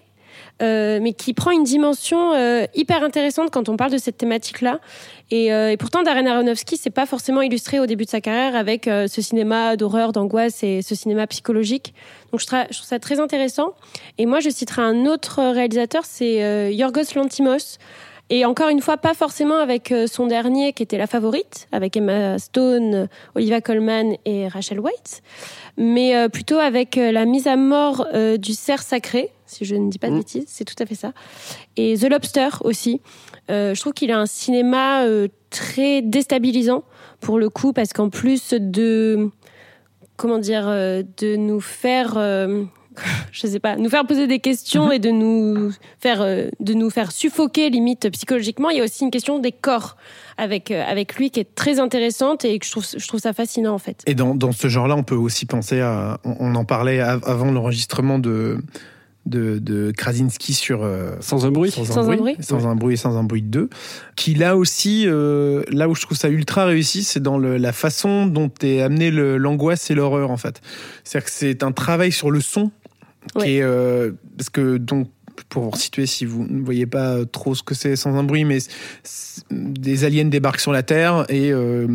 Euh, 0.61 0.99
mais 1.01 1.13
qui 1.13 1.33
prend 1.33 1.51
une 1.51 1.63
dimension 1.63 2.33
euh, 2.33 2.65
hyper 2.73 3.03
intéressante 3.03 3.51
quand 3.51 3.69
on 3.69 3.77
parle 3.77 3.91
de 3.91 3.97
cette 3.97 4.17
thématique-là. 4.17 4.79
Et, 5.29 5.51
euh, 5.51 5.71
et 5.71 5.77
pourtant, 5.77 6.03
Darren 6.03 6.25
Aronofsky, 6.25 6.77
c'est 6.77 6.89
pas 6.89 7.05
forcément 7.05 7.41
illustré 7.41 7.79
au 7.79 7.85
début 7.85 8.05
de 8.05 8.09
sa 8.09 8.21
carrière 8.21 8.55
avec 8.55 8.87
euh, 8.87 9.07
ce 9.07 9.21
cinéma 9.21 9.75
d'horreur, 9.75 10.13
d'angoisse 10.13 10.63
et 10.63 10.81
ce 10.81 10.95
cinéma 10.95 11.27
psychologique. 11.27 11.93
Donc, 12.31 12.39
je, 12.39 12.45
trouve 12.45 12.65
ça 12.71 12.99
très 12.99 13.19
intéressant. 13.19 13.73
Et 14.17 14.25
moi, 14.25 14.39
je 14.39 14.49
citerai 14.49 14.81
un 14.81 15.05
autre 15.05 15.43
réalisateur, 15.51 16.05
c'est 16.05 16.43
euh, 16.43 16.71
Yorgos 16.71 17.13
Lantimos, 17.15 17.77
Et 18.29 18.45
encore 18.45 18.69
une 18.69 18.81
fois, 18.81 18.95
pas 18.97 19.13
forcément 19.13 19.57
avec 19.57 19.93
son 20.07 20.27
dernier 20.27 20.71
qui 20.71 20.83
était 20.83 20.97
la 20.97 21.07
favorite, 21.07 21.67
avec 21.73 21.97
Emma 21.97 22.39
Stone, 22.39 23.09
Olivia 23.35 23.59
Colman 23.59 24.15
et 24.25 24.47
Rachel 24.47 24.79
White, 24.79 25.23
mais 25.77 26.27
plutôt 26.29 26.57
avec 26.59 26.97
la 26.97 27.25
mise 27.25 27.47
à 27.47 27.55
mort 27.55 28.05
du 28.37 28.53
cerf 28.53 28.81
sacré, 28.81 29.31
si 29.47 29.65
je 29.65 29.75
ne 29.75 29.89
dis 29.89 29.97
pas 29.97 30.09
de 30.09 30.13
Mm. 30.13 30.17
bêtises, 30.19 30.45
c'est 30.47 30.63
tout 30.65 30.75
à 30.77 30.85
fait 30.85 30.95
ça. 30.95 31.13
Et 31.75 31.97
The 31.97 32.09
Lobster 32.09 32.49
aussi. 32.61 33.01
Euh, 33.49 33.73
je 33.73 33.81
trouve 33.81 33.93
qu'il 33.93 34.11
a 34.11 34.19
un 34.19 34.25
cinéma 34.27 35.03
euh, 35.05 35.27
très 35.49 36.01
déstabilisant 36.03 36.83
pour 37.21 37.39
le 37.39 37.49
coup, 37.49 37.73
parce 37.73 37.93
qu'en 37.93 38.09
plus 38.09 38.53
de 38.53 39.29
comment 40.17 40.37
dire, 40.39 40.65
euh, 40.67 41.03
de 41.19 41.35
nous 41.35 41.59
faire, 41.61 42.15
euh, 42.17 42.63
je 43.31 43.45
sais 43.47 43.59
pas, 43.59 43.75
nous 43.75 43.89
faire 43.89 44.05
poser 44.05 44.25
des 44.27 44.39
questions 44.39 44.91
et 44.91 44.99
de 44.99 45.09
nous 45.11 45.71
faire, 45.99 46.19
de 46.59 46.73
nous 46.73 46.89
faire 46.89 47.11
suffoquer 47.11 47.69
limite 47.69 48.09
psychologiquement. 48.11 48.69
Il 48.71 48.77
y 48.77 48.81
a 48.81 48.83
aussi 48.83 49.03
une 49.03 49.11
question 49.11 49.39
des 49.39 49.51
corps 49.51 49.95
avec 50.39 50.69
avec 50.71 51.15
lui 51.15 51.31
qui 51.31 51.39
est 51.39 51.55
très 51.55 51.79
intéressante 51.79 52.45
et 52.45 52.57
que 52.59 52.65
je 52.65 52.71
trouve 52.71 52.85
je 52.95 53.07
trouve 53.07 53.19
ça 53.19 53.33
fascinant 53.33 53.73
en 53.73 53.77
fait. 53.79 54.03
Et 54.05 54.13
dans, 54.15 54.35
dans 54.35 54.51
ce 54.51 54.67
genre-là, 54.67 54.95
on 54.95 55.03
peut 55.03 55.15
aussi 55.15 55.45
penser 55.45 55.79
à. 55.81 56.19
On, 56.23 56.35
on 56.39 56.55
en 56.55 56.65
parlait 56.65 56.99
av- 56.99 57.23
avant 57.25 57.51
l'enregistrement 57.51 58.19
de, 58.19 58.57
de, 59.27 59.59
de 59.59 59.91
Krasinski 59.91 60.53
sur. 60.53 60.83
euh, 60.83 61.11
Sans 61.19 61.45
un 61.45 61.51
bruit. 61.51 61.71
sans, 61.71 61.83
Sans 61.85 62.09
un 62.09 62.15
bruit. 62.15 62.35
Sans 62.39 62.67
un 62.67 62.75
bruit 62.75 62.93
et 62.93 62.97
sans 62.97 63.17
un 63.17 63.23
bruit 63.23 63.41
de 63.41 63.47
deux. 63.49 63.69
Qui 64.15 64.33
là 64.33 64.55
aussi, 64.57 65.03
euh, 65.07 65.63
là 65.71 65.87
où 65.89 65.95
je 65.95 66.01
trouve 66.01 66.17
ça 66.17 66.29
ultra 66.29 66.65
réussi, 66.65 67.03
c'est 67.03 67.21
dans 67.21 67.37
le- 67.37 67.57
la 67.57 67.71
façon 67.73 68.25
dont 68.25 68.51
est 68.61 68.81
amené 68.81 69.11
l'angoisse 69.11 69.89
et 69.91 69.95
l'horreur 69.95 70.31
en 70.31 70.37
fait. 70.37 70.61
C'est-à-dire 71.03 71.25
que 71.25 71.31
c'est 71.33 71.63
un 71.63 71.71
travail 71.71 72.11
sur 72.11 72.31
le 72.31 72.41
son 72.41 72.71
qui 73.39 73.57
est. 73.57 73.61
euh, 73.61 74.11
parce 74.37 74.49
que 74.49 74.77
donc. 74.77 75.07
Pour 75.49 75.69
vous 75.69 75.77
situer, 75.77 76.05
si 76.05 76.25
vous 76.25 76.45
ne 76.49 76.63
voyez 76.63 76.85
pas 76.85 77.25
trop 77.25 77.55
ce 77.55 77.63
que 77.63 77.75
c'est 77.75 77.95
sans 77.95 78.15
un 78.15 78.23
bruit, 78.23 78.45
mais 78.45 78.59
des 79.51 80.03
aliens 80.03 80.25
débarquent 80.25 80.59
sur 80.59 80.71
la 80.71 80.83
Terre 80.83 81.25
et 81.29 81.51
euh, 81.51 81.87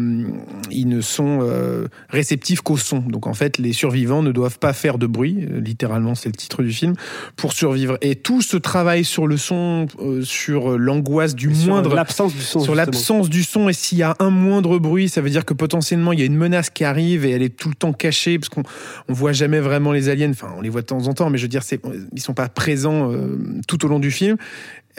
ils 0.70 0.88
ne 0.88 1.00
sont 1.00 1.40
euh, 1.42 1.86
réceptifs 2.08 2.60
qu'au 2.60 2.76
son. 2.76 2.98
Donc 2.98 3.26
en 3.26 3.34
fait, 3.34 3.58
les 3.58 3.72
survivants 3.72 4.22
ne 4.22 4.32
doivent 4.32 4.58
pas 4.58 4.72
faire 4.72 4.98
de 4.98 5.06
bruit, 5.06 5.46
euh, 5.50 5.60
littéralement 5.60 6.14
c'est 6.14 6.28
le 6.28 6.34
titre 6.34 6.62
du 6.62 6.72
film, 6.72 6.94
pour 7.36 7.52
survivre. 7.52 7.98
Et 8.00 8.16
tout 8.16 8.42
ce 8.42 8.56
travail 8.56 9.04
sur 9.04 9.26
le 9.26 9.36
son, 9.36 9.86
euh, 10.00 10.22
sur 10.22 10.78
l'angoisse 10.78 11.34
du 11.34 11.54
Sur 11.54 11.68
moindre 11.68 11.94
l'absence 11.94 12.34
du 12.34 12.42
son. 12.42 12.60
sur 12.60 12.74
l'absence 12.74 13.28
du 13.28 13.42
son 13.42 13.68
et 13.68 13.72
s'il 13.72 13.98
y 13.98 14.02
a 14.02 14.16
un 14.18 14.30
moindre 14.30 14.78
bruit, 14.78 15.08
ça 15.08 15.20
veut 15.20 15.30
dire 15.30 15.44
que 15.44 15.54
potentiellement 15.54 16.12
il 16.12 16.20
y 16.20 16.22
a 16.22 16.26
une 16.26 16.36
menace 16.36 16.70
qui 16.70 16.84
arrive 16.84 17.24
et 17.24 17.30
elle 17.30 17.42
est 17.42 17.56
tout 17.56 17.68
le 17.68 17.74
temps 17.74 17.92
cachée 17.92 18.38
parce 18.38 18.48
qu'on 18.48 18.62
on 19.08 19.12
voit 19.12 19.32
jamais 19.32 19.60
vraiment 19.60 19.92
les 19.92 20.08
aliens. 20.08 20.30
Enfin, 20.30 20.52
on 20.56 20.60
les 20.60 20.68
voit 20.68 20.82
de 20.82 20.86
temps 20.86 21.06
en 21.06 21.14
temps, 21.14 21.30
mais 21.30 21.38
je 21.38 21.44
veux 21.44 21.48
dire, 21.48 21.62
ils 22.12 22.20
sont 22.20 22.34
pas 22.34 22.48
présents 22.48 23.10
euh, 23.12 23.31
tout 23.66 23.84
au 23.84 23.88
long 23.88 23.98
du 23.98 24.10
film. 24.10 24.36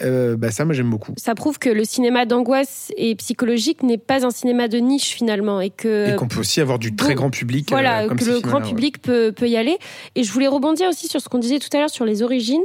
Euh, 0.01 0.35
bah 0.35 0.49
ça, 0.49 0.65
moi 0.65 0.73
j'aime 0.73 0.89
beaucoup. 0.89 1.13
Ça 1.17 1.35
prouve 1.35 1.59
que 1.59 1.69
le 1.69 1.83
cinéma 1.83 2.25
d'angoisse 2.25 2.91
et 2.97 3.13
psychologique 3.15 3.83
n'est 3.83 3.99
pas 3.99 4.25
un 4.25 4.31
cinéma 4.31 4.67
de 4.67 4.79
niche 4.79 5.13
finalement 5.13 5.61
et 5.61 5.69
que 5.69 6.13
et 6.13 6.15
qu'on 6.15 6.27
peut 6.27 6.39
aussi 6.39 6.61
avoir 6.61 6.79
du 6.79 6.95
très 6.95 7.13
grand 7.13 7.29
public. 7.29 7.67
Voilà, 7.69 8.03
euh, 8.03 8.07
comme 8.07 8.17
que 8.17 8.25
le 8.25 8.39
grand 8.39 8.61
ouais. 8.61 8.69
public 8.69 9.01
peut, 9.01 9.31
peut 9.31 9.47
y 9.47 9.55
aller. 9.55 9.77
Et 10.15 10.23
je 10.23 10.31
voulais 10.31 10.47
rebondir 10.47 10.89
aussi 10.89 11.07
sur 11.07 11.21
ce 11.21 11.29
qu'on 11.29 11.37
disait 11.37 11.59
tout 11.59 11.69
à 11.73 11.77
l'heure 11.77 11.91
sur 11.91 12.05
les 12.05 12.23
origines, 12.23 12.63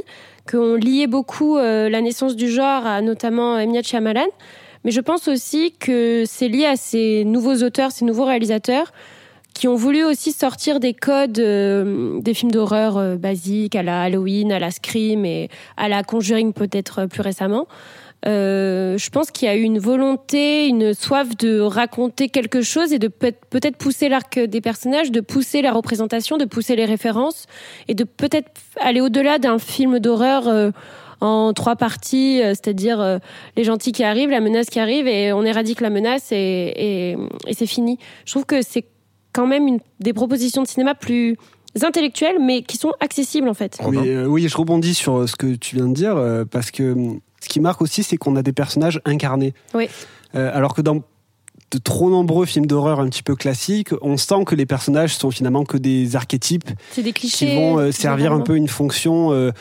qu'on 0.49 0.73
liait 0.73 1.07
beaucoup 1.07 1.57
euh, 1.57 1.87
la 1.89 2.01
naissance 2.01 2.35
du 2.35 2.49
genre 2.49 2.85
à 2.85 3.01
notamment. 3.01 3.63
Night 3.63 3.87
Shyamalan. 3.87 4.27
Mais 4.83 4.91
je 4.91 5.01
pense 5.01 5.27
aussi 5.27 5.73
que 5.77 6.23
c'est 6.25 6.47
lié 6.47 6.65
à 6.65 6.77
ces 6.77 7.25
nouveaux 7.25 7.63
auteurs, 7.63 7.91
ces 7.91 8.05
nouveaux 8.05 8.25
réalisateurs 8.25 8.91
qui 9.59 9.67
ont 9.67 9.75
voulu 9.75 10.05
aussi 10.05 10.31
sortir 10.31 10.79
des 10.79 10.93
codes 10.93 11.37
euh, 11.37 12.21
des 12.21 12.33
films 12.33 12.49
d'horreur 12.49 12.95
euh, 12.95 13.17
basiques, 13.17 13.75
à 13.75 13.83
la 13.83 14.03
Halloween, 14.03 14.53
à 14.53 14.59
la 14.59 14.71
Scream 14.71 15.25
et 15.25 15.49
à 15.75 15.89
la 15.89 16.01
Conjuring 16.01 16.53
peut-être 16.53 16.99
euh, 16.99 17.07
plus 17.07 17.19
récemment. 17.19 17.67
Euh, 18.25 18.97
je 18.97 19.09
pense 19.09 19.31
qu'il 19.31 19.49
y 19.49 19.51
a 19.51 19.57
eu 19.57 19.61
une 19.63 19.77
volonté, 19.79 20.67
une 20.67 20.93
soif 20.93 21.35
de 21.35 21.59
raconter 21.59 22.29
quelque 22.29 22.61
chose 22.61 22.93
et 22.93 22.99
de 22.99 23.09
peut- 23.09 23.33
peut-être 23.49 23.75
pousser 23.75 24.07
l'arc 24.07 24.39
des 24.39 24.61
personnages, 24.61 25.11
de 25.11 25.19
pousser 25.19 25.61
la 25.61 25.73
représentation, 25.73 26.37
de 26.37 26.45
pousser 26.45 26.77
les 26.77 26.85
références 26.85 27.45
et 27.89 27.95
de 27.95 28.05
peut-être 28.05 28.49
aller 28.79 29.01
au-delà 29.01 29.39
d'un 29.39 29.59
film 29.59 29.99
d'horreur 29.99 30.47
euh, 30.47 30.71
en 31.19 31.51
trois 31.51 31.75
parties, 31.75 32.39
c'est-à-dire 32.41 33.01
euh, 33.01 33.17
les 33.57 33.65
gentils 33.65 33.91
qui 33.91 34.05
arrivent, 34.05 34.29
la 34.29 34.39
menace 34.39 34.67
qui 34.67 34.79
arrive 34.79 35.05
et 35.05 35.33
on 35.33 35.43
éradique 35.43 35.81
la 35.81 35.89
menace 35.89 36.31
et, 36.31 36.37
et, 36.37 37.17
et 37.45 37.53
c'est 37.53 37.67
fini. 37.67 37.97
Je 38.25 38.31
trouve 38.31 38.45
que 38.45 38.61
c'est 38.61 38.85
quand 39.33 39.47
même 39.47 39.67
une, 39.67 39.79
des 39.99 40.13
propositions 40.13 40.63
de 40.63 40.67
cinéma 40.67 40.95
plus 40.95 41.37
intellectuelles 41.81 42.37
mais 42.41 42.63
qui 42.63 42.77
sont 42.77 42.93
accessibles 42.99 43.47
en 43.47 43.53
fait. 43.53 43.77
Euh, 43.81 44.25
oui, 44.25 44.47
je 44.47 44.57
rebondis 44.57 44.93
sur 44.93 45.17
euh, 45.17 45.27
ce 45.27 45.35
que 45.35 45.55
tu 45.55 45.75
viens 45.75 45.87
de 45.87 45.93
dire, 45.93 46.17
euh, 46.17 46.43
parce 46.45 46.71
que 46.71 46.93
hum, 46.93 47.19
ce 47.41 47.47
qui 47.47 47.59
marque 47.59 47.81
aussi, 47.81 48.03
c'est 48.03 48.17
qu'on 48.17 48.35
a 48.35 48.43
des 48.43 48.53
personnages 48.53 49.01
incarnés. 49.05 49.53
Oui. 49.73 49.87
Euh, 50.35 50.51
alors 50.53 50.73
que 50.73 50.81
dans 50.81 51.01
de 51.71 51.77
trop 51.77 52.09
nombreux 52.09 52.45
films 52.45 52.65
d'horreur 52.65 52.99
un 52.99 53.07
petit 53.09 53.23
peu 53.23 53.35
classiques, 53.35 53.89
on 54.01 54.17
sent 54.17 54.43
que 54.45 54.55
les 54.55 54.65
personnages 54.65 55.15
sont 55.15 55.29
finalement 55.29 55.65
que 55.65 55.77
des 55.77 56.15
archétypes 56.15 56.69
C'est 56.91 57.03
des 57.03 57.13
clichés. 57.13 57.45
qui 57.45 57.55
vont 57.55 57.77
euh, 57.77 57.91
servir 57.91 58.33
un 58.33 58.41
peu 58.41 58.55
une 58.55 58.67
fonction 58.67 59.31
euh, 59.31 59.51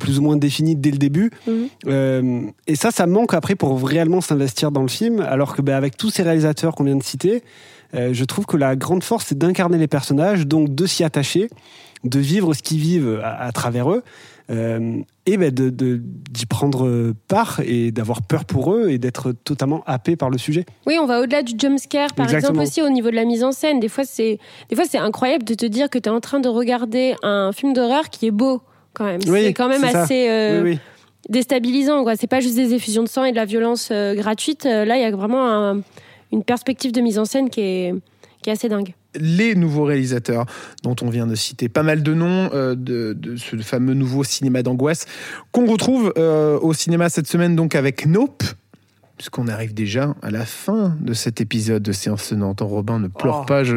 plus 0.00 0.18
ou 0.18 0.22
moins 0.22 0.36
définie 0.36 0.76
dès 0.76 0.90
le 0.90 0.98
début. 0.98 1.30
Mhm. 1.46 1.68
Euh, 1.88 2.40
et 2.66 2.74
ça, 2.74 2.90
ça 2.90 3.06
manque 3.06 3.34
après 3.34 3.54
pour 3.54 3.86
réellement 3.86 4.20
s'investir 4.20 4.70
dans 4.70 4.82
le 4.82 4.88
film, 4.88 5.20
alors 5.20 5.54
que 5.54 5.62
bah, 5.62 5.76
avec 5.76 5.96
tous 5.96 6.10
ces 6.10 6.22
réalisateurs 6.22 6.74
qu'on 6.74 6.84
vient 6.84 6.96
de 6.96 7.02
citer, 7.02 7.42
euh, 7.94 8.10
je 8.12 8.24
trouve 8.24 8.46
que 8.46 8.56
la 8.56 8.76
grande 8.76 9.02
force, 9.02 9.26
c'est 9.28 9.38
d'incarner 9.38 9.78
les 9.78 9.88
personnages, 9.88 10.46
donc 10.46 10.74
de 10.74 10.86
s'y 10.86 11.04
attacher, 11.04 11.48
de 12.04 12.18
vivre 12.18 12.54
ce 12.54 12.62
qu'ils 12.62 12.78
vivent 12.78 13.20
à, 13.22 13.44
à 13.44 13.52
travers 13.52 13.90
eux, 13.90 14.02
euh, 14.50 14.96
et 15.26 15.36
ben 15.36 15.52
de, 15.52 15.68
de- 15.68 16.00
d'y 16.02 16.46
prendre 16.46 17.12
part 17.28 17.60
et 17.64 17.90
d'avoir 17.90 18.22
peur 18.22 18.44
pour 18.46 18.72
eux 18.74 18.88
et 18.88 18.96
d'être 18.98 19.32
totalement 19.44 19.82
happé 19.86 20.16
par 20.16 20.30
le 20.30 20.38
sujet. 20.38 20.64
Oui, 20.86 20.96
on 21.00 21.04
va 21.06 21.20
au-delà 21.20 21.42
du 21.42 21.52
jump 21.58 21.78
scare, 21.78 22.14
par 22.14 22.24
Exactement. 22.26 22.60
exemple 22.62 22.66
aussi 22.68 22.80
au 22.82 22.88
niveau 22.88 23.10
de 23.10 23.16
la 23.16 23.24
mise 23.26 23.44
en 23.44 23.52
scène. 23.52 23.78
Des 23.78 23.88
fois, 23.88 24.04
c'est 24.04 24.38
incroyable 24.94 25.44
de 25.44 25.52
te 25.54 25.66
dire 25.66 25.90
que 25.90 25.98
tu 25.98 26.08
es 26.08 26.12
en 26.12 26.20
train 26.20 26.40
de 26.40 26.48
regarder 26.48 27.14
un 27.22 27.52
film 27.52 27.74
d'horreur 27.74 28.08
qui 28.08 28.26
est 28.26 28.30
beau 28.30 28.62
quand 28.94 29.04
même. 29.04 29.20
Oui, 29.26 29.42
c'est 29.44 29.52
quand 29.54 29.68
même 29.68 29.84
assez 29.84 30.28
euh, 30.30 30.62
oui, 30.62 30.70
oui. 30.72 30.78
déstabilisant. 31.28 32.02
quoi. 32.02 32.16
C'est 32.16 32.26
pas 32.26 32.40
juste 32.40 32.56
des 32.56 32.72
effusions 32.74 33.02
de 33.02 33.08
sang 33.08 33.24
et 33.24 33.32
de 33.32 33.36
la 33.36 33.44
violence 33.44 33.90
euh, 33.92 34.14
gratuite. 34.14 34.64
Euh, 34.66 34.84
Là, 34.84 34.96
il 34.96 35.02
y 35.02 35.04
a 35.04 35.10
vraiment 35.10 35.46
un- 35.46 35.80
une 36.32 36.44
perspective 36.44 36.92
de 36.92 37.00
mise 37.00 37.18
en 37.18 37.24
scène 37.24 37.50
qui 37.50 37.60
est 37.60 37.94
qui 38.42 38.50
est 38.50 38.52
assez 38.52 38.68
dingue. 38.68 38.94
les 39.18 39.56
nouveaux 39.56 39.82
réalisateurs 39.82 40.46
dont 40.84 40.94
on 41.02 41.10
vient 41.10 41.26
de 41.26 41.34
citer 41.34 41.68
pas 41.68 41.82
mal 41.82 42.04
de 42.04 42.14
noms 42.14 42.50
euh, 42.54 42.76
de, 42.76 43.12
de 43.12 43.34
ce 43.36 43.56
fameux 43.56 43.94
nouveau 43.94 44.22
cinéma 44.22 44.62
d'angoisse 44.62 45.06
qu'on 45.50 45.66
retrouve 45.66 46.12
euh, 46.18 46.56
au 46.60 46.72
cinéma 46.72 47.08
cette 47.08 47.26
semaine 47.26 47.56
donc 47.56 47.74
avec 47.74 48.06
Nope 48.06 48.44
puisqu'on 49.16 49.48
arrive 49.48 49.74
déjà 49.74 50.14
à 50.22 50.30
la 50.30 50.44
fin 50.44 50.96
de 51.00 51.12
cet 51.12 51.40
épisode 51.40 51.82
de 51.82 51.90
Séance 51.90 52.28
Tenante. 52.28 52.60
Robin, 52.60 53.00
ne 53.00 53.08
pleure 53.08 53.40
Oh. 53.42 53.46
pas, 53.46 53.64
je, 53.64 53.74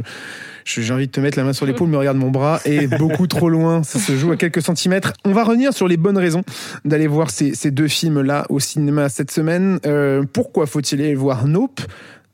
je- 0.66 0.82
j'ai 0.82 0.94
envie 0.94 1.08
de 1.08 1.12
te 1.12 1.20
mettre 1.20 1.36
la 1.40 1.44
main 1.44 1.54
sur 1.54 1.66
l'épaule, 1.66 1.90
mais 1.90 1.98
regarde 1.98 2.18
mon 2.18 2.30
bras 2.30 2.60
est 2.64 2.86
beaucoup 3.00 3.26
trop 3.26 3.50
loin, 3.50 3.82
ça 3.82 3.98
se 3.98 4.16
joue 4.16 4.32
à 4.32 4.38
quelques 4.38 4.62
centimètres. 4.62 5.14
On 5.26 5.32
va 5.32 5.44
revenir 5.44 5.74
sur 5.74 5.88
les 5.88 5.98
bonnes 5.98 6.20
raisons 6.20 6.44
d'aller 6.86 7.08
voir 7.08 7.32
ces, 7.32 7.56
ces 7.56 7.72
deux 7.72 7.88
films-là 7.88 8.46
au 8.50 8.60
cinéma 8.60 9.10
cette 9.10 9.32
semaine. 9.32 9.80
Euh, 9.88 10.22
pourquoi 10.32 10.68
faut-il 10.68 11.02
aller 11.02 11.16
voir 11.16 11.48
Nope? 11.48 11.82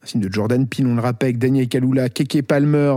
Un 0.07 0.09
film 0.09 0.23
de 0.23 0.31
Jordan 0.31 0.67
Peele, 0.67 0.87
on 0.87 0.95
le 0.95 1.01
rappelle, 1.01 1.27
avec 1.27 1.39
Daniel 1.39 1.67
Kaluuya, 1.67 2.09
Keke 2.09 2.41
Palmer 2.41 2.95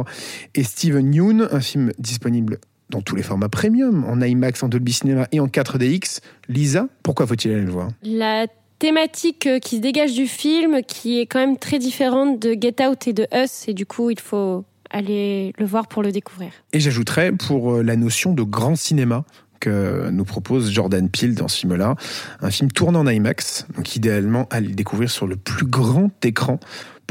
et 0.55 0.63
Steven 0.63 1.13
Yeun, 1.13 1.49
un 1.51 1.61
film 1.61 1.93
disponible 1.99 2.59
dans 2.89 3.03
tous 3.03 3.17
les 3.17 3.23
formats 3.23 3.49
premium, 3.49 4.05
en 4.05 4.21
IMAX, 4.21 4.63
en 4.63 4.69
Dolby 4.69 4.93
Cinema 4.93 5.27
et 5.33 5.41
en 5.41 5.47
4DX. 5.47 6.21
Lisa, 6.49 6.89
pourquoi 7.03 7.27
faut-il 7.27 7.53
aller 7.53 7.63
le 7.63 7.71
voir? 7.71 7.89
La 8.03 8.47
thématique 8.79 9.47
euh, 9.47 9.59
qui 9.59 9.77
se 9.77 9.81
dégage 9.81 10.15
du 10.15 10.27
film, 10.27 10.83
qui 10.87 11.21
est 11.21 11.27
quand 11.27 11.41
même 11.41 11.59
très 11.59 11.79
différente 11.79 12.41
de 12.41 12.57
Get 12.61 12.85
Out 12.85 13.09
et 13.09 13.13
de 13.13 13.27
Us, 13.35 13.69
et 13.69 13.75
du 13.75 13.87
coup, 13.87 14.11
il 14.11 14.21
faut 14.21 14.65
aller 14.91 15.53
le 15.59 15.67
voir 15.67 15.87
pour 15.87 16.03
le 16.03 16.13
découvrir. 16.13 16.51
Et 16.73 16.81
j'ajouterais 16.81 17.33
pour 17.33 17.75
euh, 17.75 17.83
la 17.83 17.97
notion 17.97 18.33
de 18.33 18.43
grand 18.43 18.77
cinéma 18.77 19.25
que 19.61 20.09
nous 20.11 20.25
propose 20.25 20.73
Jordan 20.73 21.09
Peele 21.09 21.35
dans 21.35 21.47
ce 21.47 21.59
film-là, 21.59 21.95
un 22.41 22.51
film 22.51 22.73
tourné 22.73 22.99
en 22.99 23.07
IMAX, 23.07 23.67
donc 23.77 23.95
idéalement 23.95 24.49
à 24.51 24.61
le 24.61 24.69
découvrir 24.69 25.11
sur 25.11 25.27
le 25.27 25.37
plus 25.37 25.67
grand 25.67 26.11
écran 26.25 26.59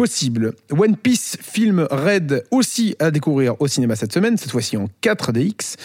possible. 0.03 0.53
One 0.71 0.95
Piece 0.95 1.37
film 1.41 1.85
Red 1.91 2.45
aussi 2.51 2.95
à 2.99 3.11
découvrir 3.11 3.55
au 3.59 3.67
cinéma 3.67 3.97
cette 3.97 4.13
semaine, 4.13 4.37
cette 4.37 4.51
fois-ci 4.51 4.77
en 4.77 4.87
4DX, 5.03 5.75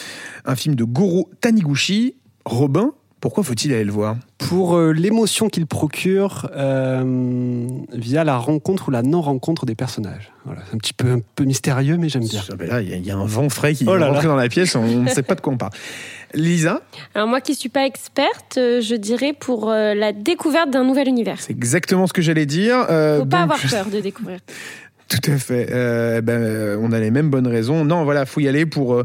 un 0.44 0.54
film 0.54 0.76
de 0.76 0.84
Goro 0.84 1.28
Taniguchi. 1.40 2.14
Robin, 2.44 2.92
pourquoi 3.20 3.42
faut-il 3.42 3.72
aller 3.72 3.82
le 3.84 3.90
voir? 3.90 4.16
Pour 4.38 4.76
euh, 4.76 4.92
l'émotion 4.92 5.48
qu'il 5.48 5.66
procure 5.66 6.48
euh, 6.54 7.66
via 7.92 8.22
la 8.22 8.36
rencontre 8.36 8.88
ou 8.88 8.90
la 8.92 9.02
non-rencontre 9.02 9.66
des 9.66 9.74
personnages. 9.74 10.30
Voilà, 10.44 10.60
c'est 10.68 10.74
un 10.74 10.78
petit 10.78 10.92
peu, 10.92 11.10
un 11.10 11.20
peu 11.34 11.44
mystérieux, 11.44 11.96
mais 11.96 12.08
j'aime 12.08 12.28
bien. 12.28 12.42
Ah 12.52 12.54
ben 12.54 12.68
Là, 12.68 12.82
il 12.82 12.90
y, 12.90 12.92
a- 12.92 12.96
il 12.96 13.04
y 13.06 13.10
a 13.10 13.16
un 13.16 13.24
vent 13.26 13.48
frais 13.48 13.74
qui 13.74 13.84
Oh 13.88 13.96
est 13.96 13.98
là 13.98 14.22
dans 14.22 14.36
la 14.36 14.48
pièce, 14.48 14.76
on 14.76 14.86
ne 15.02 15.08
sait 15.08 15.22
pas 15.22 15.34
de 15.34 15.40
quoi 15.40 15.52
on 15.54 15.56
parle. 15.56 15.72
Lisa, 16.34 16.82
Alors 17.14 17.28
moi 17.28 17.40
qui 17.40 17.54
suis 17.54 17.68
pas 17.68 17.86
experte, 17.86 18.58
euh, 18.58 18.80
je 18.80 18.94
dirais 18.94 19.34
pour 19.38 19.70
euh, 19.70 19.94
la 19.94 20.12
découverte 20.12 20.70
d'un 20.70 20.84
nouvel 20.84 21.08
univers. 21.08 21.40
c'est 21.40 21.52
exactement 21.52 22.06
ce 22.06 22.12
que 22.12 22.22
j'allais 22.22 22.46
dire. 22.46 22.86
Euh, 22.90 23.20
Faut 23.20 23.26
pas 23.26 23.42
avoir 23.42 23.58
peur 23.58 23.86
de 23.86 24.00
découvrir. 24.00 24.38
Tout 25.08 25.30
à 25.30 25.36
fait. 25.36 25.68
Euh, 25.70 26.20
ben, 26.22 26.40
euh, 26.42 26.78
on 26.80 26.90
a 26.90 26.98
les 26.98 27.10
mêmes 27.10 27.28
bonnes 27.28 27.46
raisons. 27.46 27.84
Non, 27.84 28.04
voilà, 28.04 28.24
faut 28.24 28.40
y 28.40 28.48
aller 28.48 28.64
pour 28.66 29.02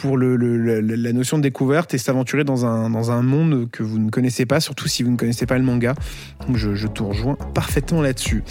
pour 0.00 0.16
le, 0.16 0.36
le- 0.36 0.56
le- 0.56 0.80
la 0.80 1.12
notion 1.12 1.36
de 1.38 1.42
découverte 1.42 1.92
et 1.94 1.98
s'aventurer 1.98 2.44
dans 2.44 2.64
un, 2.66 2.90
dans 2.90 3.10
un 3.10 3.22
monde 3.22 3.68
que 3.70 3.82
vous 3.82 3.98
ne 3.98 4.10
connaissez 4.10 4.46
pas, 4.46 4.60
surtout 4.60 4.88
si 4.88 5.02
vous 5.02 5.10
ne 5.10 5.16
connaissez 5.16 5.46
pas 5.46 5.58
le 5.58 5.64
manga. 5.64 5.94
Donc 6.46 6.56
je, 6.56 6.74
je 6.74 6.86
te 6.86 7.02
rejoins 7.02 7.36
parfaitement 7.54 8.00
là-dessus. 8.02 8.42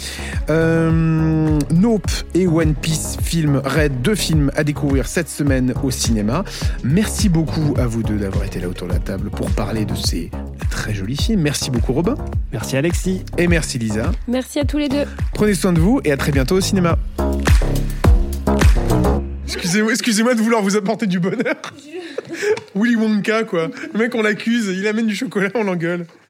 Euh, 0.48 1.58
Nope 1.70 2.10
et 2.34 2.46
One 2.46 2.74
Piece 2.74 3.16
film 3.22 3.60
Red, 3.64 4.02
deux 4.02 4.14
films 4.14 4.50
à 4.56 4.64
découvrir 4.64 5.06
cette 5.06 5.28
semaine 5.28 5.74
au 5.82 5.90
cinéma. 5.90 6.44
Merci 6.84 7.28
beaucoup 7.28 7.74
à 7.78 7.86
vous 7.86 8.02
deux 8.02 8.16
d'avoir 8.18 8.44
été 8.44 8.60
là 8.60 8.68
autour 8.68 8.88
de 8.88 8.92
la 8.92 8.98
table 8.98 9.30
pour 9.30 9.50
parler 9.50 9.84
de 9.84 9.94
ces 9.94 10.30
très 10.70 10.94
jolis 10.94 11.16
films. 11.16 11.40
Merci 11.42 11.70
beaucoup 11.70 11.92
Robin 11.92 12.14
Merci 12.52 12.76
Alexis. 12.76 13.22
et 13.38 13.46
merci 13.48 13.78
Lisa. 13.78 14.12
Merci 14.28 14.58
à 14.60 14.64
tous 14.64 14.78
les 14.78 14.88
deux. 14.88 15.04
Prenez 15.34 15.54
soin 15.54 15.72
de 15.72 15.80
vous 15.80 16.00
et 16.04 16.12
à 16.12 16.16
très 16.16 16.32
bientôt 16.32 16.56
au 16.56 16.60
cinéma. 16.60 16.96
Excusez-moi, 19.56 20.34
de 20.34 20.40
vouloir 20.40 20.62
vous 20.62 20.76
apporter 20.76 21.06
du 21.06 21.18
bonheur. 21.18 21.56
Willy 22.74 22.96
Wonka, 22.96 23.44
quoi. 23.44 23.70
Le 23.92 23.98
mec, 23.98 24.14
on 24.14 24.22
l'accuse, 24.22 24.66
il 24.66 24.86
amène 24.86 25.06
du 25.06 25.16
chocolat, 25.16 25.50
on 25.54 25.64
l'engueule. 25.64 26.06